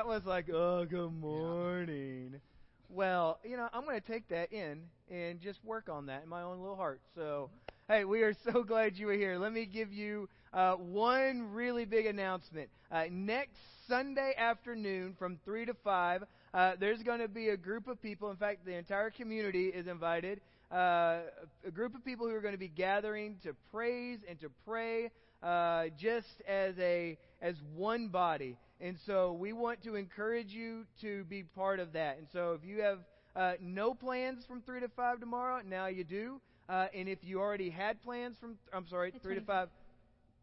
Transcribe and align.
that 0.00 0.06
was 0.06 0.24
like, 0.24 0.48
oh, 0.48 0.86
good 0.86 1.12
morning. 1.20 2.40
Well, 2.88 3.38
you 3.44 3.58
know, 3.58 3.68
I'm 3.70 3.84
going 3.84 4.00
to 4.00 4.06
take 4.06 4.26
that 4.28 4.50
in 4.50 4.84
and 5.10 5.38
just 5.42 5.62
work 5.62 5.90
on 5.90 6.06
that 6.06 6.22
in 6.22 6.28
my 6.30 6.40
own 6.40 6.58
little 6.60 6.74
heart. 6.74 7.02
So, 7.14 7.50
hey, 7.86 8.06
we 8.06 8.22
are 8.22 8.32
so 8.32 8.62
glad 8.66 8.96
you 8.96 9.08
were 9.08 9.12
here. 9.12 9.36
Let 9.36 9.52
me 9.52 9.66
give 9.66 9.92
you 9.92 10.26
uh, 10.54 10.76
one 10.76 11.52
really 11.52 11.84
big 11.84 12.06
announcement. 12.06 12.70
Uh, 12.90 13.04
next 13.10 13.58
Sunday 13.88 14.32
afternoon 14.38 15.16
from 15.18 15.38
3 15.44 15.66
to 15.66 15.74
5, 15.74 16.24
uh, 16.54 16.72
there's 16.80 17.02
going 17.02 17.20
to 17.20 17.28
be 17.28 17.50
a 17.50 17.56
group 17.58 17.86
of 17.86 18.00
people. 18.00 18.30
In 18.30 18.38
fact, 18.38 18.64
the 18.64 18.76
entire 18.76 19.10
community 19.10 19.66
is 19.66 19.86
invited. 19.86 20.40
Uh, 20.72 21.18
a 21.66 21.70
group 21.70 21.94
of 21.94 22.02
people 22.06 22.26
who 22.26 22.34
are 22.34 22.40
going 22.40 22.54
to 22.54 22.58
be 22.58 22.68
gathering 22.68 23.36
to 23.42 23.54
praise 23.70 24.20
and 24.26 24.40
to 24.40 24.48
pray 24.66 25.10
uh, 25.42 25.88
just 25.98 26.40
as 26.48 26.74
a 26.78 27.18
as 27.42 27.56
one 27.74 28.08
body. 28.08 28.56
And 28.80 28.96
so 29.06 29.32
we 29.32 29.52
want 29.52 29.82
to 29.84 29.94
encourage 29.96 30.48
you 30.52 30.84
to 31.02 31.24
be 31.24 31.42
part 31.42 31.80
of 31.80 31.92
that. 31.92 32.18
And 32.18 32.26
so 32.32 32.52
if 32.60 32.66
you 32.66 32.80
have 32.82 32.98
uh, 33.36 33.52
no 33.60 33.92
plans 33.94 34.44
from 34.48 34.62
3 34.62 34.80
to 34.80 34.88
5 34.88 35.20
tomorrow, 35.20 35.60
now 35.66 35.86
you 35.86 36.02
do. 36.04 36.40
Uh, 36.68 36.86
and 36.94 37.08
if 37.08 37.18
you 37.22 37.40
already 37.40 37.68
had 37.68 38.00
plans 38.02 38.36
from, 38.40 38.56
I'm 38.72 38.86
sorry, 38.88 39.10
The 39.10 39.18
3 39.18 39.34
to 39.36 39.40
5, 39.42 39.68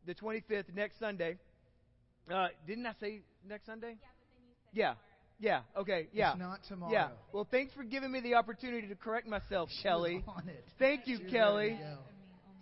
the 0.06 0.14
25th, 0.16 0.66
next 0.76 1.00
Sunday. 1.00 1.38
Uh, 2.32 2.48
didn't 2.68 2.86
I 2.86 2.94
say 3.00 3.22
next 3.48 3.66
Sunday? 3.66 3.96
Yeah. 4.74 4.94
Yeah. 5.40 5.62
Okay. 5.76 6.08
Yeah. 6.14 6.32
It's 6.32 6.40
not 6.40 6.60
tomorrow. 6.68 6.92
Yeah. 6.92 7.08
Well, 7.34 7.48
thanks 7.50 7.74
for 7.74 7.84
giving 7.84 8.12
me 8.12 8.20
the 8.20 8.36
opportunity 8.36 8.88
to 8.88 8.96
correct 8.96 9.28
myself, 9.28 9.70
She 9.70 9.78
was 9.78 9.82
Kelly. 9.84 10.24
on 10.28 10.48
it. 10.50 10.64
Thank 10.78 11.08
you, 11.08 11.18
She 11.18 11.32
Kelly. 11.32 11.70
ready 11.70 11.78
to 11.78 11.84
go. 11.84 11.98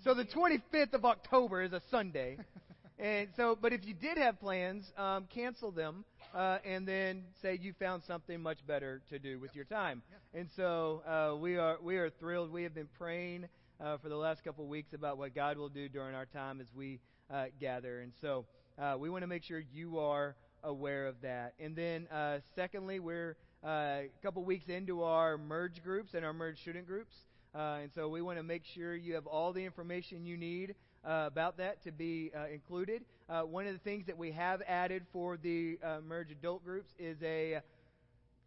So 0.04 0.14
the 0.14 0.26
25th 0.26 0.94
of 0.94 1.04
October 1.06 1.64
is 1.64 1.74
a 1.74 1.82
Sunday. 1.92 2.38
And 2.98 3.28
so, 3.36 3.58
but 3.60 3.74
if 3.74 3.86
you 3.86 3.94
did 3.94 4.18
have 4.18 4.40
plans, 4.40 4.90
um, 4.98 5.28
cancel 5.34 5.72
them, 5.72 6.06
uh, 6.34 6.60
and 6.64 6.88
then 6.88 7.24
say 7.42 7.60
you 7.62 7.74
found 7.78 8.04
something 8.04 8.42
much 8.42 8.66
better 8.66 9.02
to 9.10 9.20
do 9.20 9.38
with 9.40 9.54
your 9.54 9.66
time. 9.66 10.02
And 10.34 10.48
so 10.56 11.02
uh, 11.06 11.36
we 11.36 11.58
are 11.58 11.78
we 11.82 11.98
are 11.98 12.10
thrilled. 12.10 12.52
We 12.52 12.64
have 12.64 12.74
been 12.74 12.90
praying 12.98 13.48
uh, 13.82 13.98
for 13.98 14.08
the 14.08 14.16
last 14.16 14.44
couple 14.44 14.64
of 14.64 14.70
weeks 14.70 14.94
about 14.94 15.18
what 15.18 15.36
God 15.36 15.58
will 15.58 15.70
do 15.70 15.90
during 15.90 16.16
our 16.16 16.26
time 16.26 16.62
as 16.62 16.68
we 16.76 17.00
uh, 17.30 17.46
gather. 17.60 18.00
And 18.00 18.14
so 18.22 18.46
uh, 18.80 18.96
we 18.98 19.10
want 19.10 19.24
to 19.24 19.28
make 19.28 19.44
sure 19.44 19.62
you 19.74 20.00
are 20.00 20.36
aware 20.64 21.08
of 21.08 21.16
that. 21.22 21.54
And 21.60 21.76
then, 21.76 22.08
uh, 22.08 22.40
secondly, 22.56 23.00
we're 23.00 23.36
uh, 23.64 23.68
a 23.68 24.10
couple 24.24 24.44
weeks 24.44 24.68
into 24.68 25.04
our 25.04 25.38
merge 25.38 25.84
groups 25.84 26.14
and 26.14 26.26
our 26.26 26.34
merge 26.34 26.60
student 26.62 26.88
groups. 26.88 27.14
Uh, 27.54 27.80
and 27.84 27.92
so 27.94 28.10
we 28.10 28.22
want 28.22 28.38
to 28.38 28.44
make 28.44 28.64
sure 28.74 28.96
you 28.96 29.16
have 29.16 29.28
all 29.28 29.54
the 29.54 29.64
information 29.64 30.26
you 30.26 30.38
need 30.38 30.76
uh, 31.06 31.26
about 31.28 31.58
that 31.58 31.84
to 31.84 31.92
be 31.92 32.32
uh, 32.36 32.48
included. 32.54 33.04
Uh, 33.30 33.42
one 33.42 33.68
of 33.68 33.74
the 33.74 33.80
things 33.80 34.06
that 34.08 34.18
we 34.18 34.32
have 34.32 34.62
added 34.68 35.04
for 35.12 35.38
the 35.38 35.78
uh, 35.84 35.98
merge 36.08 36.32
adult 36.32 36.64
groups 36.64 36.92
is 37.00 37.18
a 37.24 37.62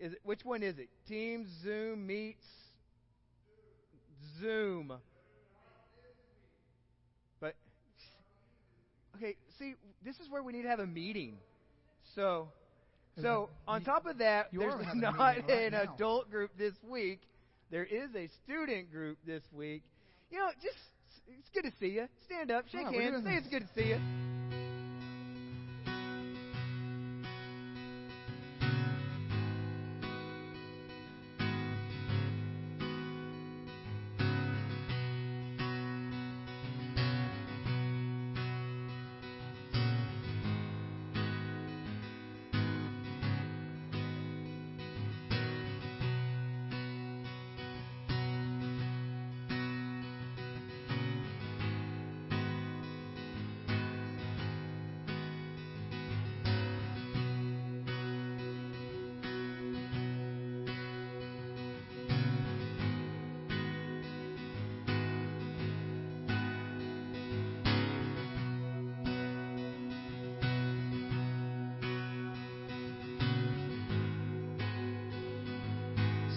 is 0.01 0.13
it, 0.13 0.21
which 0.23 0.45
one 0.45 0.63
is 0.63 0.79
it? 0.79 0.89
Teams, 1.09 1.49
Zoom, 1.63 2.07
Meets, 2.07 2.47
Zoom. 4.41 4.93
But 7.41 7.55
okay, 9.17 9.35
see, 9.59 9.75
this 10.05 10.21
is 10.21 10.31
where 10.31 10.43
we 10.43 10.53
need 10.53 10.63
to 10.63 10.69
have 10.69 10.79
a 10.79 10.87
meeting. 10.87 11.39
So, 12.15 12.49
so 13.21 13.51
on 13.67 13.83
top 13.83 14.07
of 14.07 14.19
that, 14.19 14.49
You're 14.53 14.71
there's 14.71 14.95
not 14.95 15.19
right 15.19 15.51
an 15.51 15.73
now. 15.73 15.83
adult 15.95 16.31
group 16.31 16.53
this 16.57 16.75
week. 16.89 17.21
There 17.71 17.85
is 17.85 18.15
a 18.15 18.29
student 18.45 18.91
group 18.93 19.19
this 19.27 19.43
week. 19.53 19.83
You 20.31 20.39
know, 20.39 20.51
just 20.63 20.79
it's 21.39 21.51
good 21.51 21.65
to 21.65 21.73
see 21.79 21.89
you. 21.89 22.09
Stand 22.25 22.51
up, 22.51 22.69
shake 22.69 22.87
oh, 22.87 22.91
Yeah, 22.93 23.01
hands, 23.03 23.25
say 23.25 23.37
it's 23.37 23.49
good 23.49 23.63
to 23.63 23.81
see 23.81 23.89
you. 23.89 24.68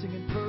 blessing 0.02 0.16
and 0.16 0.28
prayer. 0.30 0.41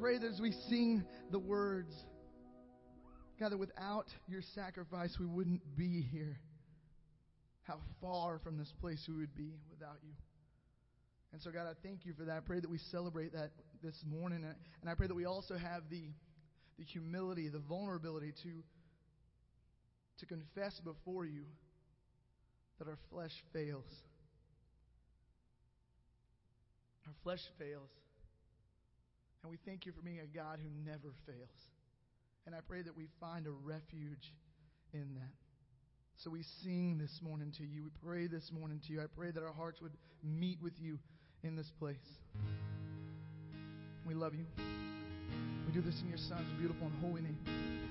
Pray 0.00 0.18
that 0.18 0.26
as 0.26 0.40
we 0.40 0.52
sing 0.68 1.04
the 1.30 1.38
words, 1.38 1.92
God, 3.40 3.52
that 3.52 3.58
without 3.58 4.06
your 4.28 4.42
sacrifice, 4.54 5.16
we 5.18 5.26
wouldn't 5.26 5.76
be 5.76 6.02
here. 6.12 6.38
How 7.64 7.78
far 8.00 8.38
from 8.38 8.58
this 8.58 8.72
place 8.80 9.04
we 9.08 9.16
would 9.16 9.34
be 9.34 9.52
without 9.70 9.96
you. 10.02 10.12
And 11.32 11.42
so, 11.42 11.50
God, 11.50 11.66
I 11.66 11.72
thank 11.82 12.04
you 12.04 12.12
for 12.12 12.24
that. 12.24 12.36
I 12.36 12.40
pray 12.40 12.60
that 12.60 12.70
we 12.70 12.78
celebrate 12.92 13.32
that 13.32 13.50
this 13.82 13.96
morning. 14.06 14.44
And 14.80 14.90
I 14.90 14.94
pray 14.94 15.08
that 15.08 15.14
we 15.14 15.24
also 15.24 15.56
have 15.56 15.82
the, 15.90 16.04
the 16.78 16.84
humility, 16.84 17.48
the 17.48 17.58
vulnerability 17.58 18.32
to, 18.44 18.62
to 20.20 20.26
confess 20.26 20.78
before 20.84 21.24
you 21.24 21.42
that 22.78 22.86
our 22.86 22.98
flesh 23.10 23.32
fails. 23.52 23.84
Our 27.06 27.14
flesh 27.24 27.40
fails. 27.58 27.90
And 29.44 29.50
we 29.50 29.58
thank 29.66 29.84
you 29.84 29.92
for 29.92 30.00
being 30.00 30.20
a 30.20 30.26
God 30.26 30.58
who 30.58 30.70
never 30.90 31.12
fails. 31.26 31.68
And 32.46 32.54
I 32.54 32.60
pray 32.66 32.80
that 32.80 32.96
we 32.96 33.08
find 33.20 33.46
a 33.46 33.50
refuge 33.50 34.32
in 34.94 35.14
that. 35.16 35.34
So 36.16 36.30
we 36.30 36.42
sing 36.62 36.96
this 36.98 37.20
morning 37.22 37.52
to 37.58 37.62
you. 37.62 37.84
We 37.84 37.90
pray 38.02 38.26
this 38.26 38.50
morning 38.50 38.80
to 38.86 38.92
you. 38.92 39.02
I 39.02 39.06
pray 39.14 39.32
that 39.32 39.42
our 39.42 39.52
hearts 39.52 39.82
would 39.82 39.92
meet 40.22 40.58
with 40.62 40.72
you 40.80 40.98
in 41.42 41.56
this 41.56 41.70
place. 41.78 41.96
We 44.06 44.14
love 44.14 44.34
you. 44.34 44.46
We 45.66 45.74
do 45.74 45.82
this 45.82 46.00
in 46.00 46.08
your 46.08 46.18
Son's 46.18 46.48
beautiful 46.58 46.86
and 46.86 46.98
holy 47.02 47.20
name. 47.20 47.83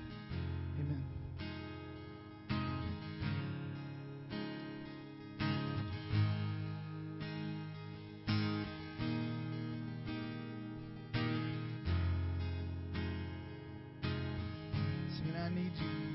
Show. 15.50 16.13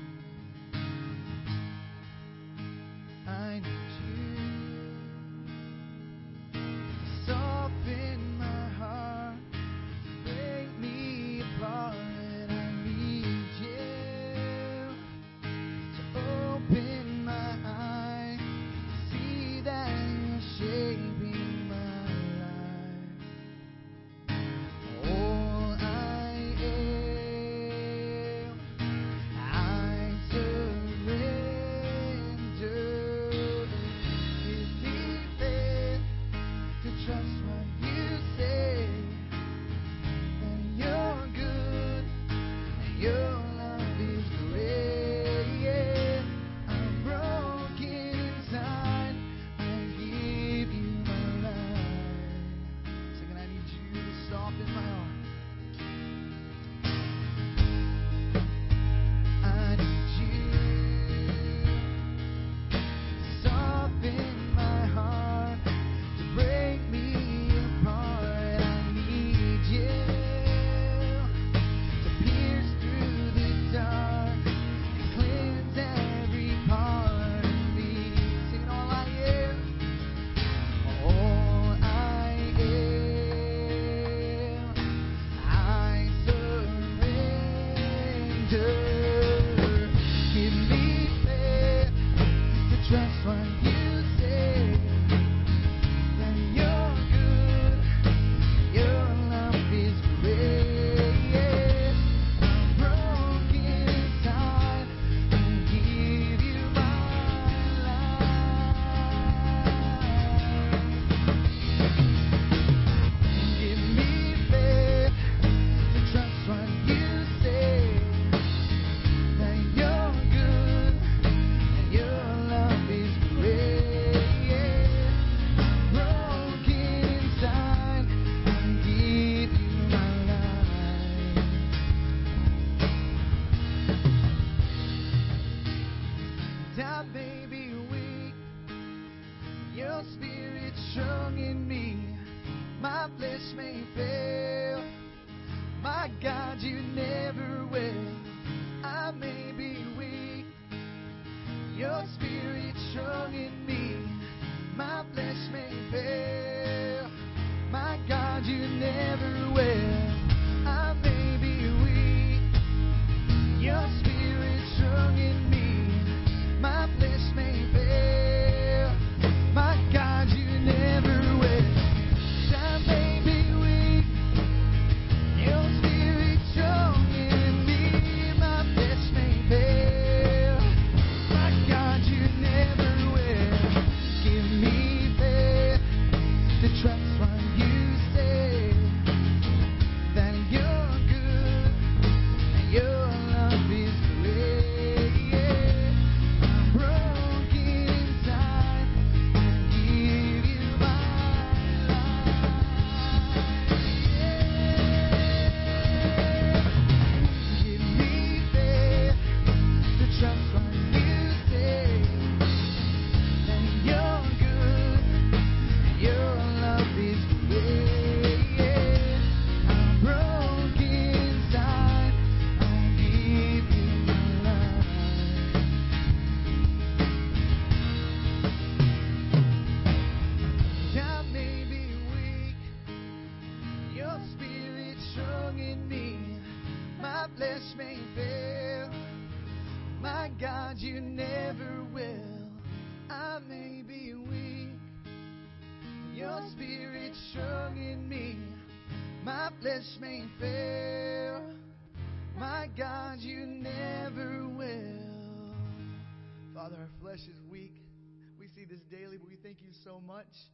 Much. 260.10 260.50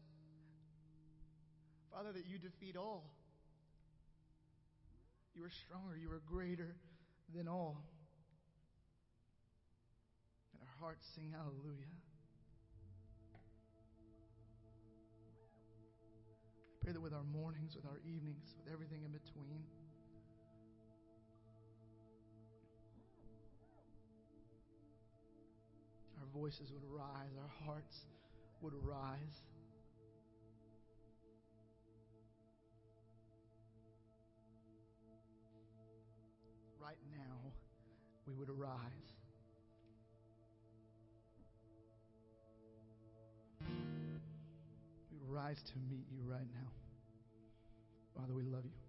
Father, 1.90 2.12
that 2.12 2.26
you 2.28 2.36
defeat 2.38 2.76
all. 2.76 3.08
You 5.34 5.44
are 5.44 5.54
stronger, 5.64 5.96
you 5.96 6.12
are 6.12 6.20
greater 6.28 6.76
than 7.34 7.48
all. 7.48 7.80
And 10.52 10.60
our 10.60 10.76
hearts 10.80 11.06
sing 11.14 11.32
hallelujah. 11.32 11.96
I 16.68 16.84
pray 16.84 16.92
that 16.92 17.00
with 17.00 17.14
our 17.14 17.24
mornings, 17.24 17.74
with 17.74 17.86
our 17.86 18.00
evenings, 18.04 18.54
with 18.60 18.72
everything 18.72 19.04
in 19.04 19.12
between, 19.12 19.64
our 26.20 26.28
voices 26.38 26.70
would 26.72 26.84
rise, 26.84 27.32
our 27.40 27.66
hearts 27.66 28.04
would 28.62 28.72
arise. 28.74 29.42
Right 36.80 36.96
now, 37.10 37.52
we 38.26 38.32
would 38.34 38.48
arise. 38.48 38.80
We 45.10 45.18
would 45.18 45.28
rise 45.28 45.62
to 45.62 45.72
meet 45.90 46.06
you 46.10 46.22
right 46.24 46.46
now. 46.54 46.70
Father, 48.14 48.32
we 48.34 48.44
love 48.44 48.64
you. 48.64 48.85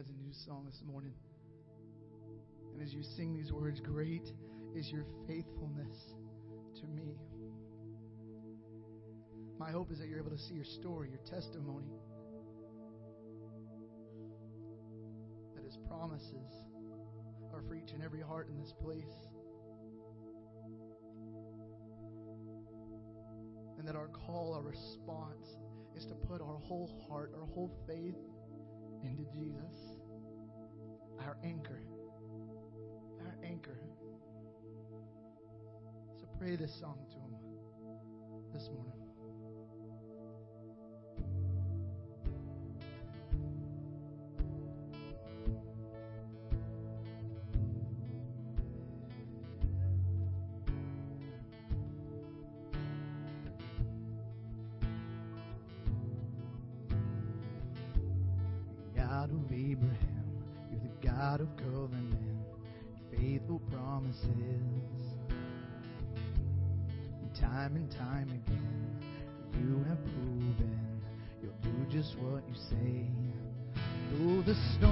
Has 0.00 0.08
a 0.08 0.24
new 0.24 0.32
song 0.46 0.64
this 0.64 0.80
morning. 0.90 1.12
And 2.72 2.82
as 2.82 2.94
you 2.94 3.02
sing 3.02 3.34
these 3.34 3.52
words, 3.52 3.80
great 3.80 4.32
is 4.74 4.90
your 4.90 5.04
faithfulness 5.28 5.94
to 6.80 6.86
me. 6.86 7.18
My 9.58 9.70
hope 9.70 9.92
is 9.92 9.98
that 9.98 10.08
you're 10.08 10.18
able 10.18 10.30
to 10.30 10.38
see 10.38 10.54
your 10.54 10.64
story, 10.64 11.10
your 11.10 11.20
testimony, 11.30 11.92
that 15.54 15.64
His 15.66 15.76
promises 15.86 16.48
are 17.52 17.60
for 17.68 17.74
each 17.74 17.90
and 17.92 18.02
every 18.02 18.22
heart 18.22 18.48
in 18.48 18.58
this 18.58 18.72
place. 18.82 19.28
And 23.78 23.86
that 23.86 23.96
our 23.96 24.08
call, 24.08 24.54
our 24.54 24.62
response, 24.62 25.58
is 25.94 26.06
to 26.06 26.14
put 26.14 26.40
our 26.40 26.56
whole 26.56 26.88
heart, 27.06 27.34
our 27.38 27.46
whole 27.48 27.70
faith 27.86 28.16
into 29.02 29.24
Jesus 29.34 29.89
our 31.30 31.36
anchor. 31.44 31.80
Our 33.20 33.36
anchor. 33.44 33.78
So 36.18 36.26
pray 36.40 36.56
this 36.56 36.74
song 36.74 36.98
to 37.08 37.14
Him 37.14 37.36
this 38.52 38.68
morning. 38.74 38.99
promises. 64.10 64.28
Time 67.40 67.76
and 67.76 67.90
time 67.92 68.28
again, 68.28 69.00
you 69.54 69.84
have 69.88 70.02
proven 70.04 71.02
you'll 71.42 71.52
do 71.62 71.86
just 71.90 72.16
what 72.18 72.42
you 72.48 72.54
say. 72.54 73.08
through 74.10 74.42
the 74.42 74.54
storm 74.76 74.89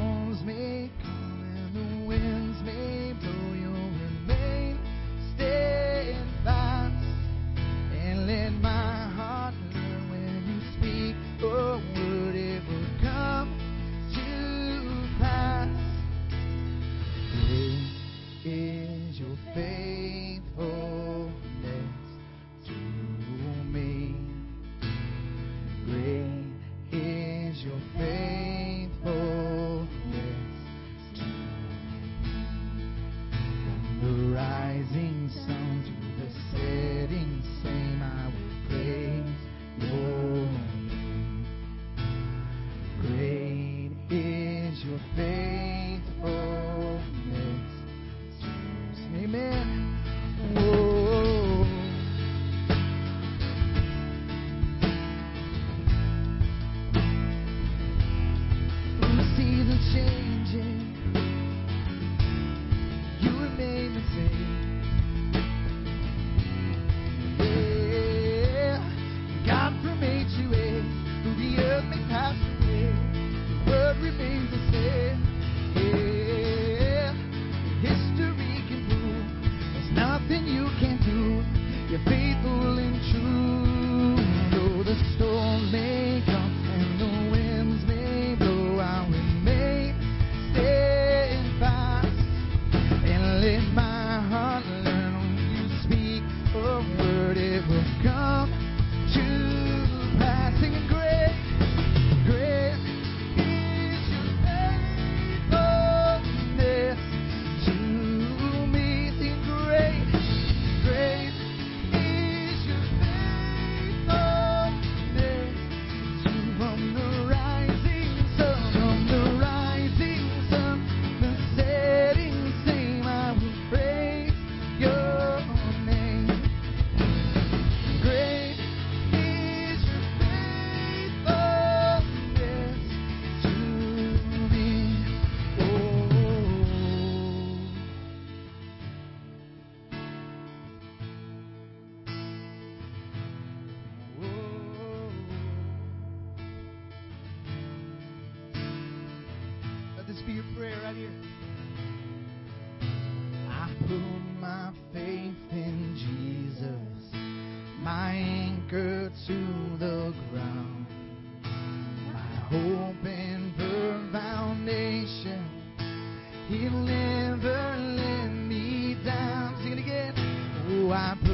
I'm 170.98 171.27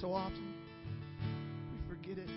So 0.00 0.12
often, 0.12 0.54
we 1.72 1.96
forget 1.96 2.18
it. 2.18 2.30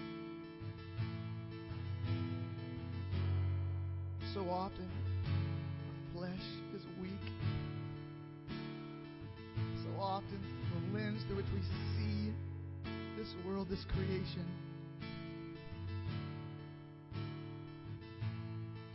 So 4.34 4.50
often, 4.50 4.90
our 4.90 6.18
flesh 6.18 6.42
is 6.76 6.82
weak. 7.00 7.12
So 9.84 10.02
often, 10.02 10.40
the 10.74 10.98
lens 10.98 11.22
through 11.28 11.38
which 11.38 11.46
we 11.54 11.62
see 11.62 12.34
this 13.16 13.36
world, 13.46 13.70
this 13.70 13.86
creation, 13.86 14.48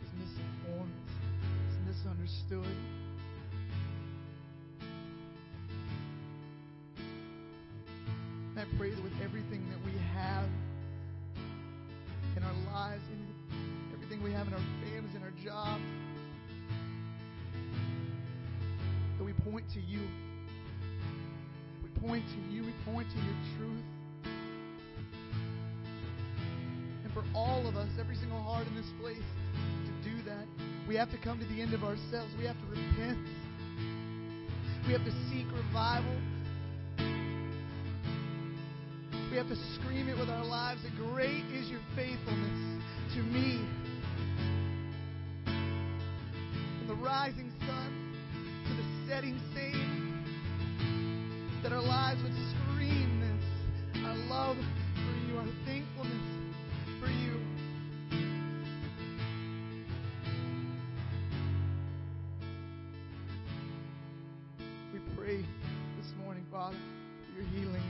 is 0.03 0.11
misinformed, 0.19 0.91
it's 1.69 1.95
misunderstood. 1.95 2.96
Pray 8.77 8.91
that 8.91 9.03
with 9.03 9.13
everything 9.23 9.67
that 9.71 9.83
we 9.85 9.97
have 10.13 10.45
in 12.35 12.43
our 12.43 12.53
lives, 12.71 13.01
in 13.11 13.25
everything 13.91 14.21
we 14.23 14.31
have 14.31 14.45
in 14.47 14.53
our 14.53 14.65
families, 14.83 15.15
in 15.15 15.23
our 15.23 15.33
jobs, 15.43 15.81
that 19.17 19.23
we 19.23 19.33
point 19.51 19.65
to 19.73 19.81
you. 19.81 20.01
We 21.81 22.07
point 22.07 22.23
to 22.27 22.53
you. 22.53 22.65
We 22.65 22.73
point 22.85 23.07
to 23.09 23.17
your 23.17 23.35
truth. 23.57 23.85
And 27.03 27.11
for 27.13 27.23
all 27.33 27.67
of 27.67 27.75
us, 27.77 27.89
every 27.99 28.15
single 28.15 28.41
heart 28.43 28.67
in 28.67 28.75
this 28.75 28.91
place, 29.01 29.17
to 29.17 30.09
do 30.09 30.21
that, 30.23 30.45
we 30.87 30.95
have 30.95 31.09
to 31.09 31.17
come 31.17 31.39
to 31.39 31.45
the 31.45 31.61
end 31.61 31.73
of 31.73 31.83
ourselves. 31.83 32.31
We 32.37 32.45
have 32.45 32.57
to 32.61 32.67
repent. 32.67 33.17
We 34.85 34.93
have 34.93 35.03
to 35.03 35.11
seek 35.31 35.47
revival. 35.51 36.36
We 39.37 39.43
have 39.43 39.55
to 39.55 39.73
scream 39.79 40.09
it 40.09 40.17
with 40.17 40.29
our 40.29 40.43
lives 40.43 40.81
that 40.81 40.95
great 40.97 41.45
is 41.53 41.69
your 41.69 41.81
faithfulness 41.95 42.81
to 43.13 43.21
me. 43.21 43.63
From 45.45 46.87
the 46.87 46.95
rising 46.95 47.53
sun 47.59 48.15
to 48.67 48.73
the 48.73 48.81
setting 49.07 49.39
same, 49.53 50.25
that 51.61 51.71
our 51.71 51.83
lives 51.83 52.19
would 52.23 52.33
scream 52.33 53.21
this 53.21 54.03
our 54.07 54.15
love 54.15 54.57
for 54.95 55.13
you, 55.29 55.37
our 55.37 55.45
thankfulness 55.67 56.25
for 56.99 57.05
you. 57.05 57.37
We 64.91 64.99
pray 65.15 65.45
this 66.01 66.11
morning, 66.23 66.43
Father, 66.51 66.77
for 67.27 67.39
your 67.39 67.47
healing 67.51 67.86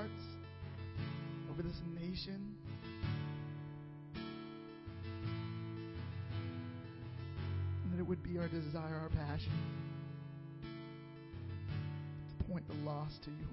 hearts, 0.00 0.24
over 1.50 1.62
this 1.62 1.78
nation. 2.00 2.54
And 7.84 7.92
that 7.92 7.98
it 7.98 8.06
would 8.06 8.22
be 8.22 8.38
our 8.38 8.48
desire, 8.48 8.94
our 8.94 9.10
passion 9.10 9.52
to 12.28 12.44
point 12.44 12.66
the 12.66 12.74
lost 12.88 13.22
to 13.24 13.30
you. 13.30 13.46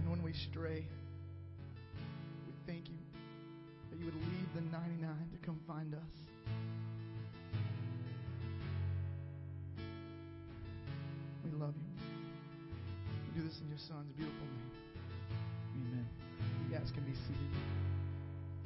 And 0.00 0.10
when 0.10 0.22
we 0.22 0.32
stray, 0.50 0.84
we 2.46 2.52
thank 2.66 2.88
you 2.88 2.98
that 3.90 4.00
you 4.00 4.04
would 4.06 4.14
leave 4.14 4.48
the 4.56 4.62
99 4.62 5.10
to 5.32 5.46
come 5.46 5.60
find 5.68 5.94
us. 5.94 6.29
Your 13.70 13.78
Son's 13.78 14.12
beautiful 14.16 14.46
name. 14.46 14.70
Amen. 15.76 16.08
You 16.68 16.76
guys 16.76 16.90
can 16.90 17.04
be 17.04 17.12
seated. 17.12 17.36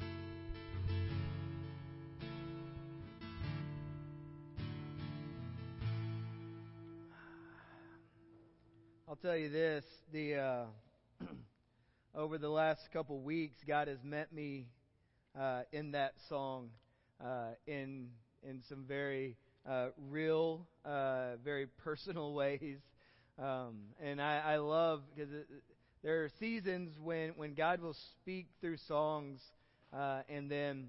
I'll 9.07 9.15
tell 9.17 9.37
you 9.37 9.49
this: 9.49 9.85
the 10.11 10.37
uh, 10.37 10.65
over 12.15 12.39
the 12.39 12.49
last 12.49 12.91
couple 12.91 13.19
weeks, 13.19 13.57
God 13.67 13.87
has 13.87 14.03
met 14.03 14.33
me 14.33 14.65
uh, 15.39 15.61
in 15.71 15.91
that 15.91 16.15
song 16.29 16.71
uh, 17.23 17.49
in 17.67 18.07
in 18.41 18.63
some 18.67 18.85
very 18.87 19.37
uh, 19.69 19.89
real, 20.09 20.65
uh, 20.83 21.35
very 21.43 21.67
personal 21.67 22.33
ways, 22.33 22.79
um, 23.37 23.75
and 24.01 24.21
I, 24.21 24.53
I 24.53 24.57
love 24.57 25.01
because 25.13 25.31
there 26.03 26.23
are 26.23 26.29
seasons 26.39 26.93
when 27.01 27.31
when 27.35 27.53
God 27.53 27.81
will 27.81 27.95
speak 28.21 28.47
through 28.61 28.77
songs, 28.77 29.41
uh, 29.93 30.21
and 30.29 30.49
then 30.49 30.87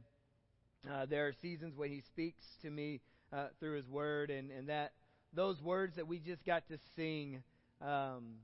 uh, 0.90 1.06
there 1.06 1.26
are 1.26 1.32
seasons 1.32 1.76
when 1.76 1.90
He 1.90 2.02
speaks 2.02 2.44
to 2.62 2.70
me 2.70 3.00
uh, 3.32 3.46
through 3.58 3.76
His 3.76 3.88
Word, 3.88 4.30
and 4.30 4.50
and 4.50 4.68
that 4.68 4.92
those 5.32 5.60
words 5.60 5.96
that 5.96 6.06
we 6.06 6.18
just 6.18 6.44
got 6.44 6.68
to 6.68 6.78
sing. 6.94 7.42
Um, 7.82 8.36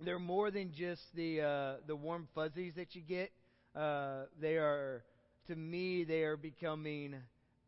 they're 0.00 0.18
more 0.18 0.50
than 0.50 0.72
just 0.72 1.02
the 1.14 1.40
uh, 1.40 1.74
the 1.86 1.96
warm 1.96 2.28
fuzzies 2.34 2.74
that 2.74 2.94
you 2.94 3.00
get. 3.00 3.32
Uh, 3.74 4.24
they 4.40 4.56
are, 4.56 5.04
to 5.48 5.56
me, 5.56 6.04
they 6.04 6.22
are 6.22 6.36
becoming 6.36 7.14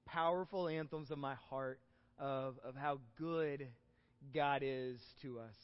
powerful 0.06 0.68
anthems 0.68 1.10
of 1.10 1.18
my 1.18 1.34
heart 1.48 1.78
of 2.18 2.56
of 2.64 2.74
how 2.74 2.98
good 3.18 3.66
God 4.34 4.62
is 4.64 4.98
to 5.22 5.38
us, 5.40 5.56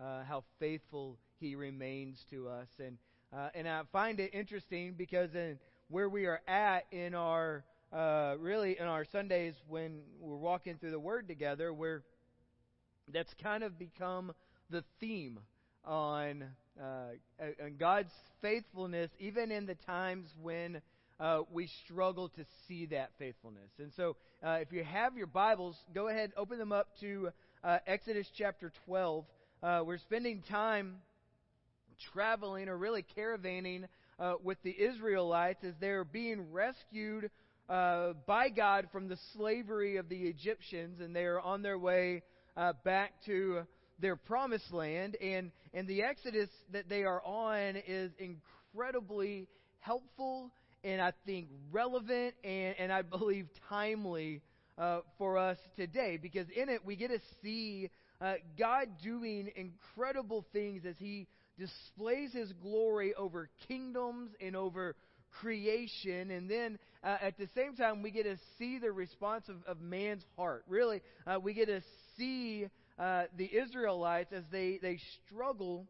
uh, 0.00 0.24
how 0.24 0.44
faithful 0.58 1.18
He 1.40 1.54
remains 1.54 2.24
to 2.30 2.48
us, 2.48 2.68
and 2.78 2.98
uh, 3.32 3.48
and 3.54 3.68
I 3.68 3.82
find 3.92 4.20
it 4.20 4.32
interesting 4.32 4.94
because 4.96 5.34
in 5.34 5.58
where 5.88 6.08
we 6.08 6.26
are 6.26 6.40
at 6.46 6.86
in 6.92 7.14
our 7.14 7.64
uh, 7.92 8.34
really 8.38 8.78
in 8.78 8.86
our 8.86 9.04
Sundays 9.04 9.54
when 9.68 10.00
we're 10.20 10.36
walking 10.36 10.76
through 10.78 10.90
the 10.90 10.98
Word 10.98 11.28
together, 11.28 11.72
where 11.72 12.02
that's 13.12 13.32
kind 13.42 13.62
of 13.62 13.78
become 13.78 14.32
the 14.70 14.82
theme 15.00 15.38
on, 15.84 16.44
uh, 16.80 17.44
on 17.62 17.76
God's 17.78 18.10
faithfulness, 18.42 19.10
even 19.18 19.52
in 19.52 19.66
the 19.66 19.76
times 19.76 20.28
when 20.42 20.80
uh, 21.20 21.42
we 21.52 21.68
struggle 21.84 22.28
to 22.30 22.44
see 22.66 22.86
that 22.86 23.10
faithfulness. 23.18 23.70
And 23.78 23.92
so, 23.96 24.16
uh, 24.44 24.58
if 24.60 24.72
you 24.72 24.84
have 24.84 25.16
your 25.16 25.28
Bibles, 25.28 25.76
go 25.94 26.08
ahead, 26.08 26.32
open 26.36 26.58
them 26.58 26.72
up 26.72 26.88
to 27.00 27.30
uh, 27.66 27.78
Exodus 27.88 28.28
chapter 28.38 28.72
12. 28.84 29.24
Uh, 29.60 29.82
we're 29.84 29.98
spending 29.98 30.40
time 30.48 30.98
traveling 32.12 32.68
or 32.68 32.76
really 32.78 33.04
caravanning 33.16 33.84
uh, 34.20 34.34
with 34.42 34.56
the 34.62 34.70
Israelites 34.70 35.64
as 35.64 35.74
they're 35.80 36.04
being 36.04 36.52
rescued 36.52 37.28
by 37.68 38.48
God 38.54 38.86
from 38.92 39.08
the 39.08 39.18
slavery 39.34 39.96
of 39.96 40.08
the 40.08 40.14
Egyptians, 40.14 41.00
and 41.00 41.14
they 41.14 41.24
are 41.24 41.40
on 41.40 41.62
their 41.62 41.76
way 41.76 42.22
uh, 42.56 42.72
back 42.84 43.14
to 43.26 43.62
their 43.98 44.14
promised 44.14 44.72
land. 44.72 45.16
And, 45.20 45.50
and 45.74 45.88
the 45.88 46.04
exodus 46.04 46.48
that 46.72 46.88
they 46.88 47.02
are 47.02 47.20
on 47.24 47.74
is 47.88 48.12
incredibly 48.20 49.48
helpful 49.80 50.52
and 50.84 51.00
I 51.00 51.12
think 51.24 51.48
relevant 51.72 52.34
and, 52.44 52.76
and 52.78 52.92
I 52.92 53.02
believe 53.02 53.48
timely 53.68 54.40
uh, 54.78 55.00
for 55.18 55.38
us 55.38 55.58
today 55.76 56.18
because 56.20 56.46
in 56.54 56.68
it 56.68 56.84
we 56.84 56.96
get 56.96 57.08
to 57.08 57.20
see 57.42 57.90
uh, 58.20 58.34
God 58.58 58.88
doing 59.02 59.50
incredible 59.56 60.44
things 60.52 60.84
as 60.86 60.94
He 60.98 61.26
displays 61.58 62.32
His 62.32 62.52
glory 62.62 63.14
over 63.14 63.50
kingdoms 63.68 64.30
and 64.40 64.56
over 64.56 64.96
creation. 65.40 66.30
And 66.30 66.50
then 66.50 66.78
uh, 67.02 67.18
at 67.20 67.38
the 67.38 67.48
same 67.54 67.76
time, 67.76 68.02
we 68.02 68.10
get 68.10 68.24
to 68.24 68.36
see 68.58 68.78
the 68.78 68.90
response 68.92 69.48
of, 69.48 69.56
of 69.66 69.80
man's 69.80 70.24
heart. 70.36 70.64
Really, 70.68 71.02
uh, 71.26 71.38
we 71.40 71.54
get 71.54 71.66
to 71.66 71.82
see 72.16 72.68
uh, 72.98 73.24
the 73.36 73.44
Israelites 73.44 74.32
as 74.32 74.44
they, 74.50 74.78
they 74.80 74.98
struggle 75.26 75.86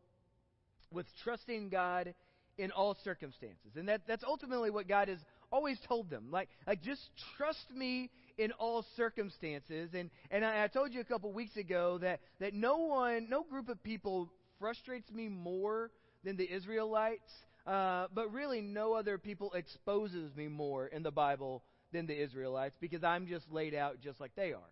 with 0.90 1.06
trusting 1.22 1.68
God 1.68 2.14
in 2.58 2.70
all 2.70 2.96
circumstances. 3.04 3.72
And 3.76 3.88
that, 3.88 4.02
that's 4.06 4.24
ultimately 4.24 4.70
what 4.70 4.88
God 4.88 5.08
has 5.08 5.18
always 5.52 5.78
told 5.86 6.10
them. 6.10 6.26
Like, 6.30 6.48
like 6.66 6.82
just 6.82 7.02
trust 7.36 7.70
me 7.74 8.10
in 8.38 8.52
all 8.52 8.84
circumstances. 8.96 9.90
And, 9.94 10.10
and 10.30 10.44
I, 10.44 10.64
I 10.64 10.68
told 10.68 10.92
you 10.92 11.00
a 11.00 11.04
couple 11.04 11.32
weeks 11.32 11.56
ago 11.56 11.98
that, 11.98 12.20
that 12.40 12.54
no 12.54 12.78
one, 12.78 13.28
no 13.28 13.42
group 13.42 13.68
of 13.68 13.82
people 13.82 14.30
frustrates 14.58 15.10
me 15.10 15.28
more 15.28 15.90
than 16.24 16.36
the 16.36 16.50
Israelites. 16.50 17.30
Uh, 17.66 18.06
but 18.14 18.32
really, 18.32 18.60
no 18.60 18.92
other 18.92 19.18
people 19.18 19.52
exposes 19.52 20.34
me 20.36 20.46
more 20.48 20.86
in 20.86 21.02
the 21.02 21.10
Bible 21.10 21.62
than 21.92 22.06
the 22.06 22.20
Israelites 22.20 22.76
because 22.80 23.02
I'm 23.02 23.26
just 23.26 23.50
laid 23.50 23.74
out 23.74 24.00
just 24.00 24.20
like 24.20 24.32
they 24.36 24.52
are. 24.52 24.70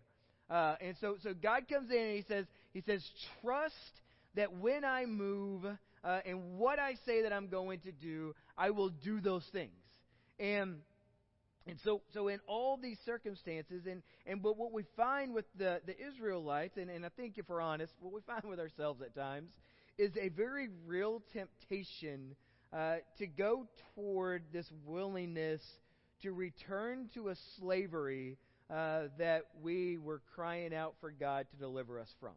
Uh, 0.49 0.75
and 0.79 0.95
so, 1.01 1.17
so 1.23 1.33
God 1.33 1.67
comes 1.67 1.89
in 1.89 1.97
and 1.97 2.15
He 2.15 2.23
says, 2.27 2.45
He 2.73 2.81
says, 2.81 3.03
trust 3.41 3.73
that 4.35 4.57
when 4.57 4.85
I 4.85 5.05
move, 5.05 5.63
uh, 6.03 6.19
and 6.25 6.57
what 6.57 6.77
I 6.77 6.93
say 7.05 7.23
that 7.23 7.33
I'm 7.33 7.47
going 7.47 7.79
to 7.81 7.91
do, 7.91 8.35
I 8.57 8.69
will 8.69 8.89
do 8.89 9.19
those 9.19 9.45
things. 9.51 9.71
And 10.39 10.77
and 11.67 11.79
so, 11.83 12.01
so 12.13 12.27
in 12.27 12.39
all 12.47 12.77
these 12.77 12.97
circumstances, 13.05 13.83
and, 13.89 14.03
and 14.27 14.41
but 14.41 14.57
what 14.57 14.71
we 14.71 14.83
find 14.95 15.33
with 15.33 15.45
the, 15.57 15.81
the 15.85 15.95
Israelites, 16.07 16.77
and, 16.77 16.89
and 16.89 17.05
I 17.05 17.09
think 17.09 17.37
if 17.37 17.49
we're 17.49 17.61
honest, 17.61 17.93
what 17.99 18.13
we 18.13 18.21
find 18.21 18.43
with 18.45 18.59
ourselves 18.59 19.01
at 19.01 19.15
times, 19.15 19.51
is 19.97 20.11
a 20.21 20.29
very 20.29 20.69
real 20.85 21.23
temptation 21.33 22.35
uh, 22.71 22.97
to 23.17 23.25
go 23.25 23.65
toward 23.95 24.43
this 24.53 24.69
willingness 24.85 25.61
to 26.21 26.33
return 26.33 27.09
to 27.13 27.29
a 27.29 27.35
slavery 27.59 28.37
uh, 28.69 29.03
that 29.17 29.43
we 29.61 29.97
were 29.97 30.21
crying 30.35 30.73
out 30.73 30.95
for 30.99 31.11
God 31.11 31.47
to 31.51 31.57
deliver 31.57 31.99
us 31.99 32.13
from. 32.19 32.33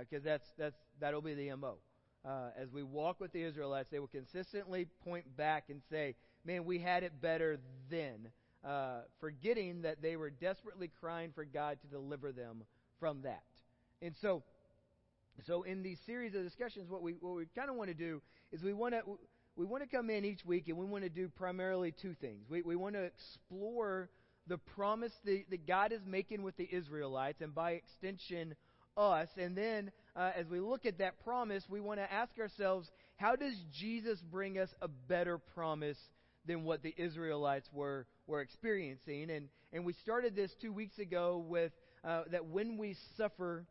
Because 0.00 0.22
uh, 0.22 0.30
that's, 0.30 0.48
that's, 0.58 0.76
that'll 1.00 1.22
be 1.22 1.34
the 1.34 1.54
MO. 1.56 1.76
Uh, 2.24 2.50
as 2.56 2.70
we 2.70 2.82
walk 2.82 3.18
with 3.20 3.32
the 3.32 3.42
Israelites, 3.42 3.88
they 3.90 3.98
will 3.98 4.06
consistently 4.06 4.86
point 5.04 5.36
back 5.36 5.64
and 5.70 5.80
say, 5.90 6.14
Man, 6.44 6.64
we 6.64 6.78
had 6.78 7.02
it 7.02 7.20
better 7.20 7.58
then, 7.90 8.28
uh, 8.64 9.00
forgetting 9.20 9.82
that 9.82 10.02
they 10.02 10.16
were 10.16 10.30
desperately 10.30 10.90
crying 11.00 11.32
for 11.34 11.44
God 11.44 11.78
to 11.82 11.86
deliver 11.88 12.32
them 12.32 12.62
from 12.98 13.22
that. 13.22 13.42
And 14.02 14.14
so, 14.20 14.42
so 15.46 15.62
in 15.62 15.82
these 15.82 15.98
series 16.06 16.34
of 16.34 16.42
discussions, 16.42 16.88
what 16.88 17.02
we 17.02 17.12
what 17.20 17.36
we 17.36 17.46
kind 17.56 17.70
of 17.70 17.76
want 17.76 17.88
to 17.88 17.94
do 17.94 18.20
is 18.52 18.62
we 18.62 18.72
want 18.72 18.94
to 18.94 19.18
we 19.56 19.64
want 19.64 19.82
to 19.82 19.88
come 19.88 20.10
in 20.10 20.24
each 20.24 20.44
week 20.44 20.68
and 20.68 20.76
we 20.76 20.86
want 20.86 21.04
to 21.04 21.10
do 21.10 21.28
primarily 21.28 21.92
two 21.92 22.14
things. 22.20 22.46
We 22.50 22.62
we 22.62 22.76
want 22.76 22.94
to 22.94 23.02
explore 23.02 24.10
the 24.46 24.58
promise 24.58 25.12
that, 25.24 25.44
that 25.50 25.66
God 25.66 25.92
is 25.92 26.00
making 26.06 26.42
with 26.42 26.56
the 26.56 26.68
Israelites, 26.70 27.40
and 27.40 27.54
by 27.54 27.72
extension, 27.72 28.54
us. 28.96 29.28
And 29.36 29.56
then, 29.56 29.92
uh, 30.16 30.32
as 30.36 30.46
we 30.48 30.60
look 30.60 30.86
at 30.86 30.98
that 30.98 31.22
promise, 31.24 31.64
we 31.68 31.80
want 31.80 32.00
to 32.00 32.12
ask 32.12 32.38
ourselves, 32.38 32.90
how 33.16 33.36
does 33.36 33.54
Jesus 33.72 34.20
bring 34.20 34.58
us 34.58 34.68
a 34.82 34.88
better 34.88 35.38
promise 35.38 35.98
than 36.46 36.64
what 36.64 36.82
the 36.82 36.94
Israelites 36.96 37.68
were 37.72 38.06
were 38.30 38.40
experiencing? 38.40 39.30
And 39.30 39.48
and 39.72 39.84
we 39.84 39.92
started 39.92 40.34
this 40.34 40.54
two 40.60 40.72
weeks 40.72 40.98
ago 40.98 41.44
with 41.46 41.72
uh, 42.04 42.22
that 42.30 42.46
when 42.46 42.78
we 42.78 42.96
suffer, 43.16 43.66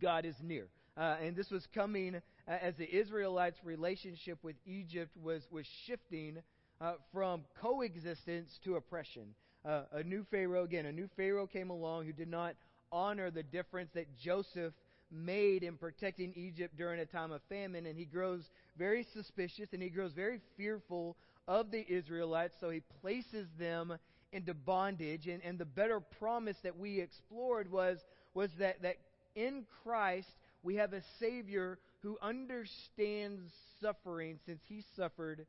God 0.00 0.24
is 0.24 0.36
near. 0.42 0.68
Uh, 0.96 1.16
and 1.22 1.36
this 1.36 1.50
was 1.50 1.66
coming 1.72 2.16
uh, 2.16 2.20
as 2.48 2.74
the 2.76 2.92
Israelites' 2.92 3.58
relationship 3.62 4.38
with 4.42 4.56
Egypt 4.66 5.16
was 5.16 5.42
was 5.50 5.66
shifting 5.86 6.38
uh, 6.80 6.94
from 7.12 7.44
coexistence 7.60 8.58
to 8.64 8.74
oppression 8.76 9.34
uh, 9.64 9.82
a 9.92 10.02
new 10.02 10.24
Pharaoh, 10.30 10.64
again, 10.64 10.86
a 10.86 10.92
new 10.92 11.08
Pharaoh 11.16 11.46
came 11.46 11.70
along 11.70 12.06
who 12.06 12.12
did 12.12 12.28
not 12.28 12.54
honor 12.90 13.30
the 13.30 13.42
difference 13.42 13.90
that 13.94 14.16
Joseph 14.16 14.72
made 15.10 15.62
in 15.62 15.76
protecting 15.76 16.32
Egypt 16.36 16.76
during 16.76 17.00
a 17.00 17.06
time 17.06 17.32
of 17.32 17.40
famine, 17.48 17.86
and 17.86 17.98
he 17.98 18.04
grows 18.04 18.48
very 18.78 19.06
suspicious 19.12 19.68
and 19.72 19.82
he 19.82 19.90
grows 19.90 20.12
very 20.12 20.40
fearful 20.56 21.16
of 21.48 21.70
the 21.70 21.84
Israelites, 21.90 22.54
so 22.60 22.70
he 22.70 22.80
places 23.00 23.48
them 23.58 23.98
into 24.32 24.54
bondage. 24.54 25.26
And, 25.26 25.42
and 25.42 25.58
the 25.58 25.64
better 25.64 26.00
promise 26.00 26.56
that 26.62 26.78
we 26.78 27.00
explored 27.00 27.70
was, 27.70 27.98
was 28.34 28.50
that, 28.58 28.82
that 28.82 28.96
in 29.34 29.64
Christ 29.82 30.28
we 30.62 30.76
have 30.76 30.92
a 30.92 31.02
Savior 31.18 31.78
who 32.02 32.18
understands 32.22 33.40
suffering 33.80 34.38
since 34.46 34.60
he 34.68 34.82
suffered 34.96 35.46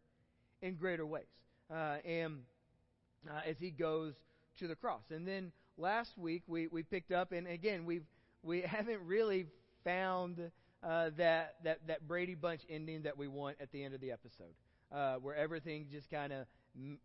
in 0.62 0.76
greater 0.76 1.06
ways. 1.06 1.26
Uh, 1.70 1.98
and 2.06 2.39
uh, 3.30 3.42
as 3.46 3.56
he 3.60 3.72
goes 3.72 4.14
to 4.60 4.68
the 4.68 4.76
cross. 4.76 5.04
And 5.10 5.28
then 5.28 5.52
last 5.78 6.18
week 6.18 6.44
we, 6.48 6.68
we 6.68 6.84
picked 6.84 7.12
up, 7.12 7.32
and 7.32 7.48
again, 7.48 7.86
we've, 7.86 8.06
we 8.44 8.62
haven't 8.66 9.02
really 9.06 9.48
found 9.84 10.52
uh, 10.84 11.12
that, 11.18 11.56
that, 11.64 11.88
that 11.88 12.08
Brady 12.08 12.36
Bunch 12.36 12.62
ending 12.70 13.04
that 13.04 13.18
we 13.18 13.28
want 13.28 13.58
at 13.60 13.72
the 13.72 13.84
end 13.84 13.94
of 13.94 14.02
the 14.02 14.12
episode, 14.12 14.54
uh, 14.92 15.16
where 15.16 15.36
everything 15.36 15.88
just 15.92 16.10
kind 16.10 16.34
of 16.34 16.46
m- 16.76 17.00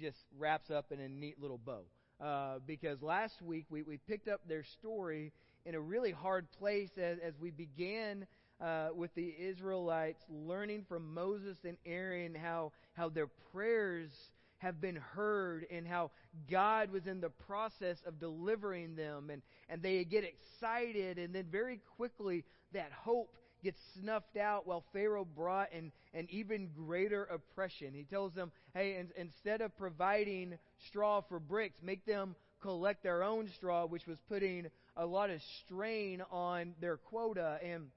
just 0.00 0.24
wraps 0.38 0.70
up 0.70 0.92
in 0.92 1.00
a 1.00 1.08
neat 1.08 1.40
little 1.40 1.58
bow. 1.58 1.82
Uh, 2.20 2.58
because 2.66 3.02
last 3.02 3.42
week 3.42 3.66
we, 3.68 3.82
we 3.82 3.96
picked 3.96 4.28
up 4.28 4.40
their 4.46 4.62
story 4.62 5.32
in 5.64 5.74
a 5.74 5.80
really 5.80 6.12
hard 6.12 6.50
place 6.52 6.90
as, 6.96 7.18
as 7.18 7.34
we 7.40 7.50
began 7.50 8.26
uh, 8.60 8.88
with 8.94 9.12
the 9.14 9.34
Israelites 9.38 10.24
learning 10.28 10.84
from 10.88 11.12
Moses 11.12 11.56
and 11.64 11.76
Aaron 11.84 12.34
how, 12.34 12.72
how 12.94 13.08
their 13.08 13.26
prayers 13.52 14.10
have 14.58 14.80
been 14.80 14.96
heard 14.96 15.66
and 15.72 15.86
how 15.86 16.12
God 16.48 16.92
was 16.92 17.08
in 17.08 17.20
the 17.20 17.30
process 17.30 17.98
of 18.06 18.20
delivering 18.20 18.94
them. 18.94 19.30
And, 19.30 19.42
and 19.68 19.82
they 19.82 20.04
get 20.04 20.22
excited, 20.22 21.18
and 21.18 21.34
then 21.34 21.46
very 21.50 21.80
quickly 21.96 22.44
that 22.72 22.92
hope 22.92 23.36
gets 23.62 23.78
snuffed 24.00 24.36
out 24.36 24.66
while 24.66 24.84
Pharaoh 24.92 25.24
brought 25.24 25.72
an, 25.72 25.92
an 26.14 26.26
even 26.30 26.68
greater 26.74 27.24
oppression. 27.24 27.94
He 27.94 28.04
tells 28.04 28.32
them, 28.34 28.52
hey, 28.74 28.96
in, 28.96 29.08
instead 29.16 29.60
of 29.60 29.76
providing 29.76 30.58
straw 30.88 31.22
for 31.28 31.38
bricks, 31.38 31.76
make 31.82 32.04
them 32.04 32.34
collect 32.60 33.02
their 33.02 33.22
own 33.22 33.48
straw, 33.56 33.86
which 33.86 34.06
was 34.06 34.18
putting 34.28 34.66
a 34.96 35.06
lot 35.06 35.30
of 35.30 35.40
strain 35.64 36.22
on 36.30 36.74
their 36.80 36.96
quota. 36.96 37.58
And 37.64 37.88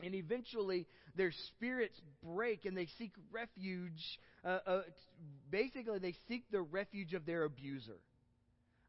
and 0.00 0.14
eventually, 0.14 0.86
their 1.16 1.32
spirits 1.32 2.00
break 2.22 2.64
and 2.64 2.76
they 2.76 2.86
seek 2.98 3.12
refuge. 3.32 4.20
Uh, 4.44 4.58
uh, 4.66 4.82
basically, 5.50 5.98
they 5.98 6.14
seek 6.28 6.44
the 6.52 6.60
refuge 6.60 7.14
of 7.14 7.26
their 7.26 7.44
abuser. 7.44 7.98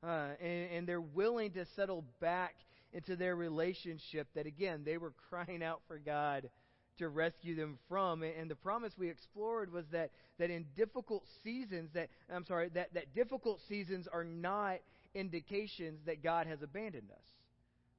Uh, 0.04 0.30
and, 0.39 0.72
and 0.72 0.88
they're 0.88 1.02
willing 1.02 1.52
to 1.52 1.66
settle 1.76 2.06
back 2.22 2.54
into 2.94 3.16
their 3.16 3.36
relationship 3.36 4.28
that, 4.36 4.46
again, 4.46 4.84
they 4.86 4.98
were 4.98 5.14
crying 5.30 5.64
out 5.64 5.82
for 5.88 5.98
God 5.98 6.50
to 6.98 7.08
rescue 7.08 7.56
them 7.56 7.80
from. 7.88 8.24
And 8.24 8.50
the 8.50 8.56
promise 8.56 8.94
we 8.98 9.10
explored 9.10 9.72
was 9.72 9.86
that, 9.92 10.12
that 10.38 10.50
in 10.50 10.66
difficult 10.76 11.24
seasons, 11.44 11.90
that 11.94 12.10
I'm 12.34 12.46
sorry, 12.46 12.70
that, 12.70 12.94
that 12.94 13.14
difficult 13.16 13.60
seasons 13.68 14.08
are 14.12 14.24
not 14.24 14.80
indications 15.16 16.02
that 16.06 16.24
God 16.24 16.48
has 16.48 16.62
abandoned 16.62 17.10
us. 17.12 17.26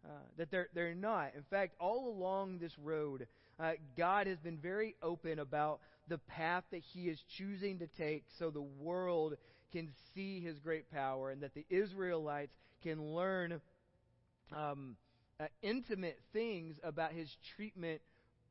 Uh, 0.02 0.08
that 0.38 0.50
they're, 0.50 0.68
they're 0.74 0.94
not. 0.94 1.32
In 1.36 1.42
fact, 1.50 1.74
all 1.78 2.08
along 2.08 2.58
this 2.58 2.72
road, 2.78 3.26
uh, 3.58 3.72
God 3.98 4.26
has 4.26 4.38
been 4.38 4.56
very 4.56 4.94
open 5.02 5.38
about 5.38 5.80
the 6.08 6.16
path 6.16 6.64
that 6.70 6.80
He 6.94 7.02
is 7.02 7.18
choosing 7.36 7.78
to 7.80 7.86
take 7.86 8.24
so 8.38 8.48
the 8.48 8.62
world 8.62 9.34
can 9.72 9.90
see 10.14 10.40
His 10.40 10.58
great 10.58 10.90
power 10.90 11.30
and 11.30 11.42
that 11.42 11.54
the 11.54 11.66
Israelites 11.68 12.54
can 12.82 13.14
learn 13.14 13.60
um, 14.56 14.96
uh, 15.38 15.46
intimate 15.62 16.18
things 16.32 16.76
about 16.82 17.12
His 17.12 17.28
treatment 17.56 18.00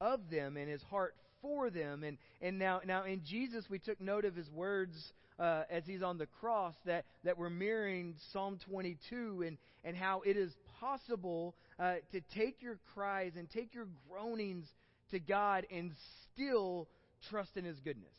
of 0.01 0.29
them 0.29 0.57
and 0.57 0.69
His 0.69 0.81
heart 0.83 1.15
for 1.41 1.69
them. 1.69 2.03
And, 2.03 2.17
and 2.41 2.59
now, 2.59 2.81
now 2.85 3.03
in 3.03 3.21
Jesus, 3.23 3.65
we 3.69 3.79
took 3.79 3.99
note 4.01 4.25
of 4.25 4.35
His 4.35 4.49
words 4.49 5.13
uh, 5.39 5.63
as 5.69 5.83
He's 5.85 6.01
on 6.01 6.17
the 6.17 6.27
cross 6.39 6.75
that, 6.85 7.05
that 7.23 7.37
we're 7.37 7.49
mirroring 7.49 8.15
Psalm 8.31 8.59
22 8.69 9.43
and, 9.45 9.57
and 9.83 9.95
how 9.95 10.21
it 10.25 10.37
is 10.37 10.51
possible 10.79 11.55
uh, 11.79 11.95
to 12.11 12.21
take 12.35 12.61
your 12.61 12.79
cries 12.93 13.33
and 13.37 13.49
take 13.49 13.73
your 13.73 13.87
groanings 14.09 14.67
to 15.11 15.19
God 15.19 15.65
and 15.71 15.91
still 16.33 16.87
trust 17.29 17.55
in 17.55 17.65
His 17.65 17.79
goodness. 17.79 18.13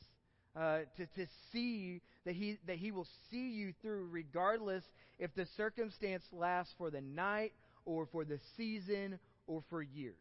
Uh, 0.57 0.81
to, 0.97 1.07
to 1.15 1.27
see 1.53 2.01
that 2.27 2.35
he, 2.35 2.59
that 2.67 2.77
he 2.77 2.91
will 2.91 3.07
see 3.31 3.51
you 3.51 3.73
through 3.81 4.09
regardless 4.11 4.83
if 5.21 5.33
the 5.37 5.47
circumstance 5.57 6.25
lasts 6.33 6.75
for 6.77 6.91
the 6.91 7.01
night 7.01 7.53
or 7.85 8.07
for 8.07 8.25
the 8.25 8.39
season 8.57 9.19
or 9.47 9.63
for 9.69 9.83
years. 9.83 10.15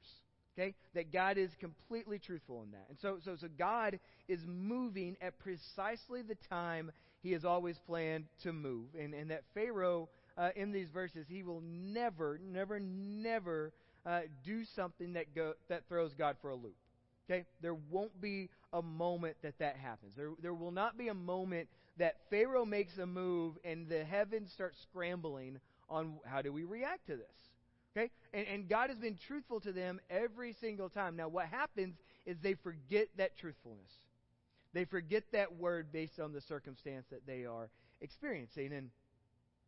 Okay? 0.57 0.75
That 0.93 1.11
God 1.13 1.37
is 1.37 1.51
completely 1.59 2.19
truthful 2.19 2.63
in 2.63 2.71
that. 2.71 2.85
And 2.89 2.97
so, 2.99 3.17
so, 3.23 3.35
so 3.35 3.47
God 3.57 3.99
is 4.27 4.41
moving 4.45 5.15
at 5.21 5.39
precisely 5.39 6.21
the 6.21 6.37
time 6.49 6.91
he 7.21 7.31
has 7.33 7.45
always 7.45 7.77
planned 7.85 8.25
to 8.43 8.53
move. 8.53 8.87
And, 8.99 9.13
and 9.13 9.31
that 9.31 9.43
Pharaoh 9.53 10.09
uh, 10.37 10.49
in 10.55 10.71
these 10.71 10.89
verses, 10.89 11.25
he 11.27 11.43
will 11.43 11.61
never, 11.61 12.39
never, 12.43 12.79
never 12.79 13.73
uh, 14.05 14.21
do 14.45 14.63
something 14.75 15.13
that 15.13 15.35
go, 15.35 15.53
that 15.67 15.87
throws 15.87 16.13
God 16.13 16.37
for 16.41 16.49
a 16.49 16.55
loop. 16.55 16.75
Okay, 17.29 17.45
there 17.61 17.75
won't 17.75 18.19
be 18.19 18.49
a 18.73 18.81
moment 18.81 19.35
that 19.43 19.59
that 19.59 19.75
happens. 19.75 20.13
There, 20.15 20.31
there 20.41 20.53
will 20.53 20.71
not 20.71 20.97
be 20.97 21.09
a 21.09 21.13
moment 21.13 21.67
that 21.97 22.15
Pharaoh 22.29 22.65
makes 22.65 22.97
a 22.97 23.05
move 23.05 23.55
and 23.63 23.87
the 23.87 24.03
heavens 24.03 24.51
start 24.51 24.73
scrambling 24.81 25.59
on 25.89 26.15
how 26.25 26.41
do 26.41 26.51
we 26.51 26.63
react 26.63 27.05
to 27.07 27.17
this. 27.17 27.48
Okay, 27.97 28.11
and, 28.33 28.47
and 28.47 28.69
God 28.69 28.89
has 28.89 28.99
been 28.99 29.17
truthful 29.27 29.59
to 29.61 29.71
them 29.71 29.99
every 30.09 30.53
single 30.53 30.89
time. 30.89 31.15
Now, 31.15 31.27
what 31.27 31.47
happens 31.47 31.95
is 32.25 32.37
they 32.41 32.53
forget 32.53 33.07
that 33.17 33.37
truthfulness. 33.37 33.91
They 34.73 34.85
forget 34.85 35.23
that 35.31 35.57
word 35.57 35.91
based 35.91 36.19
on 36.19 36.31
the 36.31 36.41
circumstance 36.41 37.07
that 37.09 37.25
they 37.25 37.45
are 37.45 37.69
experiencing. 38.01 38.73
And 38.73 38.91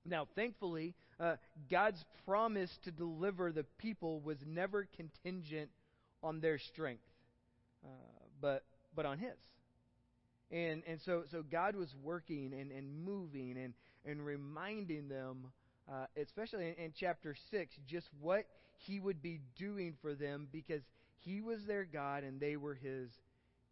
now, 0.06 0.28
thankfully, 0.36 0.94
uh, 1.20 1.38
God's 1.70 2.04
promise 2.26 2.70
to 2.84 2.92
deliver 2.92 3.52
the 3.52 3.66
people 3.80 4.20
was 4.20 4.38
never 4.46 4.88
contingent 4.96 5.70
on 6.24 6.40
their 6.40 6.60
strength, 6.60 7.04
uh, 7.84 7.88
but 8.40 8.64
but 8.96 9.06
on 9.06 9.18
His. 9.18 9.38
And 10.52 10.84
and 10.86 11.00
so 11.02 11.24
so 11.32 11.44
God 11.44 11.76
was 11.76 11.96
working 12.04 12.54
and, 12.54 12.72
and 12.72 13.04
moving 13.04 13.58
and 13.58 13.74
and 14.06 14.26
reminding 14.26 15.08
them, 15.08 15.48
uh, 15.92 16.06
especially 16.22 16.70
in, 16.70 16.86
in 16.86 16.94
chapter 16.98 17.36
six, 17.50 17.76
just 17.88 18.08
what 18.20 18.46
He 18.78 19.00
would 19.00 19.22
be 19.22 19.42
doing 19.58 19.96
for 20.02 20.14
them 20.16 20.48
because 20.52 20.82
He 21.20 21.42
was 21.42 21.60
their 21.68 21.86
God, 21.86 22.24
and 22.24 22.40
they 22.40 22.56
were 22.56 22.76
his 22.76 23.10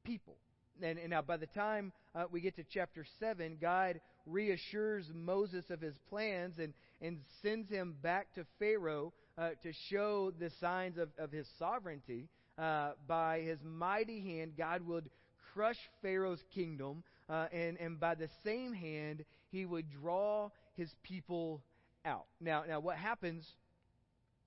people. 0.03 0.36
And, 0.82 0.97
and 0.97 1.09
now, 1.09 1.22
by 1.22 1.38
the 1.38 1.47
time 1.47 1.91
uh, 2.15 2.26
we 2.32 2.41
get 2.41 2.55
to 2.55 2.63
chapter 2.63 3.05
7, 3.20 3.57
God 3.59 3.99
reassures 4.26 5.05
Moses 5.13 5.65
of 5.70 5.82
his 5.82 5.95
plans 6.09 6.55
and, 6.57 6.74
and 7.01 7.20
sends 7.41 7.70
him 7.70 7.95
back 8.01 8.34
to 8.36 8.45
Pharaoh 8.59 9.13
uh, 9.38 9.49
to 9.63 9.72
show 9.89 10.32
the 10.39 10.51
signs 10.61 10.97
of, 10.97 11.09
of 11.17 11.32
his 11.32 11.47
sovereignty. 11.57 12.30
Uh, 12.57 12.91
by 13.07 13.39
his 13.39 13.59
mighty 13.63 14.20
hand, 14.22 14.53
God 14.57 14.86
would 14.86 15.09
crush 15.53 15.78
Pharaoh's 16.01 16.43
kingdom, 16.53 17.03
uh, 17.30 17.47
and, 17.51 17.78
and 17.80 17.99
by 17.99 18.15
the 18.15 18.30
same 18.43 18.74
hand, 18.74 19.24
he 19.51 19.65
would 19.65 19.86
draw 19.89 20.49
his 20.76 20.89
people 21.03 21.61
out. 22.05 22.25
Now, 22.39 22.63
now 22.67 22.79
what 22.79 22.97
happens 22.97 23.45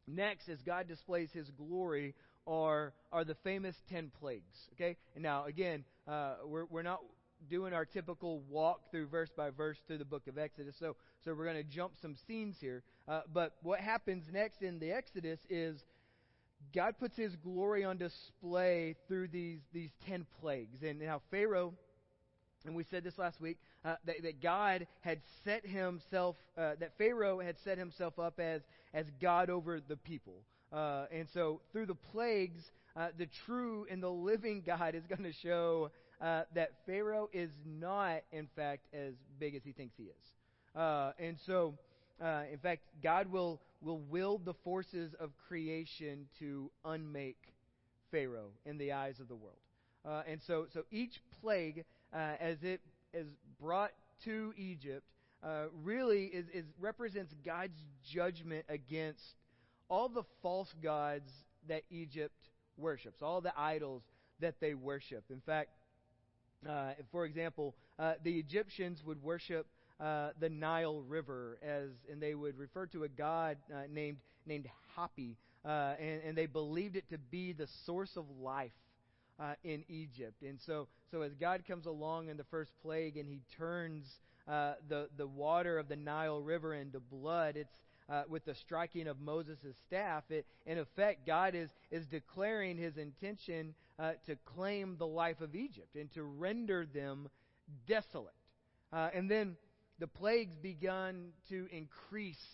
next 0.07 0.49
as 0.49 0.61
God 0.63 0.89
displays 0.89 1.31
his 1.33 1.51
glory 1.51 2.15
are, 2.47 2.93
are 3.13 3.25
the 3.25 3.37
famous 3.37 3.77
ten 3.89 4.11
plagues. 4.21 4.69
Okay? 4.75 4.97
And 5.15 5.23
now, 5.23 5.45
again, 5.45 5.85
uh, 6.09 6.35
we're, 6.45 6.65
we're 6.67 6.83
not 6.83 7.01
doing 7.49 7.73
our 7.73 7.85
typical 7.85 8.41
walk 8.49 8.91
through 8.91 9.07
verse 9.07 9.31
by 9.37 9.51
verse 9.51 9.79
through 9.87 9.99
the 9.99 10.05
book 10.05 10.27
of 10.29 10.39
Exodus, 10.39 10.77
so, 10.79 10.97
so 11.25 11.35
we're 11.35 11.45
going 11.45 11.57
to 11.57 11.65
jump 11.65 11.93
some 12.01 12.15
scenes 12.27 12.57
here. 12.61 12.83
Uh, 13.09 13.23
but 13.33 13.57
what 13.63 13.81
happens 13.81 14.25
next 14.33 14.63
in 14.63 14.79
the 14.79 14.93
Exodus 14.93 15.41
is 15.51 15.83
God 16.73 16.95
puts 17.01 17.17
his 17.17 17.35
glory 17.35 17.85
on 17.85 17.99
display 17.99 18.95
through 19.09 19.29
these, 19.29 19.59
these 19.73 19.91
ten 20.07 20.25
plagues. 20.41 20.83
And 20.83 21.01
now, 21.01 21.21
Pharaoh 21.31 21.75
and 22.65 22.75
we 22.75 22.85
said 22.85 23.05
this 23.05 23.19
last 23.19 23.41
week 23.41 23.59
uh, 23.85 23.97
that, 24.07 24.23
that, 24.23 24.41
God 24.41 24.87
had 25.01 25.21
set 25.45 25.67
himself, 25.67 26.37
uh, 26.57 26.73
that 26.79 26.93
Pharaoh 26.99 27.41
had 27.41 27.57
set 27.65 27.79
himself 27.79 28.19
up 28.19 28.39
as, 28.39 28.63
as 28.95 29.07
God 29.21 29.51
over 29.51 29.81
the 29.81 29.97
people. 29.97 30.43
Uh, 30.73 31.07
and 31.13 31.29
so 31.35 31.61
through 31.73 31.87
the 31.87 31.95
plagues, 31.95 32.61
uh, 32.97 33.09
the 33.19 33.27
true 33.45 33.87
and 33.91 34.03
the 34.03 34.11
living 34.11 34.63
God 34.65 34.95
is 34.95 35.03
going 35.09 35.25
to 35.25 35.33
show 35.33 35.91
uh, 36.21 36.43
that 36.55 36.71
Pharaoh 36.87 37.29
is 37.33 37.51
not, 37.67 38.21
in 38.31 38.49
fact, 38.55 38.87
as 38.95 39.15
big 39.41 39.57
as 39.57 39.63
he 39.65 39.73
thinks 39.73 39.95
he 39.97 40.05
is. 40.05 40.81
Uh, 40.81 41.13
and 41.19 41.37
so, 41.45 41.75
in 42.21 42.59
fact, 42.63 42.83
God 43.03 43.33
will, 43.33 43.61
will 43.81 43.99
wield 43.99 44.45
the 44.45 44.55
forces 44.63 45.13
of 45.19 45.31
creation 45.49 46.27
to 46.39 46.71
unmake 46.85 47.53
Pharaoh 48.13 48.51
in 48.65 48.79
the 48.79 48.93
eyes 48.93 49.19
of 49.19 49.27
the 49.27 49.35
world. 49.35 50.25
and 50.29 50.41
so, 50.47 50.67
so 50.73 50.85
each 50.93 51.21
plague 51.41 51.85
as 52.13 52.63
it 52.63 52.81
is 53.15 53.27
brought 53.61 53.93
to 54.25 54.53
Egypt 54.57 55.05
uh, 55.43 55.65
really 55.83 56.25
is, 56.27 56.47
is 56.55 56.65
represents 56.79 57.35
God's 57.45 57.79
judgment 58.09 58.65
against 58.69 59.35
all 59.89 60.09
the 60.09 60.23
false 60.43 60.73
gods 60.83 61.31
that 61.69 61.83
Egypt 61.91 62.49
worships, 62.77 63.23
all 63.23 63.41
the 63.41 63.53
idols 63.59 64.03
that 64.41 64.55
they 64.61 64.75
worship. 64.75 65.25
In 65.31 65.41
fact, 65.41 65.71
uh, 66.69 66.93
for 67.11 67.25
example, 67.25 67.75
uh, 67.99 68.15
the 68.23 68.39
Egyptians 68.39 69.03
would 69.05 69.23
worship 69.23 69.67
uh, 70.01 70.31
the 70.41 70.49
Nile 70.49 71.03
River 71.03 71.59
as, 71.63 71.91
and 72.11 72.23
they 72.23 72.35
would 72.35 72.57
refer 72.57 72.87
to 72.87 73.05
a 73.05 73.09
god 73.09 73.57
uh, 73.73 73.83
named 73.91 74.19
named 74.47 74.67
Hapi, 74.97 75.37
uh, 75.65 75.95
and, 76.01 76.23
and 76.23 76.37
they 76.37 76.47
believed 76.47 76.97
it 76.97 77.09
to 77.11 77.19
be 77.19 77.53
the 77.53 77.69
source 77.87 78.17
of 78.17 78.25
life 78.41 78.73
uh, 79.43 79.55
in 79.65 79.85
Egypt. 79.89 80.43
And 80.43 80.61
so, 80.61 80.89
so 81.11 81.23
as 81.23 81.35
God 81.35 81.63
comes 81.67 81.87
along 81.87 82.29
in 82.29 82.37
the 82.37 82.45
first 82.45 82.73
plague 82.83 83.17
and 83.17 83.29
he 83.29 83.41
turns 83.57 84.07
uh, 84.47 84.75
the, 84.89 85.09
the 85.17 85.27
water 85.27 85.79
of 85.79 85.89
the 85.89 85.97
Nile 85.97 86.41
River 86.41 86.75
into 86.75 87.01
blood, 87.01 87.57
it's 87.57 87.75
uh, 88.09 88.23
with 88.29 88.45
the 88.45 88.55
striking 88.55 89.09
of 89.09 89.21
Moses' 89.21 89.77
staff. 89.87 90.25
It, 90.31 90.47
in 90.67 90.79
effect, 90.79 91.27
God 91.27 91.55
is, 91.55 91.71
is 91.91 92.07
declaring 92.07 92.77
his 92.77 92.97
intention 92.99 93.75
uh, 93.99 94.13
to 94.27 94.37
claim 94.45 94.97
the 94.99 95.07
life 95.07 95.41
of 95.41 95.55
Egypt 95.55 95.97
and 95.97 96.13
to 96.13 96.23
render 96.23 96.87
them 96.87 97.29
desolate. 97.87 98.35
Uh, 98.93 99.09
and 99.15 99.31
then 99.31 99.57
the 99.99 100.07
plagues 100.07 100.55
begun 100.57 101.31
to 101.49 101.69
increase 101.73 102.45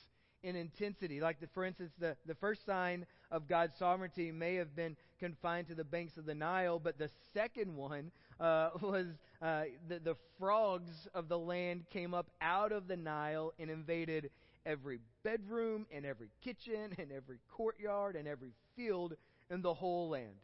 in 0.49 0.57
intensity. 0.57 1.21
Like, 1.21 1.41
the, 1.41 1.47
for 1.49 1.65
instance, 1.65 1.93
the, 1.99 2.17
the 2.27 2.35
first 2.35 2.65
sign 2.65 3.07
of 3.31 3.47
God's 3.47 3.77
sovereignty 3.79 4.33
may 4.33 4.55
have 4.55 4.75
been 4.75 4.97
confined 5.21 5.69
to 5.69 5.75
the 5.75 5.85
banks 5.85 6.17
of 6.17 6.25
the 6.25 6.35
Nile, 6.35 6.79
but 6.79 6.99
the 6.99 7.11
second 7.35 7.77
one 7.77 8.11
uh, 8.41 8.71
was 8.83 9.07
uh, 9.43 9.65
the, 9.89 9.99
the 9.99 10.17
frogs 10.39 11.07
of 11.15 11.29
the 11.29 11.39
land 11.39 11.85
came 11.91 12.15
up 12.15 12.31
out 12.41 12.73
of 12.73 12.89
the 12.89 12.97
Nile 12.97 13.53
and 13.59 13.71
invaded 13.71 14.31
every 14.65 15.01
bedroom 15.23 15.87
and 15.93 16.05
every 16.05 16.31
kitchen 16.43 16.95
and 16.99 17.13
every 17.13 17.39
courtyard 17.51 18.17
and 18.17 18.27
every 18.27 18.53
field 18.75 19.15
in 19.51 19.63
the 19.63 19.75
whole 19.75 20.09
land. 20.09 20.37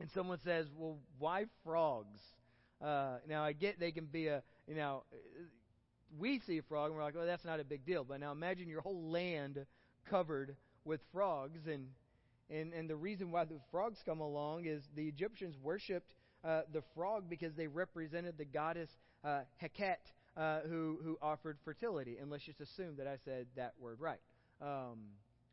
And 0.00 0.10
someone 0.10 0.38
says, 0.44 0.66
well, 0.76 0.98
why 1.18 1.44
frogs? 1.64 2.20
Uh, 2.82 3.18
now, 3.28 3.44
I 3.44 3.52
get 3.52 3.78
they 3.78 3.92
can 3.92 4.06
be 4.06 4.28
a, 4.28 4.42
you 4.66 4.74
know, 4.74 5.02
we 6.18 6.40
see 6.40 6.58
a 6.58 6.62
frog 6.62 6.88
and 6.88 6.96
we're 6.96 7.04
like, 7.04 7.14
oh, 7.18 7.26
that's 7.26 7.44
not 7.44 7.60
a 7.60 7.64
big 7.64 7.84
deal. 7.84 8.04
But 8.04 8.20
now 8.20 8.32
imagine 8.32 8.68
your 8.68 8.80
whole 8.80 9.10
land 9.10 9.64
covered 10.08 10.56
with 10.84 11.00
frogs. 11.12 11.66
And, 11.66 11.86
and, 12.50 12.72
and 12.72 12.88
the 12.88 12.96
reason 12.96 13.30
why 13.30 13.44
the 13.44 13.60
frogs 13.70 14.00
come 14.04 14.20
along 14.20 14.66
is 14.66 14.82
the 14.94 15.06
Egyptians 15.06 15.56
worshipped 15.62 16.14
uh, 16.44 16.62
the 16.72 16.82
frog 16.94 17.24
because 17.28 17.54
they 17.54 17.66
represented 17.66 18.38
the 18.38 18.44
goddess 18.44 18.90
uh, 19.24 19.40
Heket, 19.62 19.96
uh, 20.36 20.60
who, 20.68 20.98
who 21.02 21.18
offered 21.20 21.58
fertility. 21.64 22.16
And 22.20 22.30
let's 22.30 22.44
just 22.44 22.60
assume 22.60 22.96
that 22.96 23.06
I 23.06 23.16
said 23.24 23.46
that 23.56 23.74
word 23.78 24.00
right. 24.00 24.20
Um, 24.62 24.98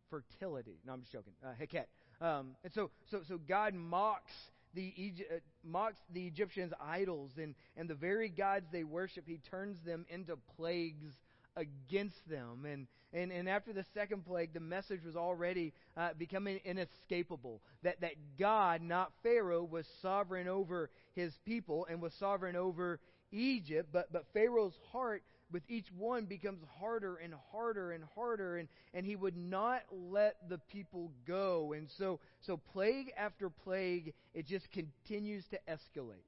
fertility. 0.09 0.79
No, 0.85 0.93
I'm 0.93 1.01
just 1.01 1.11
joking. 1.11 1.33
Uh, 1.43 1.49
Heket. 1.61 1.85
Um, 2.19 2.55
and 2.63 2.73
so, 2.73 2.89
so, 3.11 3.21
so 3.27 3.37
God 3.37 3.73
mocks 3.73 4.33
the 4.73 4.93
Egypt, 4.95 5.31
uh, 5.33 5.39
mocks 5.63 5.99
the 6.13 6.25
Egyptians' 6.27 6.73
idols 6.81 7.31
and, 7.37 7.55
and 7.75 7.89
the 7.89 7.95
very 7.95 8.29
gods 8.29 8.67
they 8.71 8.83
worship, 8.83 9.25
he 9.27 9.37
turns 9.37 9.81
them 9.81 10.05
into 10.09 10.37
plagues 10.55 11.13
against 11.55 12.27
them. 12.29 12.65
And, 12.65 12.87
and, 13.13 13.31
and 13.31 13.49
after 13.49 13.73
the 13.73 13.85
second 13.93 14.25
plague, 14.25 14.53
the 14.53 14.59
message 14.59 15.03
was 15.03 15.15
already 15.15 15.73
uh, 15.95 16.09
becoming 16.17 16.59
inescapable 16.63 17.61
that, 17.83 18.01
that 18.01 18.13
God, 18.37 18.81
not 18.81 19.11
Pharaoh, 19.23 19.63
was 19.63 19.87
sovereign 20.01 20.47
over 20.47 20.89
his 21.13 21.33
people 21.45 21.87
and 21.89 22.01
was 22.01 22.13
sovereign 22.13 22.55
over 22.55 22.99
Egypt, 23.31 23.89
but, 23.91 24.11
but 24.11 24.25
Pharaoh's 24.33 24.77
heart 24.91 25.23
with 25.51 25.63
each 25.67 25.87
one 25.97 26.25
becomes 26.25 26.61
harder 26.79 27.15
and 27.17 27.33
harder 27.51 27.91
and 27.91 28.03
harder 28.15 28.57
and, 28.57 28.67
and 28.93 29.05
he 29.05 29.15
would 29.15 29.37
not 29.37 29.81
let 29.91 30.35
the 30.49 30.57
people 30.57 31.11
go. 31.25 31.73
And 31.73 31.89
so 31.97 32.19
so 32.41 32.57
plague 32.57 33.11
after 33.17 33.49
plague 33.49 34.13
it 34.33 34.45
just 34.45 34.69
continues 34.71 35.45
to 35.47 35.59
escalate. 35.69 36.25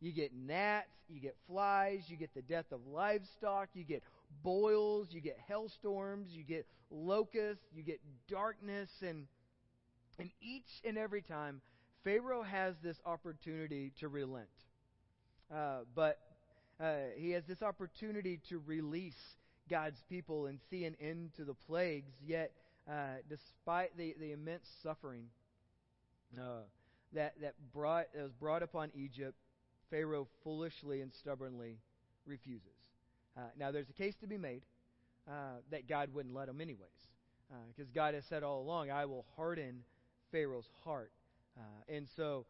You 0.00 0.12
get 0.12 0.32
gnats 0.34 0.88
you 1.08 1.20
get 1.20 1.36
flies 1.46 2.04
you 2.08 2.16
get 2.16 2.32
the 2.34 2.42
death 2.42 2.66
of 2.72 2.80
livestock 2.86 3.68
you 3.74 3.84
get 3.84 4.02
boils 4.42 5.08
you 5.10 5.20
get 5.20 5.36
hailstorms 5.48 6.28
you 6.30 6.44
get 6.44 6.66
locusts 6.90 7.64
you 7.74 7.82
get 7.82 8.00
darkness 8.28 8.88
and 9.02 9.26
and 10.18 10.30
each 10.40 10.80
and 10.84 10.96
every 10.96 11.22
time 11.22 11.60
pharaoh 12.04 12.42
has 12.42 12.74
this 12.82 12.96
opportunity 13.04 13.92
to 14.00 14.08
relent. 14.08 14.48
Uh, 15.54 15.80
but 15.94 16.18
uh, 16.80 16.94
he 17.16 17.32
has 17.32 17.44
this 17.44 17.62
opportunity 17.62 18.40
to 18.48 18.62
release 18.66 19.36
God's 19.68 20.02
people 20.08 20.46
and 20.46 20.58
see 20.70 20.84
an 20.84 20.96
end 21.00 21.32
to 21.36 21.44
the 21.44 21.54
plagues. 21.54 22.12
Yet, 22.26 22.52
uh, 22.90 23.18
despite 23.28 23.96
the, 23.96 24.14
the 24.18 24.32
immense 24.32 24.66
suffering 24.82 25.26
uh, 26.38 26.62
that, 27.12 27.34
that, 27.42 27.54
brought, 27.72 28.06
that 28.14 28.22
was 28.22 28.32
brought 28.32 28.62
upon 28.62 28.90
Egypt, 28.94 29.36
Pharaoh 29.90 30.26
foolishly 30.42 31.02
and 31.02 31.12
stubbornly 31.12 31.76
refuses. 32.24 32.68
Uh, 33.36 33.42
now, 33.58 33.70
there's 33.70 33.90
a 33.90 33.94
case 33.94 34.14
to 34.22 34.26
be 34.26 34.38
made 34.38 34.62
uh, 35.28 35.58
that 35.70 35.86
God 35.88 36.14
wouldn't 36.14 36.34
let 36.34 36.48
him, 36.48 36.60
anyways. 36.60 36.88
Because 37.74 37.90
God 37.90 38.14
has 38.14 38.24
said 38.26 38.44
all 38.44 38.62
along, 38.62 38.92
I 38.92 39.06
will 39.06 39.26
harden 39.36 39.82
Pharaoh's 40.30 40.68
heart. 40.84 41.10
and 41.88 42.06
so, 42.16 42.46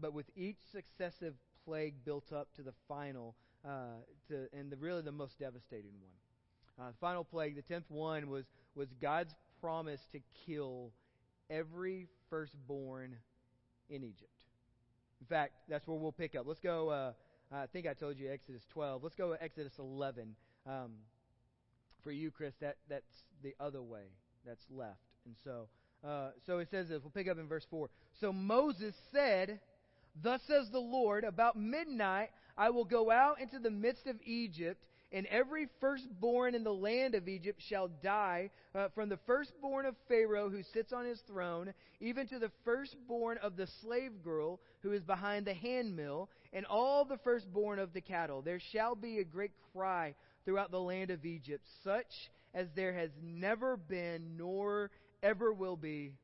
but 0.00 0.12
with 0.12 0.26
each 0.36 0.58
successive 0.70 1.34
plague 1.64 1.94
built 2.04 2.32
up 2.32 2.46
to 2.54 2.62
the 2.62 2.72
final, 2.86 3.34
uh, 3.66 4.00
to, 4.28 4.46
and 4.52 4.70
the, 4.70 4.76
really 4.76 5.02
the 5.02 5.12
most 5.12 5.38
devastating 5.38 5.92
one. 6.00 6.86
Uh, 6.86 6.90
the 6.90 6.96
final 7.00 7.24
plague, 7.24 7.56
the 7.56 7.62
tenth 7.62 7.88
one, 7.88 8.28
was, 8.28 8.44
was 8.74 8.88
God's 9.00 9.34
promise 9.60 10.00
to 10.12 10.20
kill 10.46 10.90
every 11.50 12.08
firstborn 12.30 13.16
in 13.88 14.02
Egypt. 14.02 14.30
In 15.20 15.26
fact, 15.26 15.52
that's 15.68 15.86
where 15.86 15.96
we'll 15.96 16.12
pick 16.12 16.34
up. 16.34 16.46
Let's 16.46 16.60
go. 16.60 16.88
Uh, 16.90 17.12
I 17.52 17.66
think 17.66 17.86
I 17.86 17.94
told 17.94 18.18
you 18.18 18.30
Exodus 18.30 18.62
12. 18.72 19.02
Let's 19.02 19.14
go 19.14 19.32
Exodus 19.32 19.72
11. 19.78 20.34
Um, 20.66 20.92
for 22.02 22.10
you, 22.10 22.30
Chris, 22.30 22.54
that, 22.60 22.76
that's 22.88 23.22
the 23.42 23.54
other 23.60 23.82
way 23.82 24.02
that's 24.46 24.64
left. 24.70 24.98
And 25.24 25.34
so, 25.44 25.68
uh, 26.06 26.30
so 26.46 26.58
it 26.58 26.68
says 26.70 26.88
this. 26.88 27.00
We'll 27.02 27.10
pick 27.10 27.28
up 27.28 27.38
in 27.38 27.48
verse 27.48 27.66
4. 27.70 27.88
So 28.20 28.32
Moses 28.32 28.94
said, 29.12 29.60
Thus 30.22 30.40
says 30.46 30.70
the 30.70 30.78
Lord, 30.78 31.24
about 31.24 31.56
midnight 31.56 32.30
I 32.56 32.70
will 32.70 32.84
go 32.84 33.10
out 33.10 33.40
into 33.40 33.58
the 33.58 33.70
midst 33.70 34.06
of 34.06 34.16
Egypt, 34.24 34.80
And 35.14 35.26
every 35.26 35.68
firstborn 35.80 36.56
in 36.56 36.64
the 36.64 36.74
land 36.74 37.14
of 37.14 37.28
Egypt 37.28 37.62
shall 37.62 37.86
die, 38.02 38.50
uh, 38.74 38.88
from 38.96 39.08
the 39.08 39.18
firstborn 39.18 39.86
of 39.86 39.94
Pharaoh 40.08 40.50
who 40.50 40.64
sits 40.64 40.92
on 40.92 41.04
his 41.04 41.20
throne, 41.20 41.72
even 42.00 42.26
to 42.26 42.40
the 42.40 42.50
firstborn 42.64 43.38
of 43.38 43.56
the 43.56 43.68
slave 43.80 44.24
girl 44.24 44.58
who 44.82 44.90
is 44.90 45.04
behind 45.04 45.46
the 45.46 45.54
handmill, 45.54 46.28
and 46.52 46.66
all 46.66 47.04
the 47.04 47.18
firstborn 47.18 47.78
of 47.78 47.92
the 47.92 48.00
cattle. 48.00 48.42
There 48.42 48.58
shall 48.58 48.96
be 48.96 49.18
a 49.18 49.24
great 49.24 49.52
cry 49.72 50.16
throughout 50.44 50.72
the 50.72 50.80
land 50.80 51.10
of 51.10 51.24
Egypt, 51.24 51.64
such 51.84 52.30
as 52.52 52.66
there 52.74 52.92
has 52.94 53.10
never 53.22 53.76
been, 53.76 54.36
nor 54.36 54.90
ever 55.22 55.52
will 55.52 55.76
be 55.76 56.14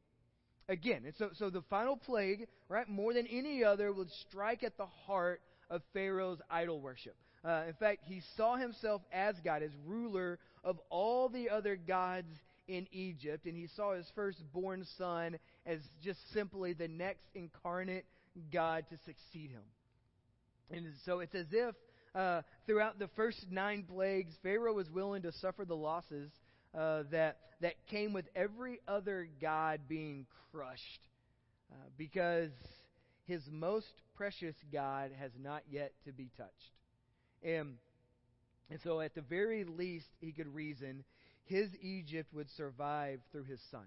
again. 0.69 1.05
And 1.05 1.15
so, 1.15 1.31
so 1.35 1.49
the 1.49 1.63
final 1.63 1.97
plague, 1.97 2.49
right, 2.69 2.89
more 2.89 3.15
than 3.15 3.29
any 3.29 3.63
other, 3.63 3.93
would 3.93 4.11
strike 4.11 4.65
at 4.65 4.77
the 4.77 4.87
heart 5.07 5.41
of 5.71 5.83
Pharaoh's 5.93 6.41
idol 6.51 6.81
worship. 6.81 7.17
Uh, 7.45 7.63
in 7.69 7.75
fact, 7.75 8.01
he 8.05 8.21
saw 8.37 8.57
himself 8.57 9.03
as 9.13 9.35
God, 9.45 9.63
as 9.63 9.71
ruler 9.87 10.39
of 10.63 10.79
all 10.91 11.29
the 11.29 11.49
other 11.49 11.77
gods 11.77 12.29
in 12.69 12.87
Egypt, 12.93 13.47
and 13.47 13.57
he 13.57 13.67
saw 13.75 13.95
his 13.95 14.07
firstborn 14.15 14.87
son 14.99 15.39
as 15.65 15.81
just 16.03 16.19
simply 16.33 16.73
the 16.73 16.89
next 16.89 17.25
incarnate 17.35 18.05
God 18.53 18.85
to 18.91 18.97
succeed 18.99 19.51
him. 19.51 19.63
And 20.71 20.87
so 21.05 21.21
it's 21.21 21.35
as 21.35 21.47
if 21.51 21.75
uh, 22.15 22.43
throughout 22.67 22.99
the 22.99 23.09
first 23.17 23.47
nine 23.51 23.85
plagues, 23.89 24.33
Pharaoh 24.43 24.75
was 24.75 24.91
willing 24.91 25.23
to 25.23 25.33
suffer 25.33 25.65
the 25.65 25.75
losses 25.77 26.31
uh, 26.77 27.05
that 27.11 27.39
that 27.61 27.75
came 27.91 28.13
with 28.13 28.27
every 28.35 28.81
other 28.89 29.29
god 29.41 29.81
being 29.89 30.27
crushed, 30.51 31.01
uh, 31.73 31.75
because 31.99 32.51
his 33.31 33.49
most 33.51 33.87
precious 34.17 34.57
God 34.73 35.13
has 35.21 35.31
not 35.41 35.63
yet 35.71 35.93
to 36.05 36.13
be 36.13 36.31
touched. 36.37 36.75
And, 37.45 37.75
and 38.69 38.81
so, 38.83 39.01
at 39.01 39.15
the 39.15 39.21
very 39.21 39.63
least, 39.63 40.09
he 40.21 40.33
could 40.33 40.53
reason 40.53 41.05
his 41.45 41.69
Egypt 41.81 42.35
would 42.35 42.51
survive 42.51 43.21
through 43.31 43.45
his 43.45 43.61
son. 43.71 43.87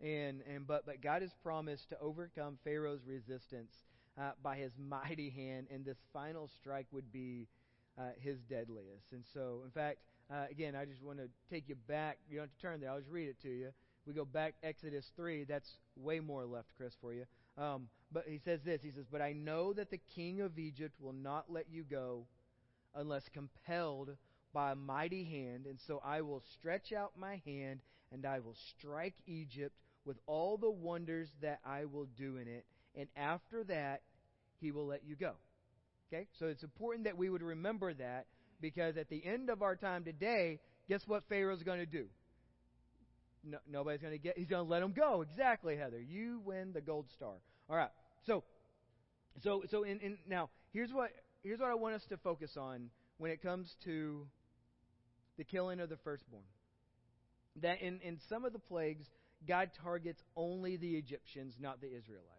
And, 0.00 0.42
and 0.52 0.66
but, 0.66 0.86
but 0.86 1.02
God 1.02 1.22
has 1.22 1.32
promised 1.42 1.88
to 1.90 1.98
overcome 2.00 2.58
Pharaoh's 2.62 3.00
resistance 3.06 3.72
uh, 4.16 4.30
by 4.42 4.56
his 4.56 4.72
mighty 4.78 5.30
hand, 5.30 5.66
and 5.72 5.84
this 5.84 5.98
final 6.12 6.48
strike 6.60 6.86
would 6.92 7.12
be 7.12 7.48
uh, 7.98 8.10
his 8.20 8.38
deadliest. 8.48 9.12
And 9.12 9.24
so, 9.34 9.62
in 9.64 9.70
fact, 9.72 9.98
uh, 10.30 10.44
again, 10.50 10.76
I 10.76 10.84
just 10.84 11.02
want 11.02 11.18
to 11.18 11.28
take 11.50 11.68
you 11.68 11.74
back. 11.88 12.18
You 12.30 12.36
don't 12.36 12.46
have 12.46 12.56
to 12.56 12.62
turn 12.62 12.80
there, 12.80 12.90
I'll 12.90 12.98
just 12.98 13.10
read 13.10 13.28
it 13.28 13.40
to 13.42 13.48
you. 13.48 13.70
We 14.06 14.12
go 14.12 14.24
back 14.24 14.54
Exodus 14.62 15.10
3. 15.16 15.44
That's 15.44 15.68
way 15.96 16.20
more 16.20 16.46
left, 16.46 16.68
Chris, 16.76 16.94
for 17.00 17.12
you. 17.12 17.24
Um, 17.58 17.88
but 18.12 18.24
he 18.26 18.40
says 18.44 18.60
this 18.64 18.80
He 18.82 18.90
says, 18.90 19.06
But 19.10 19.22
I 19.22 19.32
know 19.32 19.72
that 19.72 19.90
the 19.90 20.00
king 20.14 20.40
of 20.40 20.58
Egypt 20.58 20.94
will 21.00 21.12
not 21.12 21.46
let 21.48 21.66
you 21.70 21.84
go 21.84 22.26
unless 22.94 23.22
compelled 23.32 24.10
by 24.52 24.72
a 24.72 24.76
mighty 24.76 25.24
hand. 25.24 25.66
And 25.66 25.78
so 25.86 26.00
I 26.04 26.22
will 26.22 26.42
stretch 26.58 26.92
out 26.92 27.12
my 27.18 27.42
hand 27.44 27.80
and 28.12 28.24
I 28.24 28.38
will 28.38 28.56
strike 28.78 29.14
Egypt 29.26 29.74
with 30.04 30.16
all 30.26 30.56
the 30.56 30.70
wonders 30.70 31.28
that 31.42 31.58
I 31.64 31.84
will 31.84 32.06
do 32.16 32.36
in 32.36 32.48
it. 32.48 32.64
And 32.94 33.08
after 33.16 33.64
that, 33.64 34.02
he 34.60 34.72
will 34.72 34.86
let 34.86 35.04
you 35.04 35.16
go. 35.16 35.32
Okay? 36.08 36.26
So 36.38 36.46
it's 36.46 36.62
important 36.62 37.04
that 37.04 37.18
we 37.18 37.28
would 37.28 37.42
remember 37.42 37.92
that 37.94 38.26
because 38.60 38.96
at 38.96 39.10
the 39.10 39.24
end 39.24 39.50
of 39.50 39.62
our 39.62 39.76
time 39.76 40.04
today, 40.04 40.60
guess 40.88 41.02
what 41.06 41.24
Pharaoh's 41.28 41.62
going 41.62 41.80
to 41.80 41.86
do? 41.86 42.06
No, 43.44 43.58
nobody's 43.70 44.00
going 44.00 44.14
to 44.14 44.18
get, 44.18 44.38
he's 44.38 44.48
going 44.48 44.64
to 44.64 44.70
let 44.70 44.82
him 44.82 44.92
go. 44.92 45.22
Exactly, 45.22 45.76
Heather. 45.76 46.00
You 46.00 46.40
win 46.44 46.72
the 46.72 46.80
gold 46.80 47.06
star. 47.14 47.34
All 47.68 47.76
right. 47.76 47.90
So, 48.26 48.44
so, 49.42 49.64
so 49.70 49.82
in, 49.82 49.98
in, 50.00 50.18
now, 50.28 50.50
here's 50.72 50.92
what, 50.92 51.10
here's 51.42 51.58
what 51.58 51.70
I 51.70 51.74
want 51.74 51.94
us 51.94 52.04
to 52.10 52.16
focus 52.16 52.56
on 52.56 52.90
when 53.18 53.30
it 53.30 53.42
comes 53.42 53.74
to 53.84 54.26
the 55.36 55.44
killing 55.44 55.80
of 55.80 55.88
the 55.88 55.96
firstborn. 55.96 56.44
That 57.62 57.80
in, 57.80 58.00
in 58.02 58.18
some 58.28 58.44
of 58.44 58.52
the 58.52 58.58
plagues, 58.58 59.06
God 59.48 59.70
targets 59.82 60.22
only 60.36 60.76
the 60.76 60.96
Egyptians, 60.96 61.54
not 61.60 61.80
the 61.80 61.88
Israelites. 61.88 62.32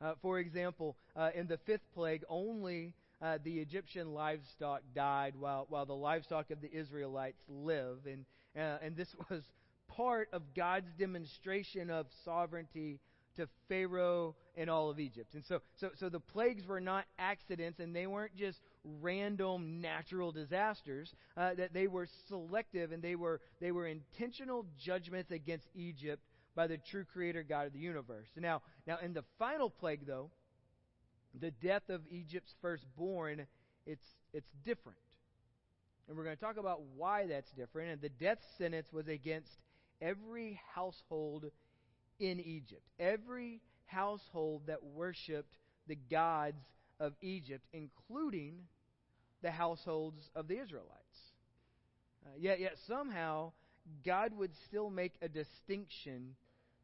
Uh, 0.00 0.14
for 0.22 0.38
example, 0.38 0.96
uh, 1.16 1.30
in 1.34 1.46
the 1.46 1.58
fifth 1.58 1.92
plague, 1.94 2.24
only 2.28 2.94
uh, 3.20 3.38
the 3.42 3.58
Egyptian 3.58 4.12
livestock 4.12 4.82
died 4.94 5.34
while, 5.36 5.66
while 5.68 5.86
the 5.86 5.94
livestock 5.94 6.50
of 6.50 6.60
the 6.60 6.72
Israelites 6.72 7.40
live. 7.48 7.98
And, 8.06 8.24
uh, 8.56 8.78
and 8.82 8.96
this 8.96 9.08
was 9.30 9.42
part 9.88 10.28
of 10.32 10.42
God's 10.54 10.92
demonstration 10.98 11.90
of 11.90 12.06
sovereignty 12.24 13.00
to 13.36 13.48
Pharaoh 13.68 14.34
and 14.58 14.68
all 14.68 14.90
of 14.90 14.98
Egypt. 14.98 15.34
And 15.34 15.44
so, 15.44 15.60
so, 15.76 15.90
so 15.94 16.08
the 16.08 16.20
plagues 16.20 16.66
were 16.66 16.80
not 16.80 17.04
accidents 17.18 17.78
and 17.78 17.94
they 17.94 18.06
weren't 18.06 18.34
just 18.36 18.58
random 19.00 19.80
natural 19.80 20.32
disasters, 20.32 21.14
uh, 21.36 21.54
that 21.54 21.72
they 21.72 21.86
were 21.86 22.08
selective 22.28 22.92
and 22.92 23.02
they 23.02 23.14
were, 23.14 23.40
they 23.60 23.70
were 23.70 23.86
intentional 23.86 24.66
judgments 24.76 25.30
against 25.30 25.68
Egypt 25.74 26.22
by 26.56 26.66
the 26.66 26.76
true 26.76 27.04
creator 27.04 27.44
God 27.44 27.68
of 27.68 27.72
the 27.72 27.78
universe. 27.78 28.26
Now, 28.36 28.62
now 28.86 28.98
in 29.02 29.14
the 29.14 29.24
final 29.38 29.70
plague, 29.70 30.06
though, 30.06 30.30
the 31.38 31.52
death 31.52 31.88
of 31.88 32.00
Egypt's 32.10 32.54
firstborn, 32.60 33.46
it's, 33.86 34.06
it's 34.32 34.50
different. 34.64 34.98
And 36.08 36.16
we're 36.16 36.24
going 36.24 36.36
to 36.36 36.42
talk 36.42 36.56
about 36.56 36.80
why 36.96 37.26
that's 37.26 37.50
different. 37.52 37.92
And 37.92 38.00
the 38.00 38.08
death 38.08 38.38
sentence 38.56 38.88
was 38.92 39.06
against 39.06 39.50
every 40.00 40.60
household 40.74 41.44
in 42.18 42.40
Egypt. 42.40 42.82
Every 42.98 43.60
household 43.88 44.62
that 44.66 44.82
worshiped 44.84 45.56
the 45.86 45.98
gods 46.10 46.62
of 47.00 47.14
Egypt, 47.20 47.64
including 47.72 48.54
the 49.42 49.50
households 49.50 50.30
of 50.34 50.48
the 50.48 50.60
Israelites. 50.60 50.94
Uh, 52.24 52.30
yet, 52.38 52.60
yet 52.60 52.76
somehow, 52.86 53.52
God 54.04 54.32
would 54.36 54.50
still 54.66 54.90
make 54.90 55.14
a 55.22 55.28
distinction 55.28 56.34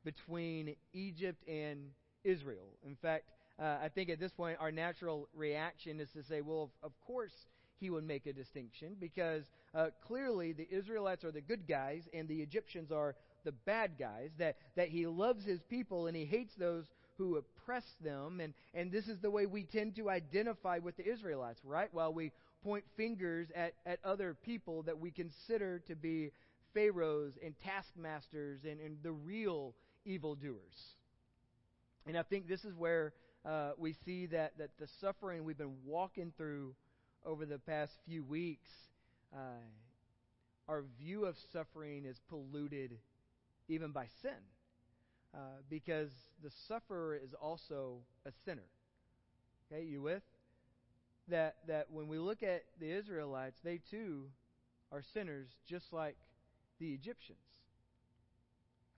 between 0.05 0.77
Egypt 0.93 1.47
and 1.49 1.91
Israel. 2.25 2.69
In 2.87 2.97
fact, 2.97 3.25
uh, 3.59 3.79
I 3.83 3.89
think 3.89 4.11
at 4.11 4.19
this 4.19 4.33
point, 4.33 4.59
our 4.61 4.73
natural 4.73 5.29
reaction 5.35 6.01
is 6.01 6.09
to 6.11 6.23
say, 6.23 6.41
well, 6.41 6.65
of, 6.83 6.91
of 6.91 6.93
course 7.07 7.33
he 7.81 7.91
would 7.91 8.05
make 8.05 8.27
a 8.27 8.33
distinction 8.33 8.97
because 8.99 9.45
uh, 9.75 9.89
clearly 10.07 10.53
the 10.53 10.69
Israelites 10.71 11.25
are 11.25 11.33
the 11.33 11.41
good 11.41 11.67
guys 11.69 12.09
and 12.13 12.29
the 12.29 12.41
Egyptians 12.41 12.91
are 12.91 13.15
the 13.45 13.53
bad 13.53 13.93
guys, 13.99 14.31
that, 14.39 14.57
that 14.77 14.89
he 14.89 15.07
loves 15.07 15.45
his 15.45 15.61
people 15.63 16.07
and 16.07 16.17
he 16.17 16.25
hates 16.25 16.55
those 16.57 16.85
who 17.19 17.37
oppress 17.37 17.85
them. 18.03 18.41
And, 18.41 18.55
and 18.75 18.91
this 18.91 19.09
is 19.09 19.19
the 19.21 19.31
way 19.31 19.47
we 19.47 19.65
tend 19.65 19.97
to 19.97 20.11
identify 20.11 20.79
with 20.79 20.97
the 20.97 21.07
Israelites, 21.09 21.61
right? 21.65 21.89
While 21.93 22.13
we 22.13 22.33
point 22.63 22.85
fingers 22.97 23.49
at, 23.55 23.75
at 23.87 23.99
other 24.05 24.37
people 24.45 24.83
that 24.85 24.99
we 24.99 25.11
consider 25.11 25.79
to 25.81 25.95
be 25.95 26.31
pharaohs 26.73 27.35
and 27.45 27.55
taskmasters 27.65 28.61
and, 28.65 28.81
and 28.81 28.97
the 29.03 29.13
real 29.13 29.75
evildoers. 30.05 30.97
And 32.07 32.19
I 32.19 32.23
think 32.23 32.49
this 32.49 32.65
is 32.65 32.75
where 32.75 33.13
uh, 33.45 33.73
we 33.79 33.95
see 34.05 34.27
that, 34.27 34.59
that 34.59 34.71
the 34.79 34.89
suffering 35.01 35.45
we've 35.45 35.59
been 35.59 35.77
walking 35.85 36.33
through 36.37 36.75
over 37.25 37.47
the 37.47 37.59
past 37.59 37.93
few 38.07 38.25
weeks, 38.25 38.69
uh, 39.33 39.63
our 40.69 40.85
view 40.99 41.27
of 41.27 41.37
suffering 41.53 42.05
is 42.05 42.21
polluted 42.29 42.99
even 43.69 43.93
by 43.93 44.07
sin. 44.23 44.43
Uh, 45.35 45.39
because 45.69 46.11
the 46.43 46.51
sufferer 46.69 47.17
is 47.17 47.35
also 47.41 47.99
a 48.25 48.31
sinner. 48.45 48.69
Okay, 49.67 49.85
you 49.85 50.01
with? 50.01 50.23
That, 51.29 51.57
that 51.67 51.91
when 51.91 52.07
we 52.07 52.19
look 52.19 52.43
at 52.43 52.65
the 52.79 52.91
Israelites, 52.91 53.57
they 53.65 53.81
too 53.91 54.27
are 54.93 55.03
sinners 55.13 55.49
just 55.69 55.87
like 55.93 56.17
the 56.79 56.93
Egyptians. 56.93 57.39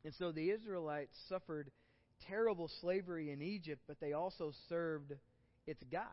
And 0.04 0.12
so 0.18 0.30
the 0.30 0.50
Israelites 0.50 1.16
suffered 1.28 1.70
terrible 2.28 2.70
slavery 2.80 3.30
in 3.30 3.40
Egypt, 3.40 3.82
but 3.86 3.98
they 4.00 4.12
also 4.12 4.52
served 4.68 5.12
its 5.66 5.82
gods. 5.90 6.06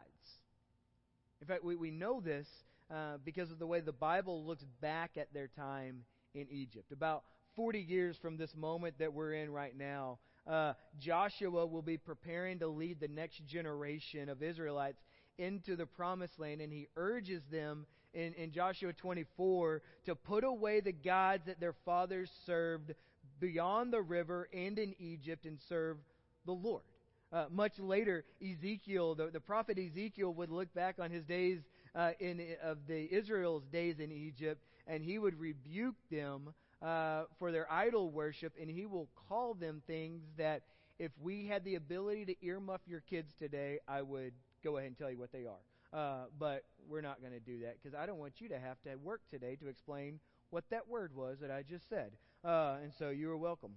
In 1.42 1.48
fact, 1.48 1.64
we, 1.64 1.76
we 1.76 1.92
know 1.92 2.22
this 2.22 2.48
uh, 2.90 3.18
because 3.26 3.52
of 3.52 3.60
the 3.60 3.68
way 3.68 3.82
the 3.82 3.92
Bible 3.92 4.46
looks 4.46 4.64
back 4.82 5.12
at 5.18 5.34
their 5.34 5.48
time 5.48 6.06
in 6.34 6.48
Egypt. 6.50 6.92
About 6.92 7.24
40 7.56 7.80
years 7.80 8.18
from 8.18 8.38
this 8.38 8.56
moment 8.56 8.96
that 9.00 9.14
we're 9.14 9.34
in 9.34 9.52
right 9.52 9.78
now, 9.78 10.20
uh, 10.48 10.74
Joshua 11.00 11.66
will 11.66 11.82
be 11.82 11.98
preparing 11.98 12.60
to 12.60 12.68
lead 12.68 13.00
the 13.00 13.08
next 13.08 13.46
generation 13.46 14.30
of 14.30 14.42
Israelites 14.42 15.02
into 15.38 15.76
the 15.76 15.86
promised 15.86 16.40
land, 16.40 16.62
and 16.62 16.72
he 16.72 16.88
urges 16.96 17.42
them 17.52 17.86
in, 18.14 18.34
in 18.34 18.52
Joshua 18.52 18.94
24 18.94 19.82
to 20.06 20.16
put 20.16 20.44
away 20.44 20.80
the 20.80 20.92
gods 20.92 21.46
that 21.46 21.60
their 21.60 21.76
fathers 21.86 22.30
served 22.46 22.94
beyond 23.40 23.92
the 23.92 24.02
river 24.02 24.48
and 24.54 24.78
in 24.78 24.94
Egypt 25.00 25.46
and 25.46 25.60
serve 25.70 25.98
the 26.46 26.52
Lord. 26.52 26.84
Uh, 27.32 27.46
much 27.50 27.80
later, 27.80 28.26
Ezekiel, 28.42 29.16
the, 29.16 29.30
the 29.32 29.40
prophet 29.40 29.80
Ezekiel, 29.80 30.34
would 30.36 30.52
look 30.52 30.72
back 30.76 30.98
on 31.00 31.10
his 31.10 31.24
days 31.24 31.60
uh, 31.96 32.12
in 32.20 32.40
of 32.64 32.78
the 32.88 33.12
Israel's 33.12 33.64
days 33.72 34.00
in 34.00 34.12
Egypt, 34.12 34.64
and 34.86 35.04
he 35.04 35.18
would 35.18 35.40
rebuke 35.40 35.96
them 36.12 36.54
uh, 36.84 37.24
for 37.40 37.52
their 37.52 37.72
idol 37.72 38.12
worship, 38.12 38.54
and 38.60 38.70
he 38.70 38.86
will 38.86 39.08
call 39.30 39.54
them 39.54 39.82
things 39.88 40.22
that, 40.38 40.64
if 41.00 41.12
we 41.22 41.48
had 41.48 41.64
the 41.64 41.76
ability 41.76 42.26
to 42.26 42.36
earmuff 42.46 42.80
your 42.86 43.02
kids 43.02 43.34
today, 43.40 43.80
I 43.88 44.02
would 44.02 44.34
go 44.64 44.78
ahead 44.78 44.90
and 44.90 44.98
tell 44.98 45.10
you 45.10 45.18
what 45.18 45.32
they 45.32 45.46
are. 45.46 45.98
Uh, 45.98 46.26
but 46.40 46.64
we're 46.90 47.02
not 47.02 47.22
going 47.22 47.34
to 47.34 47.40
do 47.40 47.62
that 47.62 47.78
because 47.82 47.98
I 47.98 48.06
don't 48.06 48.18
want 48.18 48.34
you 48.40 48.50
to 48.50 48.60
have 48.60 48.82
to 48.84 48.96
work 49.04 49.22
today 49.30 49.56
to 49.58 49.68
explain 49.68 50.20
what 50.50 50.64
that 50.72 50.88
word 50.88 51.16
was 51.16 51.40
that 51.42 51.52
I 51.52 51.64
just 51.64 51.88
said. 51.88 52.12
Uh, 52.44 52.78
and 52.82 52.92
so 52.98 53.10
you 53.10 53.30
are 53.32 53.38
welcome. 53.38 53.72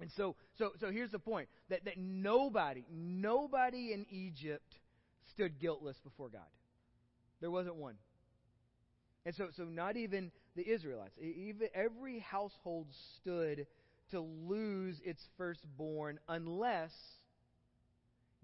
And 0.00 0.10
so, 0.10 0.36
so, 0.58 0.72
so 0.80 0.90
here's 0.90 1.10
the 1.10 1.18
point 1.18 1.48
that, 1.68 1.84
that 1.84 1.98
nobody, 1.98 2.84
nobody 2.92 3.92
in 3.92 4.06
Egypt 4.10 4.76
stood 5.30 5.58
guiltless 5.58 5.98
before 5.98 6.28
God. 6.28 6.42
There 7.40 7.50
wasn't 7.50 7.76
one. 7.76 7.94
And 9.26 9.34
so, 9.34 9.48
so 9.56 9.64
not 9.64 9.96
even 9.96 10.32
the 10.56 10.68
Israelites. 10.68 11.16
Even 11.20 11.68
every 11.74 12.18
household 12.18 12.88
stood 13.16 13.66
to 14.10 14.20
lose 14.20 15.00
its 15.04 15.22
firstborn 15.36 16.18
unless 16.28 16.92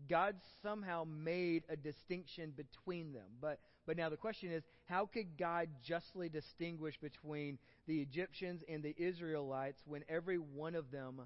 God 0.09 0.37
somehow 0.63 1.05
made 1.05 1.65
a 1.69 1.77
distinction 1.77 2.53
between 2.57 3.13
them. 3.13 3.27
But 3.41 3.59
but 3.87 3.97
now 3.97 4.09
the 4.09 4.17
question 4.17 4.51
is, 4.51 4.65
how 4.87 5.07
could 5.07 5.39
God 5.39 5.69
justly 5.85 6.29
distinguish 6.29 6.99
between 7.01 7.59
the 7.87 8.01
Egyptians 8.01 8.63
and 8.69 8.83
the 8.83 8.95
Israelites 8.99 9.81
when 9.87 10.03
every 10.09 10.39
one 10.39 10.75
of 10.75 10.91
them 10.91 11.23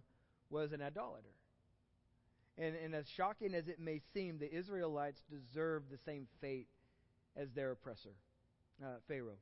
was 0.50 0.72
an 0.72 0.82
idolater? 0.82 1.34
And, 2.58 2.76
and 2.76 2.94
as 2.94 3.06
shocking 3.16 3.54
as 3.54 3.66
it 3.68 3.80
may 3.80 4.02
seem, 4.12 4.38
the 4.38 4.54
Israelites 4.54 5.22
deserved 5.30 5.90
the 5.90 5.98
same 6.04 6.26
fate 6.42 6.68
as 7.34 7.48
their 7.52 7.70
oppressor, 7.70 8.10
uh, 8.84 8.96
Pharaoh. 9.08 9.38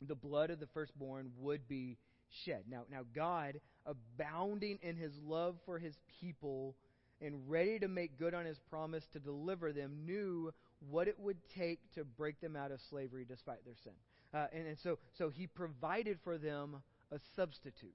The 0.00 0.14
blood 0.14 0.50
of 0.50 0.60
the 0.60 0.66
firstborn 0.66 1.30
would 1.38 1.68
be 1.68 1.98
shed. 2.44 2.64
Now, 2.68 2.82
now 2.90 3.02
God, 3.14 3.60
abounding 3.86 4.78
in 4.82 4.96
his 4.96 5.12
love 5.24 5.56
for 5.64 5.78
his 5.78 5.96
people 6.20 6.76
and 7.20 7.48
ready 7.48 7.78
to 7.78 7.88
make 7.88 8.18
good 8.18 8.34
on 8.34 8.44
his 8.44 8.58
promise 8.58 9.06
to 9.12 9.18
deliver 9.18 9.72
them, 9.72 10.04
knew 10.04 10.52
what 10.90 11.08
it 11.08 11.18
would 11.18 11.38
take 11.56 11.78
to 11.94 12.04
break 12.04 12.40
them 12.40 12.56
out 12.56 12.70
of 12.70 12.80
slavery 12.90 13.24
despite 13.26 13.64
their 13.64 13.76
sin. 13.82 13.92
Uh, 14.34 14.46
and, 14.52 14.66
and 14.66 14.78
so, 14.78 14.98
so 15.16 15.30
he 15.30 15.46
provided 15.46 16.18
for 16.22 16.36
them 16.36 16.76
a 17.10 17.18
substitute. 17.34 17.94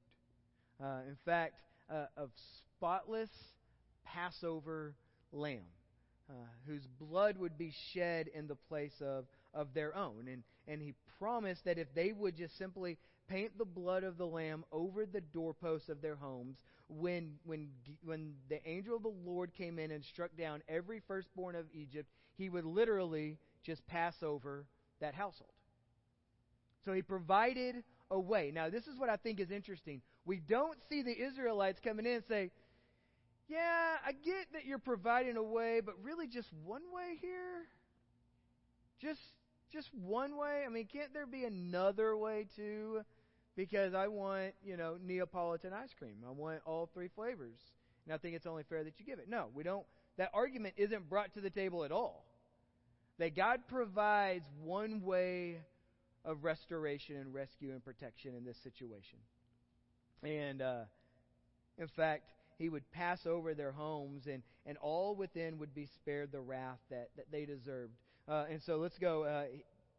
Uh, 0.83 1.01
in 1.07 1.15
fact, 1.23 1.61
uh, 1.91 2.05
of 2.17 2.31
spotless 2.77 3.29
Passover 4.03 4.95
lamb, 5.31 5.61
uh, 6.29 6.33
whose 6.65 6.87
blood 6.99 7.37
would 7.37 7.57
be 7.57 7.71
shed 7.93 8.27
in 8.33 8.47
the 8.47 8.55
place 8.55 9.01
of, 9.01 9.25
of 9.53 9.73
their 9.73 9.95
own. 9.95 10.27
And, 10.27 10.43
and 10.67 10.81
he 10.81 10.93
promised 11.19 11.65
that 11.65 11.77
if 11.77 11.93
they 11.93 12.11
would 12.11 12.35
just 12.35 12.57
simply 12.57 12.97
paint 13.27 13.57
the 13.57 13.65
blood 13.65 14.03
of 14.03 14.17
the 14.17 14.25
lamb 14.25 14.63
over 14.71 15.05
the 15.05 15.21
doorposts 15.21 15.89
of 15.89 16.01
their 16.01 16.15
homes, 16.15 16.57
when, 16.87 17.33
when, 17.45 17.69
when 18.03 18.33
the 18.49 18.67
angel 18.67 18.97
of 18.97 19.03
the 19.03 19.13
Lord 19.25 19.53
came 19.53 19.79
in 19.79 19.91
and 19.91 20.03
struck 20.03 20.35
down 20.37 20.61
every 20.67 21.01
firstborn 21.07 21.55
of 21.55 21.65
Egypt, 21.73 22.09
he 22.37 22.49
would 22.49 22.65
literally 22.65 23.37
just 23.63 23.85
pass 23.87 24.15
over 24.23 24.65
that 24.99 25.13
household. 25.13 25.51
So 26.83 26.93
he 26.93 27.01
provided 27.01 27.83
a 28.09 28.19
way. 28.19 28.51
Now, 28.53 28.69
this 28.69 28.87
is 28.87 28.97
what 28.97 29.09
I 29.09 29.15
think 29.15 29.39
is 29.39 29.51
interesting. 29.51 30.01
We 30.25 30.37
don't 30.39 30.77
see 30.89 31.01
the 31.01 31.17
Israelites 31.17 31.79
coming 31.83 32.05
in 32.05 32.13
and 32.13 32.23
say, 32.27 32.51
Yeah, 33.47 33.95
I 34.05 34.11
get 34.11 34.47
that 34.53 34.65
you're 34.65 34.79
providing 34.79 35.37
a 35.37 35.43
way, 35.43 35.81
but 35.83 35.95
really 36.03 36.27
just 36.27 36.49
one 36.65 36.81
way 36.93 37.17
here? 37.21 37.67
Just 38.99 39.21
just 39.72 39.93
one 39.93 40.38
way? 40.38 40.63
I 40.65 40.69
mean, 40.69 40.88
can't 40.91 41.13
there 41.13 41.26
be 41.26 41.45
another 41.45 42.15
way 42.15 42.47
too? 42.55 43.01
Because 43.55 43.93
I 43.93 44.07
want, 44.07 44.53
you 44.63 44.78
know, 44.78 44.97
Neapolitan 45.03 45.74
ice 45.74 45.93
cream. 45.97 46.17
I 46.28 46.32
want 46.32 46.61
all 46.65 46.89
three 46.93 47.09
flavors. 47.09 47.57
And 48.05 48.13
I 48.13 48.17
think 48.17 48.36
it's 48.36 48.45
only 48.47 48.63
fair 48.63 48.84
that 48.84 48.99
you 48.99 49.05
give 49.05 49.19
it. 49.19 49.30
No, 49.30 49.47
we 49.53 49.63
don't 49.63 49.86
that 50.17 50.30
argument 50.34 50.76
isn't 50.78 51.09
brought 51.09 51.34
to 51.34 51.41
the 51.41 51.49
table 51.49 51.84
at 51.84 51.91
all. 51.91 52.26
That 53.17 53.36
God 53.36 53.61
provides 53.67 54.45
one 54.63 55.01
way 55.01 55.61
of 56.26 56.43
restoration 56.43 57.15
and 57.17 57.34
rescue 57.34 57.72
and 57.72 57.84
protection 57.84 58.36
in 58.36 58.43
this 58.43 58.57
situation. 58.57 59.19
And 60.24 60.61
uh, 60.61 60.84
in 61.78 61.88
fact, 61.88 62.32
he 62.57 62.69
would 62.69 62.89
pass 62.91 63.26
over 63.26 63.53
their 63.53 63.72
homes, 63.72 64.28
and, 64.28 64.43
and 64.65 64.78
all 64.78 65.15
within 65.15 65.57
would 65.57 65.74
be 65.74 65.88
spared 65.88 66.32
the 66.32 66.41
wrath 66.41 66.80
that, 66.89 67.09
that 67.15 67.32
they 67.32 67.45
deserved. 67.45 67.93
Uh, 68.32 68.45
and 68.49 68.63
so 68.63 68.77
let's 68.77 68.97
go. 68.97 69.25
Uh, 69.25 69.43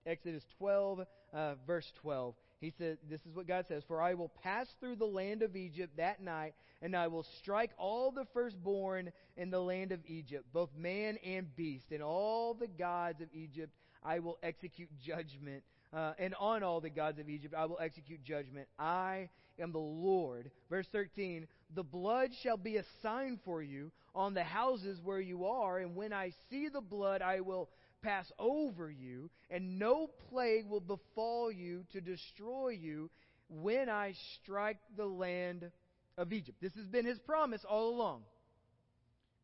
Exodus 0.06 0.42
12, 0.56 1.00
uh, 1.34 1.54
verse 1.66 1.92
12. 2.00 2.34
He 2.62 2.72
said, 2.78 2.96
This 3.10 3.20
is 3.26 3.34
what 3.34 3.46
God 3.46 3.66
says 3.68 3.82
For 3.86 4.00
I 4.00 4.14
will 4.14 4.32
pass 4.42 4.66
through 4.80 4.96
the 4.96 5.04
land 5.04 5.42
of 5.42 5.54
Egypt 5.54 5.98
that 5.98 6.22
night, 6.22 6.54
and 6.80 6.96
I 6.96 7.08
will 7.08 7.26
strike 7.38 7.72
all 7.76 8.10
the 8.10 8.24
firstborn 8.32 9.12
in 9.36 9.50
the 9.50 9.60
land 9.60 9.92
of 9.92 10.00
Egypt, 10.06 10.46
both 10.50 10.70
man 10.74 11.18
and 11.18 11.54
beast, 11.56 11.92
and 11.92 12.02
all 12.02 12.54
the 12.54 12.68
gods 12.68 13.20
of 13.20 13.28
Egypt 13.34 13.70
I 14.02 14.20
will 14.20 14.38
execute 14.42 14.88
judgment. 15.04 15.62
Uh, 15.92 16.14
and 16.18 16.34
on 16.36 16.62
all 16.62 16.80
the 16.80 16.88
gods 16.88 17.18
of 17.18 17.28
Egypt 17.28 17.54
I 17.54 17.66
will 17.66 17.78
execute 17.82 18.24
judgment. 18.24 18.66
I 18.78 19.28
am 19.58 19.72
the 19.72 19.78
Lord. 19.78 20.50
Verse 20.70 20.86
13 20.90 21.46
The 21.74 21.82
blood 21.82 22.30
shall 22.42 22.56
be 22.56 22.78
a 22.78 22.84
sign 23.02 23.38
for 23.44 23.62
you 23.62 23.92
on 24.14 24.32
the 24.32 24.42
houses 24.42 25.00
where 25.04 25.20
you 25.20 25.44
are, 25.44 25.78
and 25.78 25.94
when 25.94 26.14
I 26.14 26.32
see 26.48 26.70
the 26.70 26.80
blood, 26.80 27.20
I 27.20 27.40
will 27.40 27.68
pass 28.02 28.30
over 28.38 28.90
you, 28.90 29.30
and 29.50 29.78
no 29.78 30.08
plague 30.30 30.68
will 30.68 30.80
befall 30.80 31.50
you 31.50 31.84
to 31.92 32.00
destroy 32.00 32.70
you 32.70 33.10
when 33.48 33.88
I 33.88 34.14
strike 34.42 34.78
the 34.96 35.06
land 35.06 35.70
of 36.16 36.32
Egypt. 36.32 36.58
This 36.60 36.74
has 36.74 36.86
been 36.86 37.06
his 37.06 37.18
promise 37.18 37.64
all 37.68 37.90
along. 37.90 38.22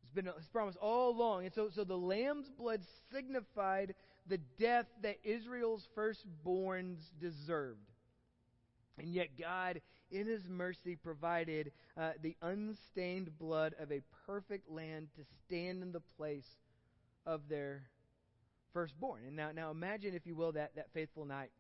It's 0.03 0.15
been 0.15 0.27
his 0.27 0.49
promise 0.53 0.77
all 0.81 1.11
along. 1.11 1.45
And 1.45 1.55
so, 1.55 1.69
so 1.75 1.85
the 1.85 1.97
lamb's 1.97 2.49
blood 2.49 2.81
signified 3.13 3.95
the 4.27 4.39
death 4.59 4.87
that 5.03 5.19
Israel's 5.25 5.87
firstborns 5.97 6.99
deserved. 7.21 7.79
And 8.99 9.15
yet, 9.15 9.29
God, 9.39 9.81
in 10.11 10.27
His 10.27 10.49
mercy, 10.49 10.97
provided 10.97 11.73
uh, 11.97 12.13
the 12.23 12.37
unstained 12.43 13.39
blood 13.39 13.75
of 13.79 13.93
a 13.93 14.03
perfect 14.27 14.71
lamb 14.71 15.09
to 15.17 15.23
stand 15.47 15.83
in 15.83 15.93
the 15.93 16.03
place 16.17 16.49
of 17.25 17.43
their 17.49 17.83
firstborn. 18.73 19.23
And 19.27 19.37
now, 19.37 19.51
now 19.53 19.71
imagine, 19.71 20.15
if 20.15 20.27
you 20.27 20.35
will, 20.35 20.53
that, 20.53 20.75
that 20.77 20.89
faithful 20.93 21.25
night. 21.25 21.51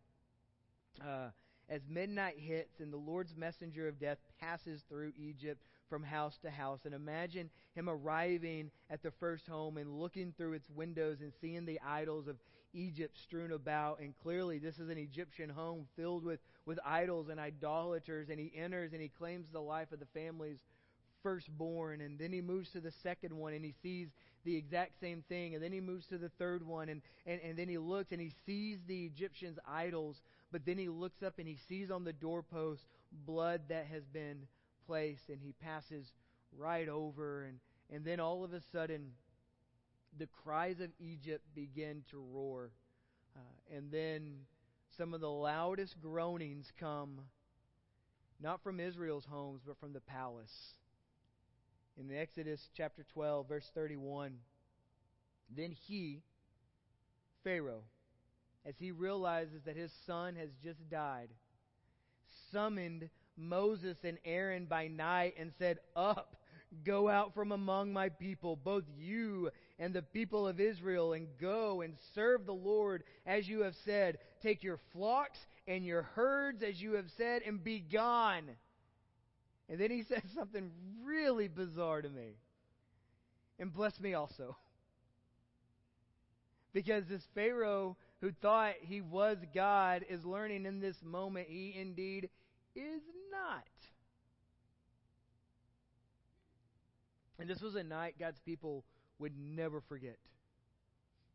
Uh, 1.00 1.28
as 1.68 1.82
midnight 1.88 2.36
hits 2.38 2.80
and 2.80 2.92
the 2.92 2.96
Lord's 2.96 3.36
messenger 3.36 3.88
of 3.88 4.00
death 4.00 4.18
passes 4.40 4.82
through 4.88 5.12
Egypt 5.18 5.62
from 5.88 6.02
house 6.02 6.38
to 6.38 6.50
house. 6.50 6.80
And 6.84 6.94
imagine 6.94 7.50
him 7.74 7.88
arriving 7.88 8.70
at 8.90 9.02
the 9.02 9.10
first 9.10 9.46
home 9.46 9.76
and 9.76 10.00
looking 10.00 10.32
through 10.36 10.54
its 10.54 10.68
windows 10.70 11.18
and 11.20 11.32
seeing 11.40 11.66
the 11.66 11.80
idols 11.86 12.26
of 12.26 12.36
Egypt 12.72 13.18
strewn 13.18 13.52
about. 13.52 14.00
And 14.00 14.14
clearly, 14.22 14.58
this 14.58 14.78
is 14.78 14.88
an 14.88 14.98
Egyptian 14.98 15.50
home 15.50 15.86
filled 15.96 16.24
with, 16.24 16.40
with 16.64 16.78
idols 16.84 17.28
and 17.28 17.38
idolaters. 17.38 18.28
And 18.30 18.40
he 18.40 18.52
enters 18.56 18.92
and 18.92 19.02
he 19.02 19.08
claims 19.08 19.46
the 19.52 19.60
life 19.60 19.92
of 19.92 20.00
the 20.00 20.06
family's 20.06 20.60
firstborn. 21.22 22.00
And 22.00 22.18
then 22.18 22.32
he 22.32 22.40
moves 22.40 22.70
to 22.70 22.80
the 22.80 22.92
second 23.02 23.36
one 23.36 23.52
and 23.52 23.64
he 23.64 23.74
sees 23.82 24.08
the 24.48 24.56
exact 24.56 24.98
same 24.98 25.22
thing. 25.28 25.54
And 25.54 25.62
then 25.62 25.72
he 25.72 25.80
moves 25.80 26.06
to 26.06 26.16
the 26.16 26.30
third 26.30 26.66
one. 26.66 26.88
And, 26.88 27.02
and, 27.26 27.38
and 27.42 27.58
then 27.58 27.68
he 27.68 27.76
looks 27.76 28.12
and 28.12 28.20
he 28.20 28.32
sees 28.46 28.78
the 28.86 29.04
Egyptians' 29.04 29.58
idols. 29.68 30.22
But 30.50 30.64
then 30.64 30.78
he 30.78 30.88
looks 30.88 31.22
up 31.22 31.34
and 31.38 31.46
he 31.46 31.58
sees 31.68 31.90
on 31.90 32.04
the 32.04 32.14
doorpost 32.14 32.86
blood 33.26 33.60
that 33.68 33.86
has 33.86 34.04
been 34.06 34.46
placed. 34.86 35.28
And 35.28 35.38
he 35.42 35.52
passes 35.52 36.12
right 36.56 36.88
over. 36.88 37.44
And, 37.44 37.58
and 37.94 38.06
then 38.06 38.20
all 38.20 38.42
of 38.42 38.54
a 38.54 38.62
sudden, 38.72 39.10
the 40.18 40.28
cries 40.42 40.80
of 40.80 40.88
Egypt 40.98 41.44
begin 41.54 42.02
to 42.10 42.16
roar. 42.32 42.70
Uh, 43.36 43.76
and 43.76 43.92
then 43.92 44.46
some 44.96 45.12
of 45.12 45.20
the 45.20 45.30
loudest 45.30 46.00
groanings 46.00 46.72
come 46.80 47.20
not 48.40 48.62
from 48.62 48.80
Israel's 48.80 49.26
homes, 49.28 49.60
but 49.66 49.78
from 49.78 49.92
the 49.92 50.00
palace 50.00 50.78
in 51.98 52.14
Exodus 52.16 52.68
chapter 52.76 53.04
12, 53.12 53.48
verse 53.48 53.70
31. 53.74 54.34
Then 55.56 55.72
he, 55.72 56.22
Pharaoh, 57.42 57.82
as 58.64 58.74
he 58.78 58.92
realizes 58.92 59.62
that 59.64 59.76
his 59.76 59.90
son 60.06 60.36
has 60.36 60.50
just 60.62 60.88
died, 60.90 61.28
summoned 62.52 63.08
Moses 63.36 63.96
and 64.04 64.18
Aaron 64.24 64.66
by 64.66 64.88
night 64.88 65.34
and 65.38 65.52
said, 65.58 65.78
Up, 65.96 66.36
go 66.84 67.08
out 67.08 67.34
from 67.34 67.50
among 67.50 67.92
my 67.92 68.10
people, 68.10 68.54
both 68.54 68.84
you 68.96 69.50
and 69.78 69.92
the 69.92 70.02
people 70.02 70.46
of 70.46 70.60
Israel, 70.60 71.14
and 71.14 71.26
go 71.40 71.80
and 71.80 71.94
serve 72.14 72.46
the 72.46 72.52
Lord 72.52 73.02
as 73.26 73.48
you 73.48 73.62
have 73.62 73.74
said. 73.84 74.18
Take 74.40 74.62
your 74.62 74.78
flocks 74.92 75.38
and 75.66 75.84
your 75.84 76.02
herds 76.02 76.62
as 76.62 76.80
you 76.80 76.92
have 76.92 77.10
said, 77.16 77.42
and 77.44 77.62
be 77.62 77.80
gone. 77.80 78.50
And 79.68 79.78
then 79.78 79.90
he 79.90 80.02
says 80.08 80.22
something 80.34 80.70
really 81.04 81.48
bizarre 81.48 82.02
to 82.02 82.08
me. 82.08 82.36
And 83.58 83.72
bless 83.72 84.00
me 84.00 84.14
also. 84.14 84.56
Because 86.74 87.06
this 87.06 87.26
Pharaoh 87.34 87.96
who 88.20 88.30
thought 88.30 88.74
he 88.80 89.00
was 89.00 89.38
God 89.54 90.04
is 90.08 90.24
learning 90.24 90.66
in 90.66 90.80
this 90.80 91.02
moment 91.02 91.48
he 91.48 91.74
indeed 91.76 92.28
is 92.76 93.00
not. 93.32 93.64
And 97.38 97.48
this 97.48 97.62
was 97.62 97.74
a 97.74 97.82
night 97.82 98.16
God's 98.18 98.40
people 98.40 98.84
would 99.18 99.32
never 99.38 99.80
forget. 99.80 100.18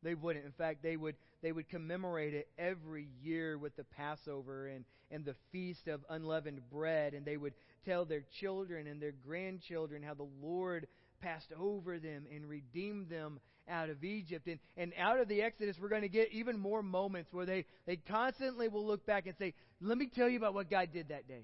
They 0.03 0.15
wouldn't. 0.15 0.45
In 0.45 0.51
fact, 0.51 0.83
they 0.83 0.97
would 0.97 1.15
they 1.41 1.51
would 1.51 1.69
commemorate 1.69 2.33
it 2.33 2.47
every 2.57 3.09
year 3.21 3.57
with 3.57 3.75
the 3.75 3.83
Passover 3.83 4.67
and, 4.67 4.85
and 5.11 5.25
the 5.25 5.35
feast 5.51 5.87
of 5.89 6.01
unleavened 6.09 6.61
bread, 6.71 7.13
and 7.13 7.25
they 7.25 7.35
would 7.35 7.53
tell 7.85 8.05
their 8.05 8.23
children 8.39 8.87
and 8.87 9.01
their 9.01 9.11
grandchildren 9.11 10.01
how 10.01 10.13
the 10.13 10.27
Lord 10.41 10.87
passed 11.21 11.51
over 11.59 11.99
them 11.99 12.25
and 12.33 12.47
redeemed 12.47 13.09
them 13.09 13.39
out 13.67 13.89
of 13.89 14.03
Egypt. 14.05 14.47
And, 14.47 14.59
and 14.77 14.93
out 14.97 15.19
of 15.19 15.27
the 15.27 15.41
Exodus, 15.41 15.77
we're 15.79 15.89
going 15.89 16.01
to 16.01 16.09
get 16.09 16.31
even 16.31 16.57
more 16.57 16.81
moments 16.81 17.33
where 17.33 17.45
they, 17.45 17.65
they 17.85 17.97
constantly 17.97 18.69
will 18.69 18.85
look 18.85 19.05
back 19.05 19.27
and 19.27 19.35
say, 19.37 19.53
Let 19.81 19.97
me 19.97 20.07
tell 20.07 20.29
you 20.29 20.37
about 20.37 20.53
what 20.53 20.69
God 20.69 20.89
did 20.93 21.09
that 21.09 21.27
day. 21.27 21.43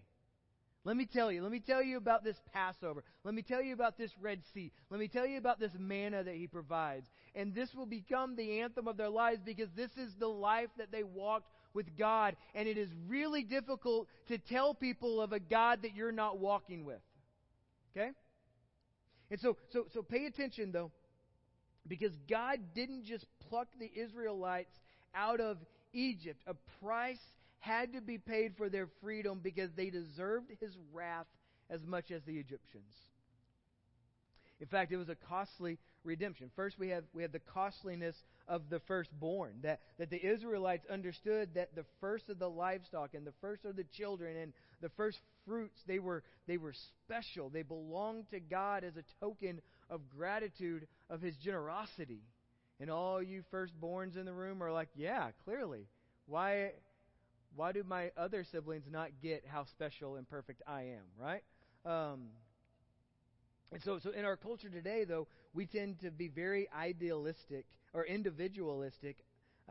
Let 0.86 0.96
me 0.96 1.06
tell 1.06 1.32
you. 1.32 1.44
Let 1.44 1.52
me 1.52 1.60
tell 1.60 1.84
you 1.84 1.98
about 1.98 2.24
this 2.24 2.38
Passover. 2.54 3.04
Let 3.24 3.34
me 3.34 3.42
tell 3.42 3.62
you 3.62 3.74
about 3.74 3.98
this 3.98 4.12
Red 4.20 4.42
Sea. 4.54 4.72
Let 4.90 5.00
me 5.00 5.08
tell 5.08 5.28
you 5.28 5.38
about 5.38 5.60
this 5.60 5.74
manna 5.78 6.24
that 6.24 6.36
He 6.36 6.48
provides. 6.48 7.08
And 7.36 7.54
this 7.54 7.74
will 7.74 7.86
become 7.86 8.36
the 8.36 8.62
anthem 8.62 8.88
of 8.88 8.96
their 8.96 9.10
lives 9.10 9.42
because 9.44 9.70
this 9.76 9.92
is 9.98 10.14
the 10.20 10.28
life 10.28 10.70
that 10.78 10.92
they 10.92 11.04
walked 11.04 11.52
with 11.74 11.98
God. 11.98 12.36
And 12.56 12.68
it 12.68 12.78
is 12.78 12.90
really 13.08 13.44
difficult 13.44 14.08
to 14.30 14.38
tell 14.38 14.74
people 14.74 15.22
of 15.22 15.34
a 15.34 15.40
God 15.40 15.82
that 15.82 15.96
you're 15.96 16.14
not 16.14 16.40
walking 16.40 16.86
with. 16.86 17.02
Okay? 17.96 18.12
And 19.30 19.40
so, 19.40 19.58
so, 19.72 19.86
so 19.94 20.02
pay 20.02 20.26
attention 20.26 20.72
though, 20.72 20.92
because 21.88 22.14
God 22.30 22.60
didn't 22.74 23.04
just 23.04 23.26
pluck 23.50 23.68
the 23.80 23.92
Israelites 23.94 24.74
out 25.14 25.42
of 25.42 25.58
Egypt. 25.94 26.42
A 26.48 26.56
price 26.82 27.20
had 27.60 27.94
to 27.94 28.02
be 28.02 28.18
paid 28.18 28.56
for 28.58 28.70
their 28.70 28.88
freedom 29.02 29.40
because 29.44 29.70
they 29.76 29.90
deserved 29.90 30.52
his 30.60 30.76
wrath 30.94 31.28
as 31.70 31.86
much 31.86 32.12
as 32.12 32.24
the 32.24 32.38
Egyptians. 32.38 32.94
In 34.60 34.68
fact, 34.68 34.92
it 34.92 34.98
was 34.98 35.10
a 35.10 35.16
costly 35.16 35.78
redemption. 36.04 36.52
First, 36.56 36.78
we 36.78 36.90
have, 36.90 37.04
we 37.14 37.22
have 37.22 37.32
the 37.32 37.40
costliness 37.40 38.16
of 38.48 38.70
the 38.70 38.80
firstborn, 38.88 39.60
that, 39.64 39.80
that 39.98 40.10
the 40.10 40.26
Israelites 40.26 40.86
understood 40.90 41.50
that 41.56 41.76
the 41.76 41.86
first 42.02 42.30
of 42.30 42.40
the 42.40 42.50
livestock 42.50 43.14
and 43.14 43.26
the 43.26 43.34
first 43.42 43.64
of 43.64 43.76
the 43.76 43.86
children 43.96 44.36
and 44.36 44.54
the 44.82 44.90
first 44.90 45.20
fruits, 45.46 45.80
they 45.88 46.00
were, 46.00 46.24
they 46.48 46.58
were 46.58 46.74
special. 47.06 47.50
They 47.50 47.62
belonged 47.62 48.30
to 48.32 48.40
God 48.40 48.84
as 48.84 48.96
a 48.98 49.04
token 49.20 49.62
of 49.90 50.02
gratitude 50.10 50.88
of 51.10 51.22
his 51.22 51.36
generosity. 51.38 52.22
And 52.80 52.90
all 52.90 53.22
you 53.22 53.44
firstborns 53.54 54.18
in 54.18 54.26
the 54.26 54.34
room 54.34 54.64
are 54.64 54.72
like, 54.72 54.90
yeah, 54.96 55.30
clearly. 55.46 55.88
Why, 56.26 56.72
why 57.56 57.72
do 57.72 57.84
my 57.84 58.12
other 58.18 58.44
siblings 58.44 58.86
not 58.90 59.10
get 59.22 59.44
how 59.48 59.66
special 59.66 60.16
and 60.16 60.30
perfect 60.30 60.62
I 60.68 60.82
am, 60.84 61.06
right? 61.18 61.44
Um, 61.86 62.28
and 63.72 63.82
so, 63.84 64.00
so 64.00 64.12
in 64.12 64.26
our 64.26 64.38
culture 64.38 64.70
today, 64.70 65.04
though, 65.04 65.28
we 65.54 65.66
tend 65.66 66.00
to 66.00 66.12
be 66.12 66.28
very 66.28 66.68
idealistic 66.76 67.66
or 67.94 68.06
individualistic 68.06 69.18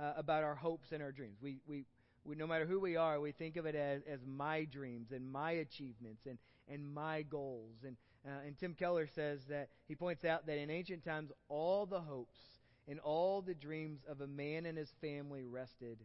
uh, 0.01 0.12
about 0.16 0.45
our 0.45 0.55
hopes 0.55 0.93
and 0.93 1.03
our 1.03 1.12
dreams. 1.12 1.39
We, 1.43 1.59
we, 1.66 1.85
we, 2.24 2.37
no 2.37 2.47
matter 2.47 2.66
who 2.66 2.79
we 2.79 2.97
are, 2.97 3.20
we 3.20 3.33
think 3.33 3.57
of 3.57 3.66
it 3.66 3.74
as, 3.74 4.03
as 4.09 4.20
my 4.26 4.64
dreams 4.64 5.11
and 5.12 5.31
my 5.31 5.53
achievements 5.53 6.26
and, 6.26 6.39
and 6.68 6.87
my 6.95 7.22
goals. 7.22 7.76
And, 7.85 7.97
uh, 8.26 8.47
and 8.47 8.57
Tim 8.59 8.74
Keller 8.74 9.09
says 9.14 9.41
that 9.49 9.68
he 9.89 9.95
points 9.95 10.24
out 10.24 10.47
that 10.47 10.59
in 10.59 10.70
ancient 10.70 11.05
times, 11.05 11.31
all 11.49 11.87
the 11.87 12.01
hopes 12.01 12.39
and 12.87 13.01
all 13.01 13.43
the 13.43 13.55
dreams 13.55 14.01
of 14.09 14.20
a 14.20 14.26
man 14.26 14.66
and 14.66 14.79
his 14.79 14.93
family 15.01 15.45
rested 15.45 15.99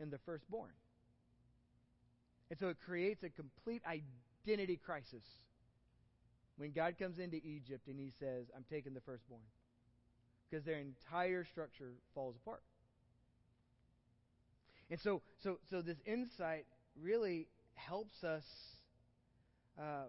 in 0.00 0.10
the 0.10 0.18
firstborn. 0.18 0.70
And 2.54 2.60
so 2.60 2.68
it 2.68 2.76
creates 2.86 3.24
a 3.24 3.30
complete 3.30 3.82
identity 3.84 4.76
crisis 4.76 5.24
when 6.56 6.70
God 6.70 6.94
comes 6.96 7.18
into 7.18 7.38
Egypt 7.38 7.88
and 7.88 7.98
he 7.98 8.12
says, 8.20 8.46
I'm 8.56 8.64
taking 8.70 8.94
the 8.94 9.00
firstborn. 9.00 9.42
Because 10.48 10.64
their 10.64 10.78
entire 10.78 11.44
structure 11.44 11.94
falls 12.14 12.36
apart. 12.36 12.62
And 14.88 15.00
so, 15.00 15.20
so, 15.42 15.58
so 15.68 15.82
this 15.82 15.96
insight 16.06 16.66
really 17.02 17.48
helps 17.74 18.22
us 18.22 18.44
uh, 19.76 20.04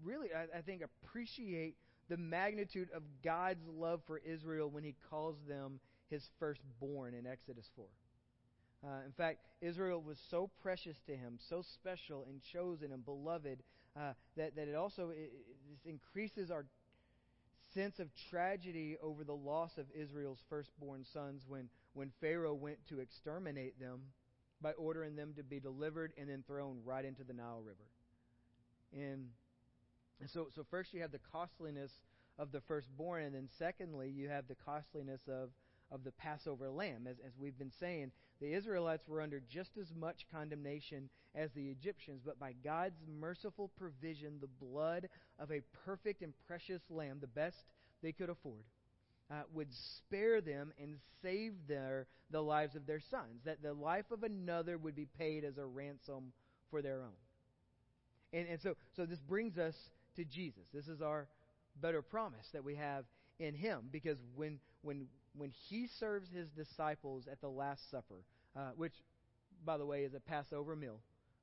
really, 0.00 0.28
I, 0.32 0.58
I 0.58 0.62
think, 0.62 0.82
appreciate 1.02 1.74
the 2.08 2.18
magnitude 2.18 2.90
of 2.94 3.02
God's 3.24 3.66
love 3.66 4.00
for 4.06 4.18
Israel 4.18 4.70
when 4.70 4.84
he 4.84 4.94
calls 5.10 5.34
them 5.48 5.80
his 6.08 6.22
firstborn 6.38 7.14
in 7.14 7.26
Exodus 7.26 7.68
4. 7.74 7.84
Uh, 8.84 9.04
in 9.06 9.12
fact, 9.12 9.38
Israel 9.60 10.02
was 10.02 10.18
so 10.30 10.50
precious 10.62 10.96
to 11.06 11.16
him, 11.16 11.38
so 11.48 11.62
special 11.74 12.26
and 12.28 12.42
chosen 12.52 12.92
and 12.92 13.04
beloved, 13.04 13.62
uh, 13.96 14.12
that, 14.36 14.54
that 14.56 14.68
it 14.68 14.74
also 14.74 15.10
it, 15.10 15.32
it 15.32 15.88
increases 15.88 16.50
our 16.50 16.66
sense 17.72 17.98
of 17.98 18.08
tragedy 18.30 18.96
over 19.02 19.24
the 19.24 19.34
loss 19.34 19.70
of 19.78 19.86
Israel's 19.94 20.40
firstborn 20.48 21.04
sons 21.12 21.42
when, 21.48 21.68
when 21.94 22.12
Pharaoh 22.20 22.54
went 22.54 22.78
to 22.88 23.00
exterminate 23.00 23.80
them 23.80 24.00
by 24.60 24.72
ordering 24.72 25.16
them 25.16 25.32
to 25.36 25.42
be 25.42 25.60
delivered 25.60 26.12
and 26.18 26.28
then 26.28 26.44
thrown 26.46 26.78
right 26.84 27.04
into 27.04 27.24
the 27.24 27.32
Nile 27.32 27.62
River. 27.64 27.88
And, 28.92 29.28
and 30.20 30.30
so, 30.30 30.48
so 30.54 30.64
first 30.70 30.92
you 30.92 31.00
have 31.00 31.10
the 31.10 31.20
costliness 31.32 31.90
of 32.38 32.52
the 32.52 32.60
firstborn, 32.62 33.24
and 33.24 33.34
then 33.34 33.48
secondly, 33.58 34.10
you 34.10 34.28
have 34.28 34.46
the 34.46 34.56
costliness 34.56 35.20
of 35.28 35.50
of 35.94 36.02
the 36.02 36.12
Passover 36.12 36.68
lamb. 36.68 37.06
As, 37.08 37.16
as 37.24 37.32
we've 37.38 37.58
been 37.58 37.72
saying, 37.78 38.10
the 38.40 38.52
Israelites 38.52 39.06
were 39.06 39.22
under 39.22 39.40
just 39.48 39.70
as 39.80 39.86
much 39.98 40.26
condemnation 40.32 41.08
as 41.34 41.50
the 41.52 41.68
Egyptians, 41.68 42.20
but 42.24 42.38
by 42.38 42.52
God's 42.64 43.00
merciful 43.20 43.70
provision, 43.78 44.38
the 44.40 44.66
blood 44.66 45.08
of 45.38 45.52
a 45.52 45.62
perfect 45.84 46.22
and 46.22 46.32
precious 46.46 46.82
lamb, 46.90 47.18
the 47.20 47.26
best 47.28 47.56
they 48.02 48.12
could 48.12 48.28
afford, 48.28 48.64
uh, 49.30 49.42
would 49.52 49.68
spare 49.72 50.40
them 50.40 50.72
and 50.80 50.96
save 51.22 51.52
their, 51.68 52.06
the 52.30 52.40
lives 52.40 52.74
of 52.74 52.86
their 52.86 53.00
sons, 53.00 53.40
that 53.44 53.62
the 53.62 53.72
life 53.72 54.10
of 54.10 54.24
another 54.24 54.76
would 54.76 54.96
be 54.96 55.06
paid 55.18 55.44
as 55.44 55.56
a 55.58 55.64
ransom 55.64 56.32
for 56.70 56.82
their 56.82 57.02
own. 57.02 57.18
And, 58.32 58.48
and 58.48 58.60
so, 58.60 58.74
so 58.96 59.06
this 59.06 59.20
brings 59.20 59.58
us 59.58 59.74
to 60.16 60.24
Jesus. 60.24 60.64
This 60.72 60.88
is 60.88 61.00
our 61.00 61.28
better 61.80 62.02
promise 62.02 62.46
that 62.52 62.64
we 62.64 62.74
have 62.74 63.04
in 63.38 63.54
Him, 63.54 63.88
because 63.90 64.18
when, 64.36 64.58
when 64.82 65.06
when 65.36 65.50
he 65.68 65.86
serves 65.86 66.28
his 66.28 66.48
disciples 66.50 67.26
at 67.30 67.40
the 67.40 67.48
Last 67.48 67.90
Supper, 67.90 68.24
uh, 68.56 68.70
which, 68.76 68.94
by 69.64 69.76
the 69.76 69.86
way, 69.86 70.04
is 70.04 70.14
a 70.14 70.20
Passover 70.20 70.76
meal, 70.76 71.00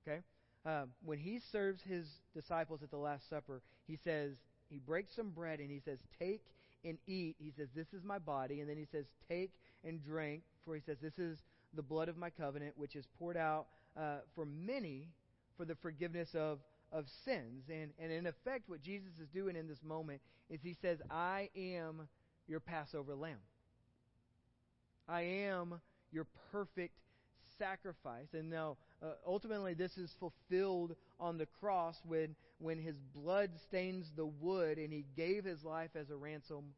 okay? 0.08 0.22
Uh, 0.66 0.86
when 1.04 1.18
he 1.18 1.40
serves 1.52 1.82
his 1.82 2.08
disciples 2.34 2.84
at 2.84 2.92
the 2.92 2.98
Last 2.98 3.30
Supper, 3.30 3.62
he 3.88 3.98
says, 4.04 4.34
he 4.70 4.80
breaks 4.80 5.16
some 5.16 5.32
bread 5.32 5.60
and 5.60 5.70
he 5.70 5.82
says, 5.84 6.00
Take 6.18 6.46
and 6.86 6.98
eat. 7.06 7.36
He 7.40 7.52
says, 7.56 7.68
This 7.76 7.88
is 7.94 8.04
my 8.04 8.20
body. 8.20 8.62
And 8.62 8.70
then 8.70 8.78
he 8.78 8.88
says, 8.92 9.06
Take 9.28 9.52
and 9.84 10.04
drink, 10.04 10.44
for 10.66 10.76
he 10.76 10.82
says, 10.82 10.98
This 11.02 11.18
is 11.20 11.40
the 11.74 11.82
blood 11.82 12.08
of 12.10 12.18
my 12.18 12.30
covenant, 12.30 12.74
which 12.78 12.96
is 12.96 13.06
poured 13.20 13.38
out 13.38 13.68
uh, 13.98 14.20
for 14.34 14.46
many 14.46 15.10
for 15.58 15.66
the 15.66 15.76
forgiveness 15.76 16.30
of, 16.34 16.60
of 16.92 17.06
sins. 17.26 17.66
And, 17.70 17.92
and 18.00 18.12
in 18.12 18.26
effect, 18.26 18.70
what 18.70 18.82
Jesus 18.82 19.12
is 19.22 19.28
doing 19.34 19.56
in 19.56 19.68
this 19.68 19.84
moment 19.84 20.22
is 20.50 20.60
he 20.64 20.76
says, 20.82 21.00
I 21.10 21.50
am 21.56 22.08
your 22.48 22.60
Passover 22.60 23.16
lamb. 23.16 23.38
I 25.08 25.22
am 25.22 25.82
your 26.12 26.28
perfect 26.52 26.96
sacrifice. 27.58 28.28
And 28.34 28.50
now, 28.50 28.78
uh, 29.04 29.14
ultimately, 29.26 29.74
this 29.74 29.98
is 29.98 30.14
fulfilled 30.20 30.96
on 31.20 31.38
the 31.38 31.46
cross 31.60 31.96
when, 32.06 32.36
when 32.60 32.80
his 32.80 32.96
blood 33.14 33.52
stains 33.68 34.08
the 34.16 34.26
wood 34.26 34.78
and 34.78 34.92
he 34.92 35.06
gave 35.16 35.46
his 35.46 35.64
life 35.64 35.92
as 35.96 36.10
a 36.10 36.16
ransom 36.16 36.74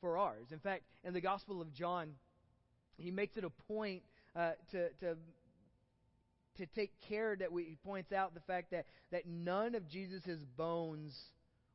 for 0.00 0.18
ours. 0.18 0.48
In 0.52 0.58
fact, 0.58 0.84
in 1.04 1.14
the 1.14 1.20
Gospel 1.20 1.60
of 1.60 1.72
John, 1.72 2.14
he 2.96 3.10
makes 3.10 3.36
it 3.36 3.44
a 3.44 3.50
point 3.50 4.02
uh, 4.34 4.52
to, 4.72 4.88
to, 5.00 5.16
to 6.56 6.66
take 6.74 6.92
care 7.08 7.36
that 7.36 7.52
we, 7.52 7.64
he 7.64 7.76
points 7.76 8.12
out 8.12 8.34
the 8.34 8.40
fact 8.40 8.70
that, 8.72 8.86
that 9.12 9.26
none 9.26 9.74
of 9.74 9.88
Jesus' 9.88 10.38
bones 10.56 11.16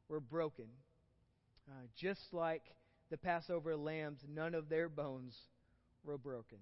were 0.09 0.19
broken. 0.19 0.65
Uh, 1.69 1.87
just 1.95 2.33
like 2.33 2.63
the 3.09 3.17
Passover 3.17 3.75
lambs, 3.75 4.19
none 4.27 4.53
of 4.53 4.67
their 4.67 4.89
bones 4.89 5.37
were 6.03 6.17
broken. 6.17 6.57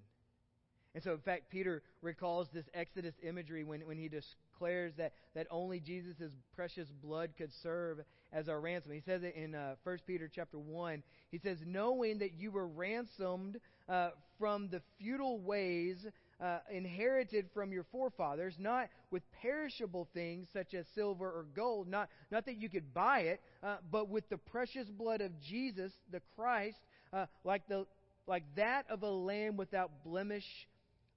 And 0.94 1.02
so, 1.02 1.12
in 1.12 1.20
fact, 1.20 1.50
Peter 1.50 1.82
recalls 2.02 2.48
this 2.52 2.66
Exodus 2.74 3.14
imagery 3.22 3.64
when, 3.64 3.80
when 3.86 3.96
he 3.96 4.08
declares 4.10 4.92
that, 4.98 5.14
that 5.34 5.46
only 5.50 5.80
Jesus' 5.80 6.32
precious 6.54 6.88
blood 7.02 7.30
could 7.38 7.50
serve 7.62 8.00
as 8.30 8.48
our 8.48 8.60
ransom. 8.60 8.92
He 8.92 9.00
says 9.00 9.22
it 9.22 9.34
in 9.34 9.54
uh, 9.54 9.76
1 9.84 9.98
Peter 10.06 10.30
chapter 10.32 10.58
1. 10.58 11.02
He 11.30 11.38
says, 11.38 11.58
Knowing 11.64 12.18
that 12.18 12.34
you 12.34 12.50
were 12.50 12.68
ransomed 12.68 13.58
uh, 13.88 14.10
from 14.38 14.68
the 14.68 14.82
futile 14.98 15.40
ways 15.40 16.06
uh, 16.42 16.58
inherited 16.70 17.46
from 17.54 17.72
your 17.72 17.84
forefathers, 17.84 18.56
not 18.58 18.88
with 19.10 19.22
perishable 19.40 20.08
things 20.12 20.48
such 20.52 20.74
as 20.74 20.84
silver 20.94 21.26
or 21.26 21.46
gold, 21.54 21.88
not, 21.88 22.10
not 22.30 22.44
that 22.44 22.56
you 22.56 22.68
could 22.68 22.92
buy 22.92 23.20
it, 23.20 23.40
uh, 23.62 23.76
but 23.90 24.08
with 24.08 24.28
the 24.28 24.36
precious 24.36 24.88
blood 24.88 25.22
of 25.22 25.40
Jesus, 25.40 25.92
the 26.10 26.20
Christ, 26.36 26.78
uh, 27.12 27.26
like 27.44 27.66
the 27.68 27.86
like 28.26 28.44
that 28.56 28.86
of 28.90 29.02
a 29.02 29.10
lamb 29.10 29.56
without 29.56 30.04
blemish 30.04 30.44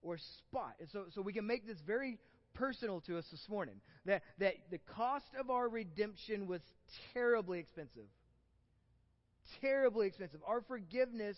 or 0.02 0.18
spot. 0.18 0.76
And 0.80 0.90
so, 0.92 1.06
so 1.14 1.22
we 1.22 1.34
can 1.34 1.48
make 1.48 1.68
this 1.68 1.80
very 1.86 2.20
personal 2.54 3.02
to 3.02 3.18
us 3.18 3.26
this 3.32 3.46
morning. 3.50 3.76
That, 4.06 4.24
that 4.40 4.54
the 4.72 4.80
cost 4.96 5.26
of 5.40 5.50
our 5.50 5.68
redemption 5.68 6.48
was 6.48 6.62
terribly 7.14 7.60
expensive. 7.60 8.08
Terribly 9.62 10.08
expensive. 10.08 10.40
Our 10.46 10.62
forgiveness 10.62 11.38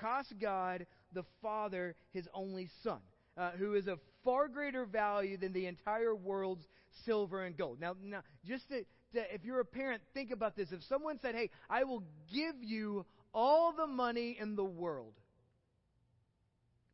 cost 0.00 0.34
God 0.40 0.86
the 1.12 1.24
Father 1.40 1.94
his 2.12 2.26
only 2.34 2.68
Son, 2.82 2.98
uh, 3.36 3.52
who 3.52 3.74
is 3.74 3.86
of 3.86 4.00
far 4.24 4.48
greater 4.48 4.84
value 4.84 5.36
than 5.36 5.52
the 5.52 5.66
entire 5.66 6.14
world's 6.14 6.64
silver 7.04 7.44
and 7.44 7.56
gold. 7.56 7.80
Now, 7.80 7.94
now 8.02 8.22
just 8.44 8.68
to, 8.68 8.80
to, 9.14 9.34
if 9.34 9.44
you're 9.44 9.60
a 9.60 9.64
parent, 9.64 10.02
think 10.14 10.30
about 10.30 10.56
this. 10.56 10.72
If 10.72 10.82
someone 10.84 11.18
said, 11.20 11.34
Hey, 11.34 11.50
I 11.68 11.84
will 11.84 12.02
give 12.32 12.56
you 12.60 13.04
all 13.34 13.72
the 13.72 13.86
money 13.86 14.36
in 14.38 14.54
the 14.56 14.64
world, 14.64 15.14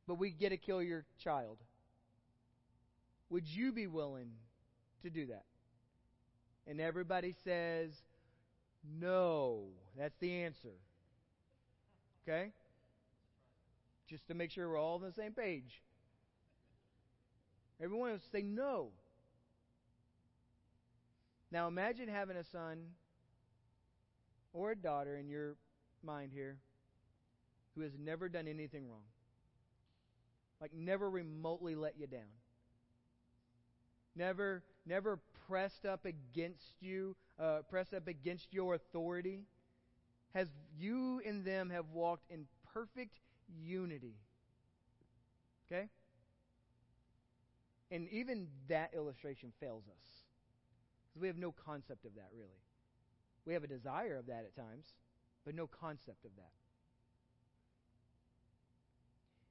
but 0.08 0.14
we 0.14 0.30
get 0.30 0.48
to 0.48 0.56
kill 0.56 0.82
your 0.82 1.04
child, 1.22 1.58
would 3.28 3.46
you 3.46 3.70
be 3.70 3.86
willing 3.86 4.30
to 5.02 5.10
do 5.10 5.26
that? 5.26 5.44
And 6.66 6.80
everybody 6.80 7.34
says, 7.44 7.92
No. 8.98 9.66
That's 9.96 10.16
the 10.18 10.42
answer. 10.42 10.74
Okay? 12.22 12.52
Just 14.08 14.26
to 14.28 14.34
make 14.34 14.50
sure 14.50 14.68
we're 14.68 14.80
all 14.80 14.96
on 14.96 15.02
the 15.02 15.12
same 15.12 15.32
page. 15.32 15.82
Everyone 17.82 18.12
will 18.12 18.18
say 18.32 18.42
no. 18.42 18.88
Now 21.52 21.66
imagine 21.66 22.08
having 22.08 22.36
a 22.36 22.44
son 22.44 22.78
or 24.52 24.72
a 24.72 24.76
daughter 24.76 25.16
in 25.16 25.28
your 25.28 25.56
mind 26.04 26.32
here 26.32 26.58
who 27.74 27.82
has 27.82 27.92
never 27.98 28.28
done 28.28 28.48
anything 28.48 28.88
wrong. 28.88 29.04
Like 30.60 30.72
never 30.74 31.08
remotely 31.08 31.74
let 31.74 31.98
you 31.98 32.06
down. 32.06 32.30
Never 34.16 34.62
never 34.86 35.18
pressed 35.46 35.86
up 35.86 36.04
against 36.04 36.74
you, 36.80 37.16
uh, 37.38 37.60
pressed 37.68 37.94
up 37.94 38.08
against 38.08 38.52
your 38.52 38.74
authority. 38.74 39.44
Has 40.34 40.48
you 40.78 41.20
and 41.26 41.44
them 41.44 41.70
have 41.70 41.86
walked 41.92 42.30
in 42.30 42.46
perfect 42.72 43.18
unity. 43.62 44.14
Okay? 45.70 45.88
And 47.90 48.08
even 48.10 48.48
that 48.68 48.92
illustration 48.94 49.52
fails 49.60 49.84
us. 49.88 50.24
Because 51.08 51.22
we 51.22 51.26
have 51.28 51.38
no 51.38 51.52
concept 51.52 52.04
of 52.04 52.14
that, 52.14 52.28
really. 52.36 52.50
We 53.44 53.54
have 53.54 53.64
a 53.64 53.68
desire 53.68 54.16
of 54.16 54.26
that 54.26 54.44
at 54.44 54.54
times, 54.54 54.94
but 55.44 55.54
no 55.54 55.66
concept 55.66 56.24
of 56.24 56.30
that. 56.36 56.52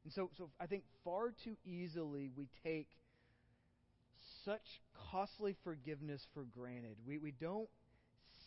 And 0.04 0.14
so, 0.14 0.30
so 0.38 0.50
I 0.60 0.66
think 0.66 0.84
far 1.04 1.32
too 1.44 1.56
easily 1.66 2.32
we 2.36 2.48
take 2.64 2.90
such 4.46 4.82
costly 5.12 5.56
forgiveness 5.64 6.28
for 6.34 6.44
granted. 6.44 6.96
We, 7.06 7.18
we 7.18 7.32
don't 7.32 7.70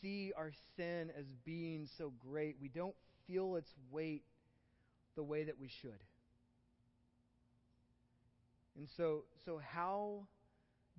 see 0.01 0.33
our 0.37 0.53
sin 0.77 1.11
as 1.17 1.27
being 1.45 1.89
so 1.99 2.13
great. 2.19 2.57
We 2.61 2.69
don't 2.69 2.95
feel 3.27 3.57
its 3.57 3.71
weight 3.91 4.25
the 5.15 5.23
way 5.23 5.45
that 5.45 5.61
we 5.61 5.69
should. 5.69 6.01
And 8.77 8.89
so, 8.97 9.25
so 9.45 9.61
how 9.63 10.27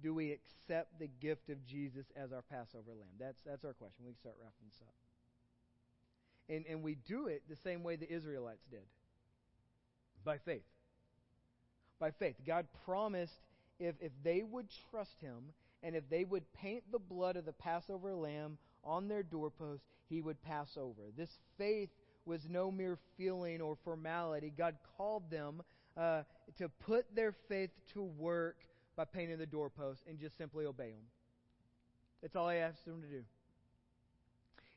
do 0.02 0.14
we 0.14 0.32
accept 0.32 1.00
the 1.00 1.10
gift 1.20 1.50
of 1.50 1.66
Jesus 1.66 2.06
as 2.16 2.32
our 2.32 2.44
Passover 2.44 2.91
lamb? 2.91 3.16
That's, 3.20 3.41
that's 3.46 3.66
our 3.66 3.74
question. 3.74 4.06
We 4.06 4.12
can 4.12 4.20
start 4.20 4.36
wrapping 4.39 4.68
this 4.70 4.80
up. 4.82 4.94
And, 6.50 6.66
and 6.70 6.84
we 6.84 6.96
do 7.08 7.28
it 7.28 7.44
the 7.50 7.56
same 7.56 7.84
way 7.84 7.96
the 7.96 8.12
Israelites 8.12 8.66
did 8.70 8.84
by 10.24 10.38
faith. 10.38 10.64
By 12.00 12.12
faith. 12.12 12.36
God 12.46 12.68
promised 12.86 13.39
if, 13.80 13.96
if 14.00 14.12
they 14.24 14.44
would 14.44 14.68
trust 14.91 15.16
Him 15.22 15.54
and 15.82 15.96
if 15.96 16.10
they 16.10 16.24
would 16.24 16.52
paint 16.54 16.84
the 16.91 17.00
blood 17.00 17.36
of 17.36 17.46
the 17.46 17.54
Passover 17.54 18.14
lamb 18.14 18.58
on 18.84 19.08
their 19.08 19.24
doorpost, 19.24 19.84
He 20.10 20.22
would 20.22 20.41
pass 20.44 20.78
over. 20.78 21.02
This 21.16 21.38
faith 21.58 21.89
was 22.26 22.48
no 22.50 22.72
mere 22.72 22.98
feeling 23.18 23.62
or 23.62 23.78
formality. 23.84 24.52
God 24.56 24.76
called 24.98 25.30
them 25.30 25.62
uh, 25.98 26.24
to 26.58 26.70
put 26.70 27.06
their 27.16 27.34
faith 27.50 27.72
to 27.94 28.04
work 28.04 28.58
by 28.96 29.06
painting 29.06 29.38
the 29.38 29.46
doorpost 29.46 30.02
and 30.08 30.20
just 30.20 30.38
simply 30.38 30.66
obey 30.66 30.89
Him. 30.89 31.04
That's 32.22 32.36
all 32.36 32.50
He 32.50 32.58
asked 32.58 32.86
them 32.86 33.02
to 33.02 33.08
do. 33.08 33.24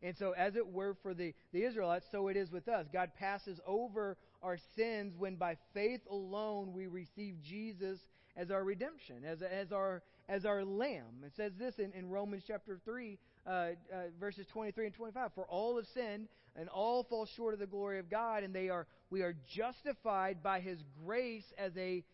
And 0.07 0.17
so, 0.17 0.31
as 0.39 0.55
it 0.55 0.65
were 0.65 0.95
for 1.03 1.15
the, 1.15 1.35
the 1.53 1.65
Israelites, 1.65 2.07
so 2.13 2.29
it 2.29 2.37
is 2.37 2.53
with 2.53 2.69
us. 2.69 2.87
God 2.93 3.11
passes 3.19 3.59
over 3.67 4.17
our 4.41 4.57
sins 4.77 5.15
when 5.19 5.35
by 5.35 5.57
faith 5.75 6.01
alone 6.09 6.73
we 6.73 6.87
receive 6.87 7.43
Jesus 7.43 7.99
as 8.37 8.53
our 8.53 8.63
redemption, 8.63 9.25
as, 9.25 9.43
as, 9.43 9.73
our, 9.73 10.05
as 10.29 10.47
our 10.47 10.65
lamb. 10.65 11.25
It 11.25 11.33
says 11.37 11.55
this 11.59 11.81
in, 11.81 11.91
in 11.93 12.09
Romans 12.09 12.45
chapter 12.47 12.79
3, 12.85 13.19
uh, 13.19 13.51
uh, 13.51 13.73
verses 14.21 14.47
23 14.53 14.87
and 14.87 14.95
25. 14.95 15.33
For 15.35 15.45
all 15.47 15.75
have 15.75 15.87
sinned 15.93 16.29
and 16.55 16.69
all 16.69 17.03
fall 17.03 17.27
short 17.27 17.55
of 17.55 17.59
the 17.59 17.67
glory 17.67 17.99
of 17.99 18.09
God, 18.09 18.45
and 18.45 18.55
they 18.55 18.69
are, 18.69 18.87
we 19.11 19.23
are 19.23 19.35
justified 19.53 20.41
by 20.41 20.61
his 20.61 20.79
grace 21.05 21.53
as 21.59 21.73
a 21.77 22.05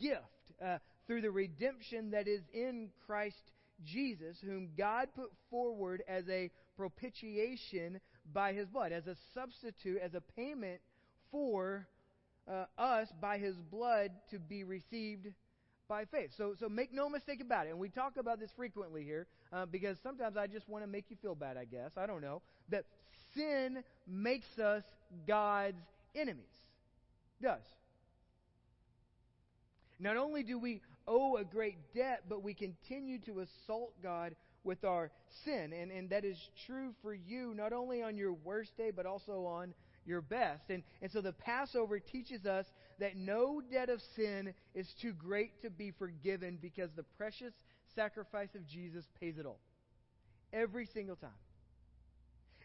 gift 0.00 0.20
uh, 0.60 0.78
through 1.06 1.20
the 1.20 1.30
redemption 1.30 2.10
that 2.10 2.26
is 2.26 2.42
in 2.52 2.88
Christ 3.06 3.52
Jesus, 3.84 4.38
whom 4.44 4.70
God 4.76 5.08
put 5.14 5.30
forward 5.50 6.02
as 6.08 6.24
a 6.28 6.50
propitiation 6.76 8.00
by 8.32 8.52
his 8.52 8.68
blood, 8.68 8.92
as 8.92 9.06
a 9.06 9.16
substitute, 9.34 9.98
as 10.02 10.14
a 10.14 10.20
payment 10.20 10.80
for 11.30 11.86
uh, 12.48 12.64
us 12.78 13.08
by 13.20 13.38
his 13.38 13.56
blood 13.56 14.10
to 14.30 14.38
be 14.38 14.64
received 14.64 15.28
by 15.88 16.04
faith. 16.06 16.30
So, 16.36 16.54
so 16.58 16.68
make 16.68 16.92
no 16.92 17.08
mistake 17.08 17.40
about 17.40 17.66
it. 17.66 17.70
And 17.70 17.78
we 17.78 17.88
talk 17.88 18.16
about 18.16 18.40
this 18.40 18.50
frequently 18.56 19.04
here 19.04 19.26
uh, 19.52 19.66
because 19.66 19.96
sometimes 20.02 20.36
I 20.36 20.46
just 20.46 20.68
want 20.68 20.84
to 20.84 20.90
make 20.90 21.06
you 21.08 21.16
feel 21.22 21.34
bad, 21.34 21.56
I 21.56 21.64
guess. 21.64 21.92
I 21.96 22.06
don't 22.06 22.20
know. 22.20 22.42
That 22.70 22.84
sin 23.34 23.82
makes 24.06 24.58
us 24.58 24.82
God's 25.26 25.76
enemies. 26.14 26.44
It 27.40 27.44
does. 27.44 27.62
Not 29.98 30.16
only 30.16 30.42
do 30.42 30.58
we 30.58 30.80
owe 31.06 31.36
a 31.36 31.44
great 31.44 31.76
debt, 31.94 32.24
but 32.28 32.42
we 32.42 32.54
continue 32.54 33.18
to 33.20 33.40
assault 33.40 33.92
God 34.02 34.34
with 34.64 34.84
our 34.84 35.10
sin. 35.44 35.72
And, 35.72 35.90
and 35.90 36.10
that 36.10 36.24
is 36.24 36.38
true 36.66 36.92
for 37.02 37.14
you 37.14 37.54
not 37.54 37.72
only 37.72 38.02
on 38.02 38.16
your 38.16 38.32
worst 38.32 38.76
day, 38.76 38.90
but 38.94 39.06
also 39.06 39.44
on 39.44 39.74
your 40.04 40.20
best. 40.20 40.70
And, 40.70 40.82
and 41.02 41.10
so 41.10 41.20
the 41.20 41.32
Passover 41.32 41.98
teaches 41.98 42.46
us 42.46 42.66
that 42.98 43.16
no 43.16 43.60
debt 43.72 43.88
of 43.88 44.00
sin 44.14 44.54
is 44.74 44.88
too 45.00 45.12
great 45.12 45.62
to 45.62 45.70
be 45.70 45.92
forgiven 45.98 46.58
because 46.60 46.90
the 46.96 47.04
precious 47.16 47.52
sacrifice 47.94 48.54
of 48.54 48.66
Jesus 48.66 49.04
pays 49.20 49.38
it 49.38 49.46
all. 49.46 49.60
Every 50.52 50.86
single 50.92 51.16
time. 51.16 51.30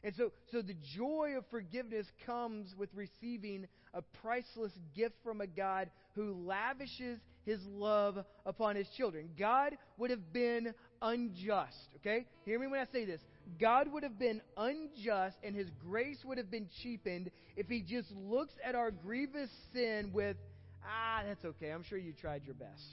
And 0.04 0.16
so, 0.16 0.32
so 0.52 0.62
the 0.62 0.76
joy 0.96 1.36
of 1.38 1.46
forgiveness 1.52 2.08
comes 2.26 2.74
with 2.76 2.90
receiving 2.96 3.68
a 3.94 4.02
priceless 4.02 4.72
gift 4.96 5.16
from 5.24 5.42
a 5.42 5.48
God 5.48 5.92
who 6.16 6.34
lavishes 6.48 7.20
his 7.46 7.60
love 7.66 8.24
upon 8.46 8.76
his 8.76 8.88
children. 8.90 9.30
God 9.38 9.78
would 9.98 10.10
have 10.10 10.32
been 10.32 10.74
unjust, 11.02 11.90
okay? 11.98 12.26
Hear 12.46 12.60
me 12.60 12.68
when 12.68 12.80
I 12.80 12.86
say 12.92 13.06
this. 13.06 13.22
God 13.60 13.92
would 13.92 14.04
have 14.04 14.20
been 14.20 14.42
unjust 14.58 15.38
and 15.44 15.56
his 15.56 15.68
grace 15.86 16.20
would 16.24 16.38
have 16.38 16.52
been 16.52 16.68
cheapened 16.82 17.32
if 17.56 17.68
he 17.68 17.82
just 17.82 18.12
looks 18.12 18.54
at 18.64 18.76
our 18.76 18.92
grievous 18.92 19.50
sin 19.74 20.12
with, 20.14 20.38
ah, 20.86 21.24
that's 21.26 21.44
okay. 21.44 21.70
I'm 21.70 21.84
sure 21.84 21.98
you 21.98 22.14
tried 22.14 22.44
your 22.46 22.56
best. 22.56 22.84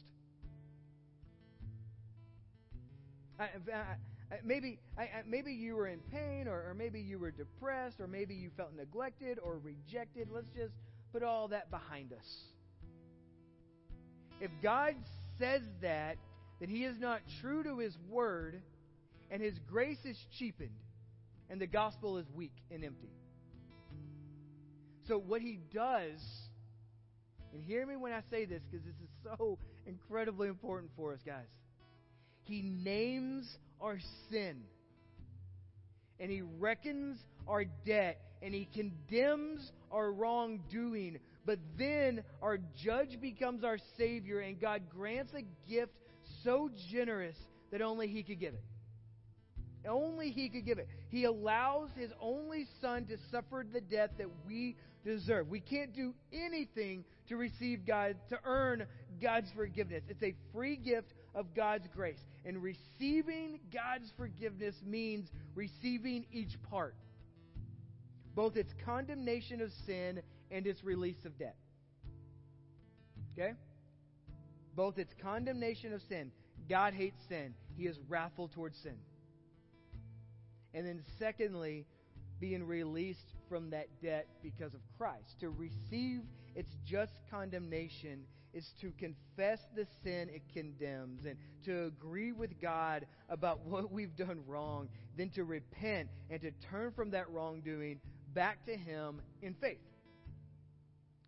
I, 3.39 3.45
I, 3.73 4.37
maybe, 4.45 4.81
maybe 5.27 5.53
you 5.53 5.77
were 5.77 5.87
in 5.87 6.01
pain, 6.13 6.49
or, 6.49 6.71
or 6.71 6.75
maybe 6.75 7.01
you 7.01 7.19
were 7.19 7.31
depressed, 7.31 8.01
or 8.01 8.09
maybe 8.09 8.35
you 8.35 8.51
felt 8.57 8.75
neglected 8.77 9.39
or 9.43 9.59
rejected. 9.59 10.29
Let's 10.33 10.49
just 10.57 10.73
put 11.13 11.23
all 11.23 11.49
that 11.49 11.71
behind 11.71 12.13
us. 12.13 12.27
If 14.41 14.51
God 14.62 14.95
says 15.39 15.62
that, 15.82 16.16
then 16.61 16.68
He 16.68 16.84
is 16.84 16.99
not 16.99 17.20
true 17.41 17.62
to 17.62 17.78
His 17.78 17.97
word, 18.09 18.61
and 19.30 19.43
His 19.43 19.59
grace 19.70 20.05
is 20.05 20.18
cheapened, 20.39 20.70
and 21.51 21.61
the 21.61 21.66
gospel 21.66 22.18
is 22.18 22.26
weak 22.34 22.55
and 22.70 22.84
empty. 22.84 23.11
So, 25.07 25.18
what 25.18 25.41
He 25.41 25.59
does, 25.72 26.20
and 27.53 27.62
hear 27.62 27.86
me 27.86 27.97
when 27.97 28.12
I 28.12 28.22
say 28.30 28.45
this 28.45 28.62
because 28.70 28.84
this 28.84 28.95
is 28.97 29.11
so 29.39 29.59
incredibly 29.86 30.49
important 30.49 30.91
for 30.97 31.12
us, 31.12 31.20
guys. 31.24 31.47
He 32.45 32.62
names 32.62 33.59
our 33.80 33.99
sin. 34.30 34.62
And 36.18 36.30
He 36.30 36.43
reckons 36.43 37.18
our 37.47 37.64
debt. 37.64 38.20
And 38.43 38.55
He 38.55 38.68
condemns 38.72 39.70
our 39.91 40.11
wrongdoing. 40.12 41.18
But 41.49 41.61
then 41.79 42.25
our 42.43 42.59
judge 42.77 43.19
becomes 43.23 43.65
our 43.65 43.79
Savior, 43.97 44.41
and 44.41 44.61
God 44.61 44.83
grants 44.95 45.33
a 45.33 45.41
gift 45.67 45.95
so 46.45 46.69
generous 46.91 47.37
that 47.73 47.81
only 47.81 48.07
He 48.07 48.23
could 48.23 48.39
give 48.39 48.53
it. 48.53 48.63
Only 49.89 50.29
He 50.29 50.51
could 50.51 50.67
give 50.67 50.77
it. 50.79 50.91
He 51.09 51.25
allows 51.25 51.89
His 51.97 52.11
only 52.21 52.67
Son 52.83 53.07
to 53.07 53.17
suffer 53.31 53.65
the 53.73 53.81
death 53.81 54.11
that 54.19 54.29
we 54.47 54.77
deserve. 55.07 55.49
We 55.49 55.61
can't 55.61 55.97
do 55.97 56.13
anything 56.35 57.07
to 57.31 57.39
receive 57.39 57.87
God, 57.87 58.17
to 58.29 58.39
earn 58.45 58.85
God's 59.23 59.51
forgiveness. 59.57 60.03
It's 60.11 60.23
a 60.23 60.35
free 60.53 60.77
gift 60.77 61.15
of 61.35 61.55
God's 61.55 61.89
grace. 61.97 62.21
And 62.45 62.63
receiving 62.63 63.61
God's 63.73 64.13
forgiveness 64.19 64.75
means 64.85 65.31
receiving 65.55 66.27
each 66.31 66.63
part 66.69 66.95
both 68.35 68.55
its 68.55 68.73
condemnation 68.85 69.61
of 69.61 69.69
sin 69.85 70.23
and 70.51 70.67
its 70.67 70.83
release 70.85 71.25
of 71.25 71.39
debt. 71.39 71.57
Okay? 73.33 73.53
Both 74.75 74.99
its 74.99 75.13
condemnation 75.23 75.93
of 75.93 76.03
sin. 76.09 76.33
God 76.69 76.95
hates 76.95 77.19
sin, 77.29 77.55
He 77.77 77.87
is 77.87 77.99
wrathful 78.09 78.49
towards 78.49 78.77
sin. 78.79 78.97
And 80.75 80.87
then, 80.87 81.03
secondly, 81.19 81.87
being 82.41 82.65
released 82.65 83.35
from 83.49 83.71
that 83.71 83.89
debt 84.03 84.29
because 84.43 84.75
of 84.75 84.81
Christ. 84.99 85.41
To 85.41 85.51
receive 85.51 86.21
its 86.55 86.71
just 86.85 87.13
condemnation 87.31 88.25
is 88.53 88.73
to 88.81 88.93
confess 88.93 89.61
the 89.75 89.87
sin 90.03 90.29
it 90.31 90.43
condemns 90.53 91.25
and 91.25 91.37
to 91.65 91.87
agree 91.87 92.33
with 92.33 92.61
God 92.61 93.07
about 93.29 93.61
what 93.65 93.91
we've 93.91 94.17
done 94.17 94.43
wrong, 94.47 94.89
then 95.17 95.31
to 95.31 95.45
repent 95.45 96.09
and 96.31 96.41
to 96.43 96.51
turn 96.71 96.93
from 96.93 97.11
that 97.11 97.31
wrongdoing 97.31 98.01
back 98.35 98.65
to 98.67 98.77
Him 98.77 99.21
in 99.43 99.55
faith. 99.55 99.79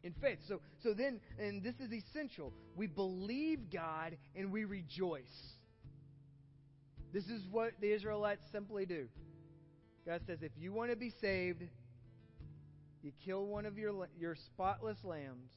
In 0.03 0.15
faith. 0.21 0.39
So, 0.49 0.61
so 0.83 0.95
then, 0.95 1.21
and 1.39 1.63
this 1.63 1.75
is 1.79 1.93
essential, 1.93 2.53
we 2.75 2.87
believe 2.87 3.71
God 3.71 4.17
and 4.35 4.51
we 4.51 4.65
rejoice. 4.65 5.23
This 7.13 7.27
is 7.27 7.43
what 7.51 7.73
the 7.81 7.93
Israelites 7.93 8.43
simply 8.51 8.87
do. 8.87 9.09
God 10.07 10.23
says, 10.27 10.39
if 10.43 10.53
you 10.59 10.73
want 10.73 10.91
to 10.91 10.97
be 10.97 11.13
saved, 11.21 11.63
you 13.03 13.13
kill 13.25 13.47
one 13.47 13.67
of 13.67 13.77
your, 13.77 14.09
your 14.19 14.35
spotless 14.35 14.99
lambs 15.05 15.51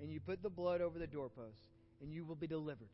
and 0.00 0.12
you 0.12 0.20
put 0.20 0.42
the 0.42 0.50
blood 0.50 0.80
over 0.80 0.98
the 0.98 1.06
doorpost, 1.06 1.60
and 2.00 2.12
you 2.12 2.24
will 2.24 2.34
be 2.34 2.48
delivered. 2.48 2.88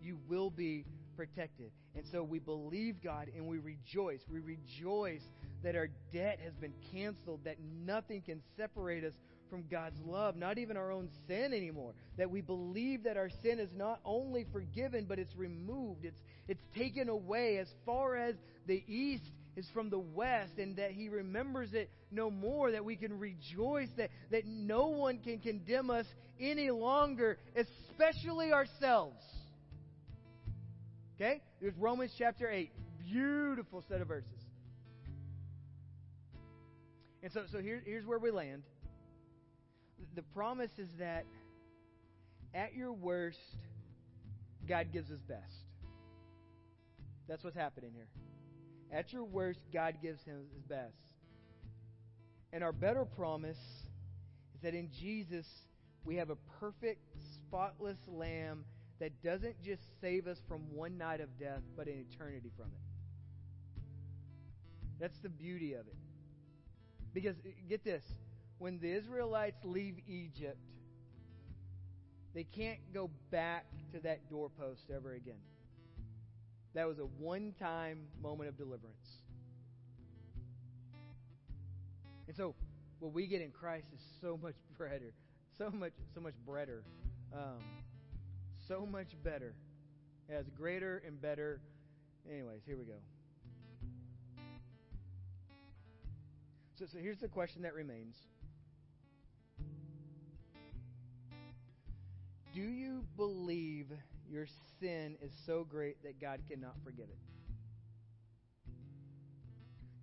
You 0.00 0.18
will 0.28 0.50
be 0.50 0.84
protected. 1.16 1.72
And 1.96 2.04
so 2.12 2.22
we 2.22 2.38
believe 2.38 3.02
God 3.02 3.28
and 3.34 3.46
we 3.46 3.58
rejoice. 3.58 4.20
We 4.30 4.38
rejoice 4.38 5.22
that 5.64 5.74
our 5.74 5.88
debt 6.12 6.38
has 6.44 6.54
been 6.54 6.74
canceled, 6.92 7.40
that 7.44 7.56
nothing 7.84 8.22
can 8.22 8.40
separate 8.56 9.02
us 9.04 9.14
from 9.54 9.64
God's 9.70 10.00
love, 10.04 10.34
not 10.34 10.58
even 10.58 10.76
our 10.76 10.90
own 10.90 11.08
sin 11.28 11.52
anymore. 11.52 11.92
That 12.18 12.28
we 12.28 12.40
believe 12.40 13.04
that 13.04 13.16
our 13.16 13.30
sin 13.40 13.60
is 13.60 13.70
not 13.72 14.00
only 14.04 14.46
forgiven, 14.52 15.06
but 15.08 15.20
it's 15.20 15.36
removed, 15.36 16.04
it's, 16.04 16.18
it's 16.48 16.64
taken 16.76 17.08
away 17.08 17.58
as 17.58 17.68
far 17.86 18.16
as 18.16 18.34
the 18.66 18.82
east 18.88 19.22
is 19.54 19.64
from 19.72 19.90
the 19.90 19.98
west 20.00 20.58
and 20.58 20.74
that 20.78 20.90
he 20.90 21.08
remembers 21.08 21.72
it 21.72 21.88
no 22.10 22.32
more, 22.32 22.72
that 22.72 22.84
we 22.84 22.96
can 22.96 23.16
rejoice 23.20 23.90
that, 23.96 24.10
that 24.32 24.44
no 24.44 24.88
one 24.88 25.18
can 25.18 25.38
condemn 25.38 25.88
us 25.88 26.06
any 26.40 26.72
longer, 26.72 27.38
especially 27.54 28.52
ourselves. 28.52 29.22
Okay? 31.14 31.42
There's 31.60 31.76
Romans 31.76 32.10
chapter 32.18 32.50
8. 32.50 32.72
Beautiful 33.08 33.84
set 33.88 34.00
of 34.00 34.08
verses. 34.08 34.30
And 37.22 37.32
so, 37.32 37.44
so 37.52 37.58
here, 37.60 37.80
here's 37.86 38.04
where 38.04 38.18
we 38.18 38.32
land. 38.32 38.64
The 40.14 40.22
promise 40.22 40.70
is 40.78 40.88
that 40.98 41.24
at 42.54 42.74
your 42.74 42.92
worst, 42.92 43.38
God 44.68 44.92
gives 44.92 45.08
his 45.08 45.20
best. 45.20 45.64
That's 47.28 47.42
what's 47.42 47.56
happening 47.56 47.90
here. 47.94 48.08
At 48.92 49.12
your 49.12 49.24
worst, 49.24 49.60
God 49.72 49.96
gives 50.02 50.22
him 50.24 50.44
his 50.54 50.62
best. 50.62 50.94
And 52.52 52.62
our 52.62 52.72
better 52.72 53.04
promise 53.04 53.58
is 54.54 54.60
that 54.62 54.74
in 54.74 54.90
Jesus, 55.00 55.46
we 56.04 56.16
have 56.16 56.30
a 56.30 56.36
perfect, 56.60 57.00
spotless 57.34 57.98
lamb 58.06 58.64
that 59.00 59.22
doesn't 59.22 59.60
just 59.62 59.82
save 60.00 60.26
us 60.26 60.38
from 60.46 60.60
one 60.72 60.96
night 60.96 61.20
of 61.20 61.28
death, 61.38 61.62
but 61.76 61.88
an 61.88 62.04
eternity 62.10 62.50
from 62.56 62.66
it. 62.66 62.80
That's 65.00 65.18
the 65.18 65.28
beauty 65.28 65.72
of 65.72 65.86
it. 65.88 65.96
Because, 67.12 67.36
uh, 67.44 67.50
get 67.68 67.84
this, 67.84 68.02
when 68.64 68.78
the 68.78 68.90
Israelites 68.90 69.58
leave 69.62 69.96
Egypt, 70.08 70.56
they 72.34 72.44
can't 72.44 72.78
go 72.94 73.10
back 73.30 73.66
to 73.92 74.00
that 74.00 74.30
doorpost 74.30 74.84
ever 74.90 75.12
again. 75.12 75.42
That 76.72 76.88
was 76.88 76.98
a 76.98 77.02
one 77.02 77.52
time 77.60 78.06
moment 78.22 78.48
of 78.48 78.56
deliverance. 78.56 79.18
And 82.26 82.34
so, 82.34 82.54
what 83.00 83.12
we 83.12 83.26
get 83.26 83.42
in 83.42 83.50
Christ 83.50 83.88
is 83.94 84.00
so 84.22 84.40
much 84.42 84.54
better, 84.78 85.12
so 85.58 85.70
much, 85.70 85.92
so 86.14 86.22
much 86.22 86.34
better, 86.46 86.84
um, 87.34 87.60
so 88.66 88.86
much 88.90 89.08
better. 89.22 89.52
It 90.26 90.36
has 90.36 90.46
greater 90.56 91.02
and 91.06 91.20
better. 91.20 91.60
Anyways, 92.26 92.62
here 92.64 92.78
we 92.78 92.84
go. 92.84 92.94
So, 96.78 96.86
so 96.90 96.96
here's 96.96 97.18
the 97.18 97.28
question 97.28 97.60
that 97.62 97.74
remains. 97.74 98.16
Do 102.54 102.60
you 102.60 103.04
believe 103.16 103.86
your 104.30 104.46
sin 104.80 105.16
is 105.20 105.32
so 105.44 105.66
great 105.68 106.00
that 106.04 106.20
God 106.20 106.38
cannot 106.48 106.76
forgive 106.84 107.06
it? 107.06 107.18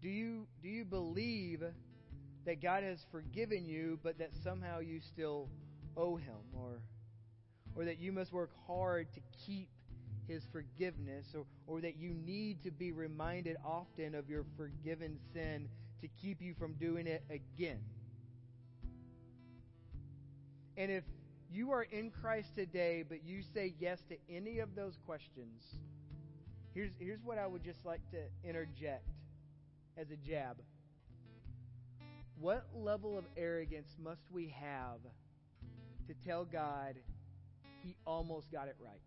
Do 0.02 0.10
you, 0.10 0.48
do 0.62 0.68
you 0.68 0.84
believe 0.84 1.64
that 2.46 2.62
God 2.62 2.84
has 2.84 3.06
forgiven 3.10 3.66
you, 3.66 4.00
but 4.04 4.18
that 4.18 4.32
somehow 4.44 4.80
you 4.80 5.00
still 5.00 5.48
owe 5.96 6.18
Him? 6.18 6.36
Or, 6.54 6.82
or 7.74 7.86
that 7.86 8.00
you 8.00 8.12
must 8.12 8.34
work 8.34 8.52
hard 8.68 9.08
to 9.14 9.22
keep 9.46 9.70
His 10.28 10.44
forgiveness? 10.52 11.28
Or, 11.34 11.46
or 11.68 11.80
that 11.80 11.96
you 11.96 12.14
need 12.14 12.64
to 12.64 12.72
be 12.72 12.92
reminded 12.92 13.56
often 13.64 14.14
of 14.14 14.30
your 14.30 14.44
forgiven 14.58 15.20
sin 15.34 15.70
to 16.02 16.10
keep 16.22 16.42
you 16.42 16.54
from 16.60 16.74
doing 16.74 17.08
it 17.08 17.24
again? 17.30 17.80
And 20.76 20.92
if 20.92 21.04
you 21.52 21.72
are 21.72 21.84
in 21.84 22.12
Christ 22.12 22.56
today, 22.56 23.04
but 23.08 23.26
you 23.26 23.42
say 23.54 23.74
yes 23.80 24.02
to 24.10 24.16
any 24.30 24.60
of 24.60 24.76
those 24.76 24.98
questions, 25.06 25.64
here's, 26.74 26.92
here's 27.00 27.24
what 27.24 27.38
I 27.38 27.46
would 27.46 27.64
just 27.64 27.86
like 27.86 28.02
to 28.12 28.48
interject 28.48 29.08
as 29.98 30.12
a 30.12 30.16
jab. 30.16 30.58
What 32.40 32.66
level 32.74 33.18
of 33.18 33.26
arrogance 33.36 33.98
must 34.02 34.22
we 34.32 34.54
have 34.60 35.00
to 36.08 36.14
tell 36.26 36.46
God 36.46 36.96
he 37.84 37.96
almost 38.08 38.52
got 38.52 38.68
it 38.68 38.76
right? 38.80 39.02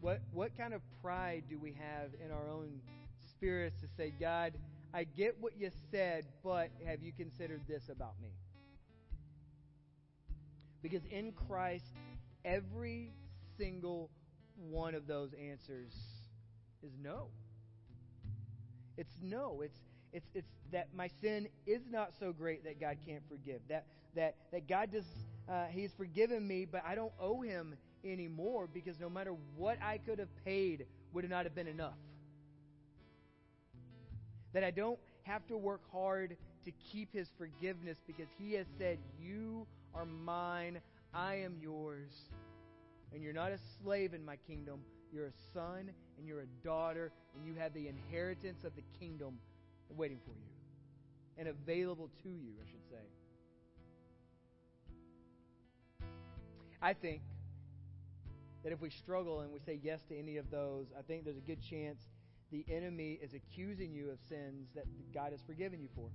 What, 0.00 0.20
what 0.32 0.56
kind 0.56 0.74
of 0.74 0.82
pride 1.02 1.44
do 1.48 1.58
we 1.58 1.72
have 1.72 2.10
in 2.24 2.30
our 2.30 2.48
own 2.48 2.80
spirits 3.30 3.80
to 3.80 3.88
say, 3.96 4.12
God, 4.20 4.52
I 4.92 5.04
get 5.04 5.36
what 5.40 5.58
you 5.58 5.70
said, 5.90 6.26
but 6.44 6.70
have 6.86 7.02
you 7.02 7.12
considered 7.12 7.62
this 7.66 7.88
about 7.88 8.14
me? 8.22 8.28
Because 10.88 11.04
in 11.10 11.32
Christ, 11.48 11.96
every 12.44 13.10
single 13.58 14.08
one 14.70 14.94
of 14.94 15.08
those 15.08 15.32
answers 15.32 15.92
is 16.80 16.92
no. 17.02 17.26
It's 18.96 19.18
no. 19.20 19.62
It's 19.62 19.78
it's 20.12 20.28
it's 20.32 20.52
that 20.70 20.94
my 20.94 21.08
sin 21.20 21.48
is 21.66 21.82
not 21.90 22.12
so 22.20 22.32
great 22.32 22.62
that 22.62 22.80
God 22.80 22.98
can't 23.04 23.22
forgive. 23.28 23.62
That 23.68 23.84
that 24.14 24.36
that 24.52 24.68
God 24.68 24.92
does 24.92 25.06
uh, 25.48 25.64
He's 25.72 25.92
forgiven 25.92 26.46
me, 26.46 26.64
but 26.64 26.84
I 26.86 26.94
don't 26.94 27.12
owe 27.18 27.40
Him 27.40 27.74
anymore 28.04 28.68
because 28.72 29.00
no 29.00 29.10
matter 29.10 29.34
what 29.56 29.82
I 29.82 29.98
could 29.98 30.20
have 30.20 30.44
paid, 30.44 30.86
would 31.12 31.28
not 31.28 31.46
have 31.46 31.54
been 31.56 31.66
enough. 31.66 31.98
That 34.52 34.62
I 34.62 34.70
don't 34.70 35.00
have 35.24 35.44
to 35.48 35.56
work 35.56 35.82
hard 35.90 36.36
to 36.64 36.70
keep 36.92 37.12
His 37.12 37.28
forgiveness 37.36 37.98
because 38.06 38.28
He 38.38 38.52
has 38.52 38.66
said, 38.78 38.98
"You 39.20 39.66
are 39.96 40.04
mine, 40.04 40.80
I 41.14 41.36
am 41.36 41.56
yours. 41.60 42.12
And 43.12 43.22
you're 43.22 43.32
not 43.32 43.52
a 43.52 43.58
slave 43.82 44.14
in 44.14 44.24
my 44.24 44.36
kingdom, 44.46 44.80
you're 45.12 45.26
a 45.26 45.32
son 45.54 45.90
and 46.18 46.26
you're 46.26 46.40
a 46.40 46.64
daughter, 46.64 47.12
and 47.34 47.46
you 47.46 47.54
have 47.54 47.72
the 47.72 47.88
inheritance 47.88 48.64
of 48.64 48.74
the 48.76 48.82
kingdom 48.98 49.38
waiting 49.96 50.18
for 50.24 50.32
you 50.32 50.56
and 51.38 51.48
available 51.48 52.10
to 52.22 52.28
you, 52.28 52.52
I 52.62 52.66
should 52.70 52.84
say. 52.90 52.96
I 56.82 56.92
think 56.92 57.22
that 58.62 58.72
if 58.72 58.80
we 58.80 58.90
struggle 58.90 59.40
and 59.40 59.52
we 59.52 59.60
say 59.60 59.78
yes 59.82 60.00
to 60.08 60.18
any 60.18 60.36
of 60.36 60.50
those, 60.50 60.86
I 60.98 61.02
think 61.02 61.24
there's 61.24 61.36
a 61.36 61.40
good 61.46 61.62
chance 61.62 62.00
the 62.50 62.64
enemy 62.70 63.18
is 63.22 63.32
accusing 63.34 63.92
you 63.92 64.10
of 64.10 64.18
sins 64.28 64.68
that 64.74 64.84
God 65.12 65.32
has 65.32 65.40
forgiven 65.46 65.80
you 65.80 65.88
for. 65.94 66.08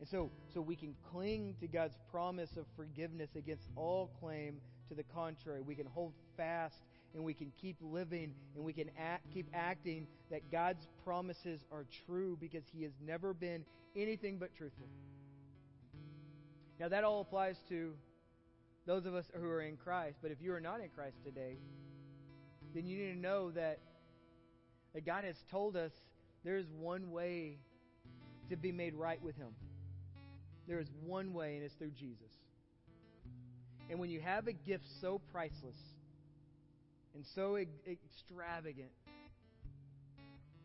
And 0.00 0.08
so, 0.08 0.30
so 0.52 0.60
we 0.60 0.76
can 0.76 0.94
cling 1.10 1.54
to 1.60 1.68
God's 1.68 1.96
promise 2.10 2.56
of 2.56 2.66
forgiveness 2.76 3.30
against 3.36 3.68
all 3.76 4.10
claim 4.20 4.60
to 4.88 4.94
the 4.94 5.04
contrary. 5.14 5.60
We 5.60 5.74
can 5.74 5.86
hold 5.86 6.12
fast 6.36 6.76
and 7.14 7.22
we 7.22 7.32
can 7.32 7.52
keep 7.60 7.76
living 7.80 8.34
and 8.54 8.64
we 8.64 8.72
can 8.72 8.90
act, 8.98 9.22
keep 9.32 9.46
acting 9.54 10.06
that 10.30 10.50
God's 10.50 10.86
promises 11.04 11.64
are 11.72 11.86
true 12.06 12.36
because 12.40 12.64
He 12.72 12.82
has 12.82 12.92
never 13.04 13.32
been 13.32 13.64
anything 13.96 14.38
but 14.38 14.54
truthful. 14.56 14.86
Now, 16.80 16.88
that 16.88 17.04
all 17.04 17.20
applies 17.20 17.56
to 17.68 17.92
those 18.86 19.06
of 19.06 19.14
us 19.14 19.26
who 19.32 19.48
are 19.48 19.62
in 19.62 19.76
Christ. 19.76 20.18
But 20.20 20.30
if 20.30 20.38
you 20.42 20.52
are 20.52 20.60
not 20.60 20.80
in 20.80 20.88
Christ 20.90 21.16
today, 21.24 21.56
then 22.74 22.86
you 22.86 22.98
need 22.98 23.12
to 23.12 23.18
know 23.18 23.50
that, 23.52 23.78
that 24.92 25.06
God 25.06 25.24
has 25.24 25.36
told 25.50 25.76
us 25.76 25.92
there 26.44 26.56
is 26.56 26.66
one 26.78 27.10
way 27.10 27.58
to 28.50 28.56
be 28.56 28.72
made 28.72 28.94
right 28.94 29.22
with 29.22 29.36
Him. 29.36 29.54
There 30.66 30.80
is 30.80 30.88
one 31.04 31.34
way, 31.34 31.56
and 31.56 31.64
it's 31.64 31.74
through 31.74 31.90
Jesus. 31.90 32.32
And 33.90 33.98
when 33.98 34.10
you 34.10 34.20
have 34.20 34.48
a 34.48 34.52
gift 34.52 34.84
so 35.00 35.20
priceless 35.30 35.76
and 37.14 37.24
so 37.34 37.56
extravagant, 37.56 38.90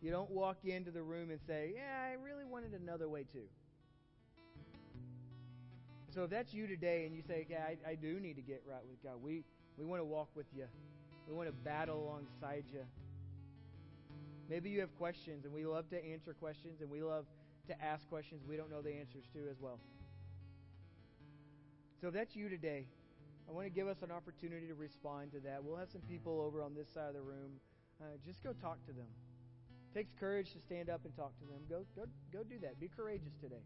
you 0.02 0.12
don't 0.12 0.32
walk 0.32 0.58
into 0.64 0.92
the 0.92 1.02
room 1.02 1.30
and 1.30 1.40
say, 1.46 1.74
Yeah, 1.76 2.10
I 2.10 2.14
really 2.24 2.46
wanted 2.46 2.74
another 2.74 3.10
way 3.10 3.24
too. 3.24 3.48
So 6.16 6.24
if 6.24 6.30
that's 6.30 6.54
you 6.54 6.68
today 6.68 7.06
and 7.06 7.14
you 7.14 7.22
say, 7.28 7.46
Yeah, 7.50 7.64
I, 7.68 7.92
I 7.92 7.96
do 7.96 8.20
need 8.20 8.36
to 8.38 8.42
get 8.42 8.64
right 8.66 8.84
with 8.90 9.04
God, 9.04 9.22
we, 9.22 9.44
we 9.78 9.86
want 9.86 10.00
to 10.00 10.06
walk 10.06 10.30
with 10.36 10.48
you, 10.56 10.66
we 11.28 11.36
want 11.36 11.50
to 11.50 11.54
battle 11.54 12.02
alongside 12.02 12.64
you. 12.72 12.86
Maybe 14.50 14.70
you 14.70 14.80
have 14.80 14.98
questions, 14.98 15.46
and 15.46 15.54
we 15.54 15.66
love 15.66 15.90
to 15.92 16.04
answer 16.04 16.34
questions, 16.34 16.82
and 16.82 16.90
we 16.90 17.04
love 17.04 17.26
to 17.70 17.82
ask 17.82 18.08
questions 18.10 18.42
we 18.48 18.58
don't 18.58 18.70
know 18.70 18.82
the 18.82 18.94
answers 18.94 19.24
to 19.34 19.40
as 19.50 19.58
well. 19.60 19.80
So 22.02 22.08
if 22.08 22.14
that's 22.14 22.36
you 22.36 22.50
today, 22.50 22.86
I 23.48 23.52
want 23.52 23.66
to 23.66 23.72
give 23.72 23.88
us 23.88 23.98
an 24.04 24.12
opportunity 24.12 24.68
to 24.68 24.76
respond 24.76 25.32
to 25.32 25.40
that. 25.42 25.64
We'll 25.64 25.78
have 25.78 25.90
some 25.92 26.02
people 26.02 26.42
over 26.42 26.62
on 26.62 26.76
this 26.76 26.88
side 26.94 27.10
of 27.10 27.14
the 27.16 27.22
room. 27.22 27.60
Uh, 28.02 28.06
just 28.26 28.44
go 28.44 28.54
talk 28.54 28.78
to 28.86 28.94
them. 28.94 29.08
It 29.90 29.98
takes 29.98 30.12
courage 30.20 30.54
to 30.54 30.60
stand 30.60 30.90
up 30.90 31.02
and 31.04 31.16
talk 31.16 31.34
to 31.40 31.46
them. 31.46 31.62
Go, 31.70 31.86
go, 31.96 32.08
go 32.32 32.44
do 32.44 32.60
that. 32.62 32.80
Be 32.80 32.90
courageous 32.96 33.34
today. 33.42 33.64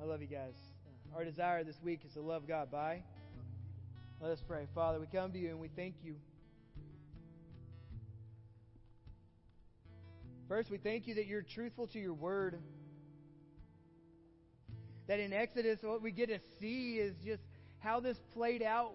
I 0.00 0.04
love 0.04 0.20
you 0.20 0.26
guys. 0.26 0.54
Uh, 0.86 1.16
our 1.18 1.24
desire 1.24 1.64
this 1.64 1.80
week 1.82 2.00
is 2.04 2.14
to 2.14 2.20
love 2.20 2.48
God. 2.48 2.70
Bye. 2.70 3.02
Let 4.20 4.32
us 4.32 4.42
pray. 4.46 4.66
Father, 4.74 5.00
we 5.00 5.06
come 5.06 5.32
to 5.32 5.38
you 5.38 5.50
and 5.50 5.60
we 5.60 5.68
thank 5.68 5.94
you. 6.02 6.16
First, 10.48 10.70
we 10.70 10.78
thank 10.78 11.06
you 11.06 11.14
that 11.14 11.26
you're 11.26 11.42
truthful 11.42 11.86
to 11.88 11.98
your 11.98 12.14
word. 12.14 12.58
That 15.08 15.20
in 15.20 15.32
Exodus, 15.32 15.78
what 15.82 16.02
we 16.02 16.10
get 16.10 16.28
to 16.28 16.38
see 16.60 16.94
is 16.94 17.14
just 17.24 17.42
how 17.78 18.00
this 18.00 18.18
played 18.34 18.62
out 18.62 18.92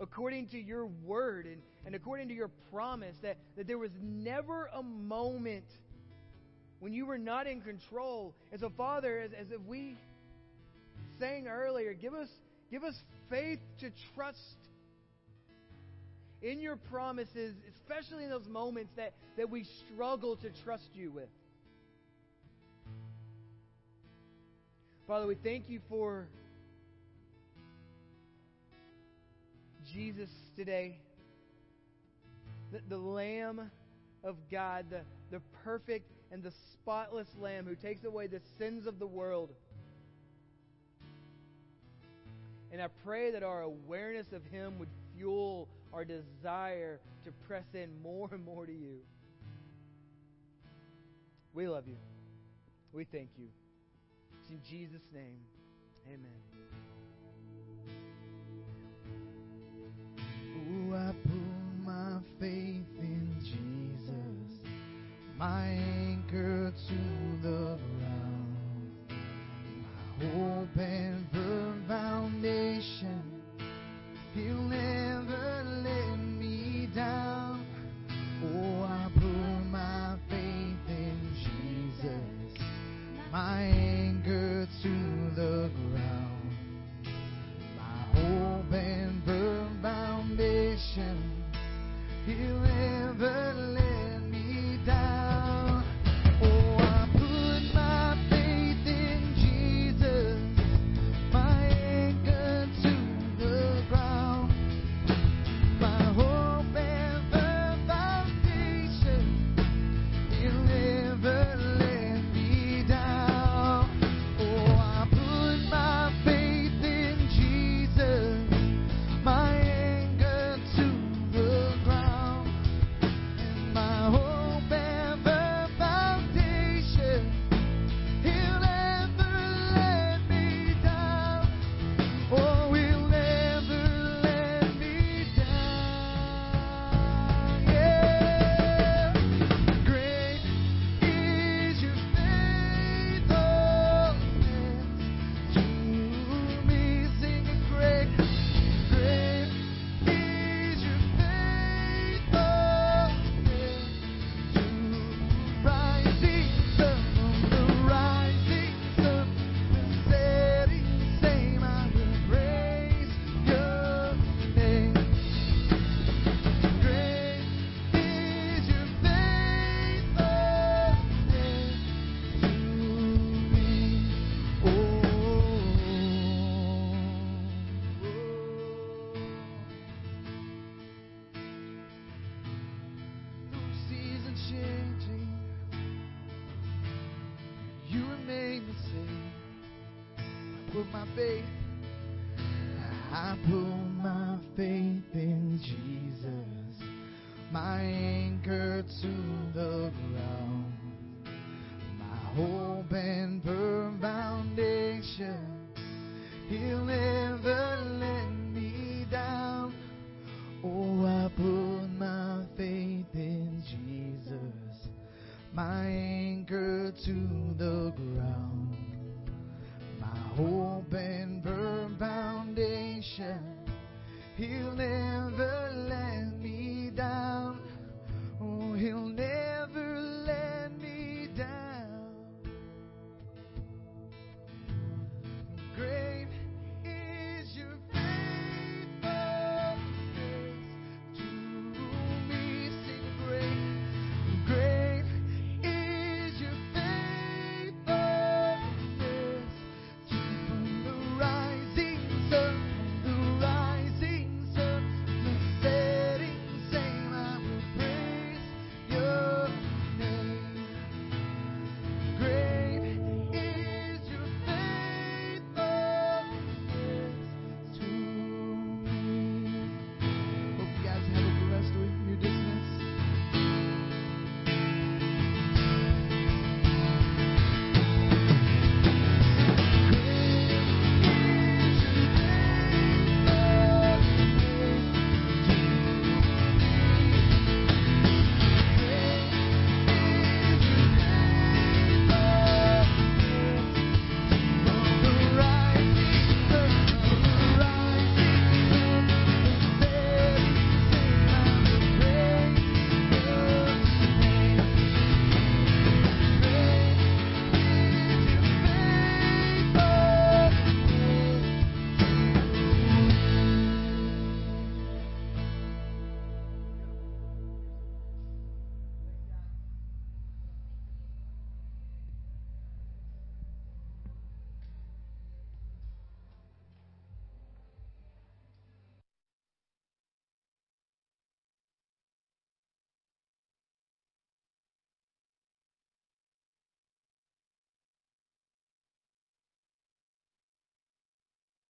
according 0.00 0.48
to 0.48 0.58
your 0.58 0.86
word 0.86 1.46
and, 1.46 1.60
and 1.84 1.94
according 1.94 2.28
to 2.28 2.34
your 2.34 2.50
promise. 2.70 3.16
That, 3.22 3.38
that 3.56 3.66
there 3.66 3.78
was 3.78 3.90
never 4.00 4.70
a 4.74 4.82
moment 4.82 5.64
when 6.80 6.92
you 6.92 7.06
were 7.06 7.18
not 7.18 7.46
in 7.46 7.60
control. 7.60 8.34
And 8.52 8.60
so, 8.60 8.70
Father, 8.76 9.18
as, 9.18 9.32
as 9.32 9.50
if 9.50 9.60
we 9.66 9.96
sang 11.18 11.48
earlier, 11.48 11.92
give 11.94 12.14
us, 12.14 12.28
give 12.70 12.84
us 12.84 12.94
faith 13.28 13.58
to 13.80 13.90
trust 14.14 14.38
in 16.42 16.60
your 16.60 16.76
promises, 16.76 17.54
especially 17.74 18.24
in 18.24 18.30
those 18.30 18.48
moments 18.48 18.92
that, 18.96 19.12
that 19.36 19.50
we 19.50 19.64
struggle 19.64 20.36
to 20.36 20.50
trust 20.64 20.88
you 20.94 21.10
with. 21.10 21.28
Father, 25.06 25.26
we 25.26 25.36
thank 25.36 25.68
you 25.68 25.80
for 25.88 26.28
Jesus 29.92 30.28
today, 30.54 30.98
the, 32.70 32.80
the 32.88 32.98
Lamb 32.98 33.70
of 34.22 34.36
God, 34.50 34.86
the, 34.90 35.00
the 35.30 35.40
perfect 35.64 36.10
and 36.30 36.42
the 36.42 36.52
spotless 36.74 37.28
Lamb 37.40 37.66
who 37.66 37.74
takes 37.74 38.04
away 38.04 38.26
the 38.26 38.40
sins 38.58 38.86
of 38.86 38.98
the 38.98 39.06
world. 39.06 39.50
And 42.70 42.82
I 42.82 42.88
pray 43.04 43.30
that 43.30 43.42
our 43.42 43.62
awareness 43.62 44.26
of 44.32 44.44
Him 44.52 44.78
would 44.78 44.90
fuel 45.16 45.68
our 45.92 46.04
desire 46.04 47.00
to 47.24 47.32
press 47.46 47.64
in 47.74 47.88
more 48.02 48.28
and 48.32 48.44
more 48.44 48.66
to 48.66 48.72
you. 48.72 48.98
We 51.54 51.66
love 51.66 51.88
you. 51.88 51.96
We 52.92 53.04
thank 53.04 53.30
you. 53.36 53.48
It's 54.40 54.50
in 54.50 54.60
Jesus' 54.68 55.02
name. 55.12 55.40
Amen. 56.06 56.47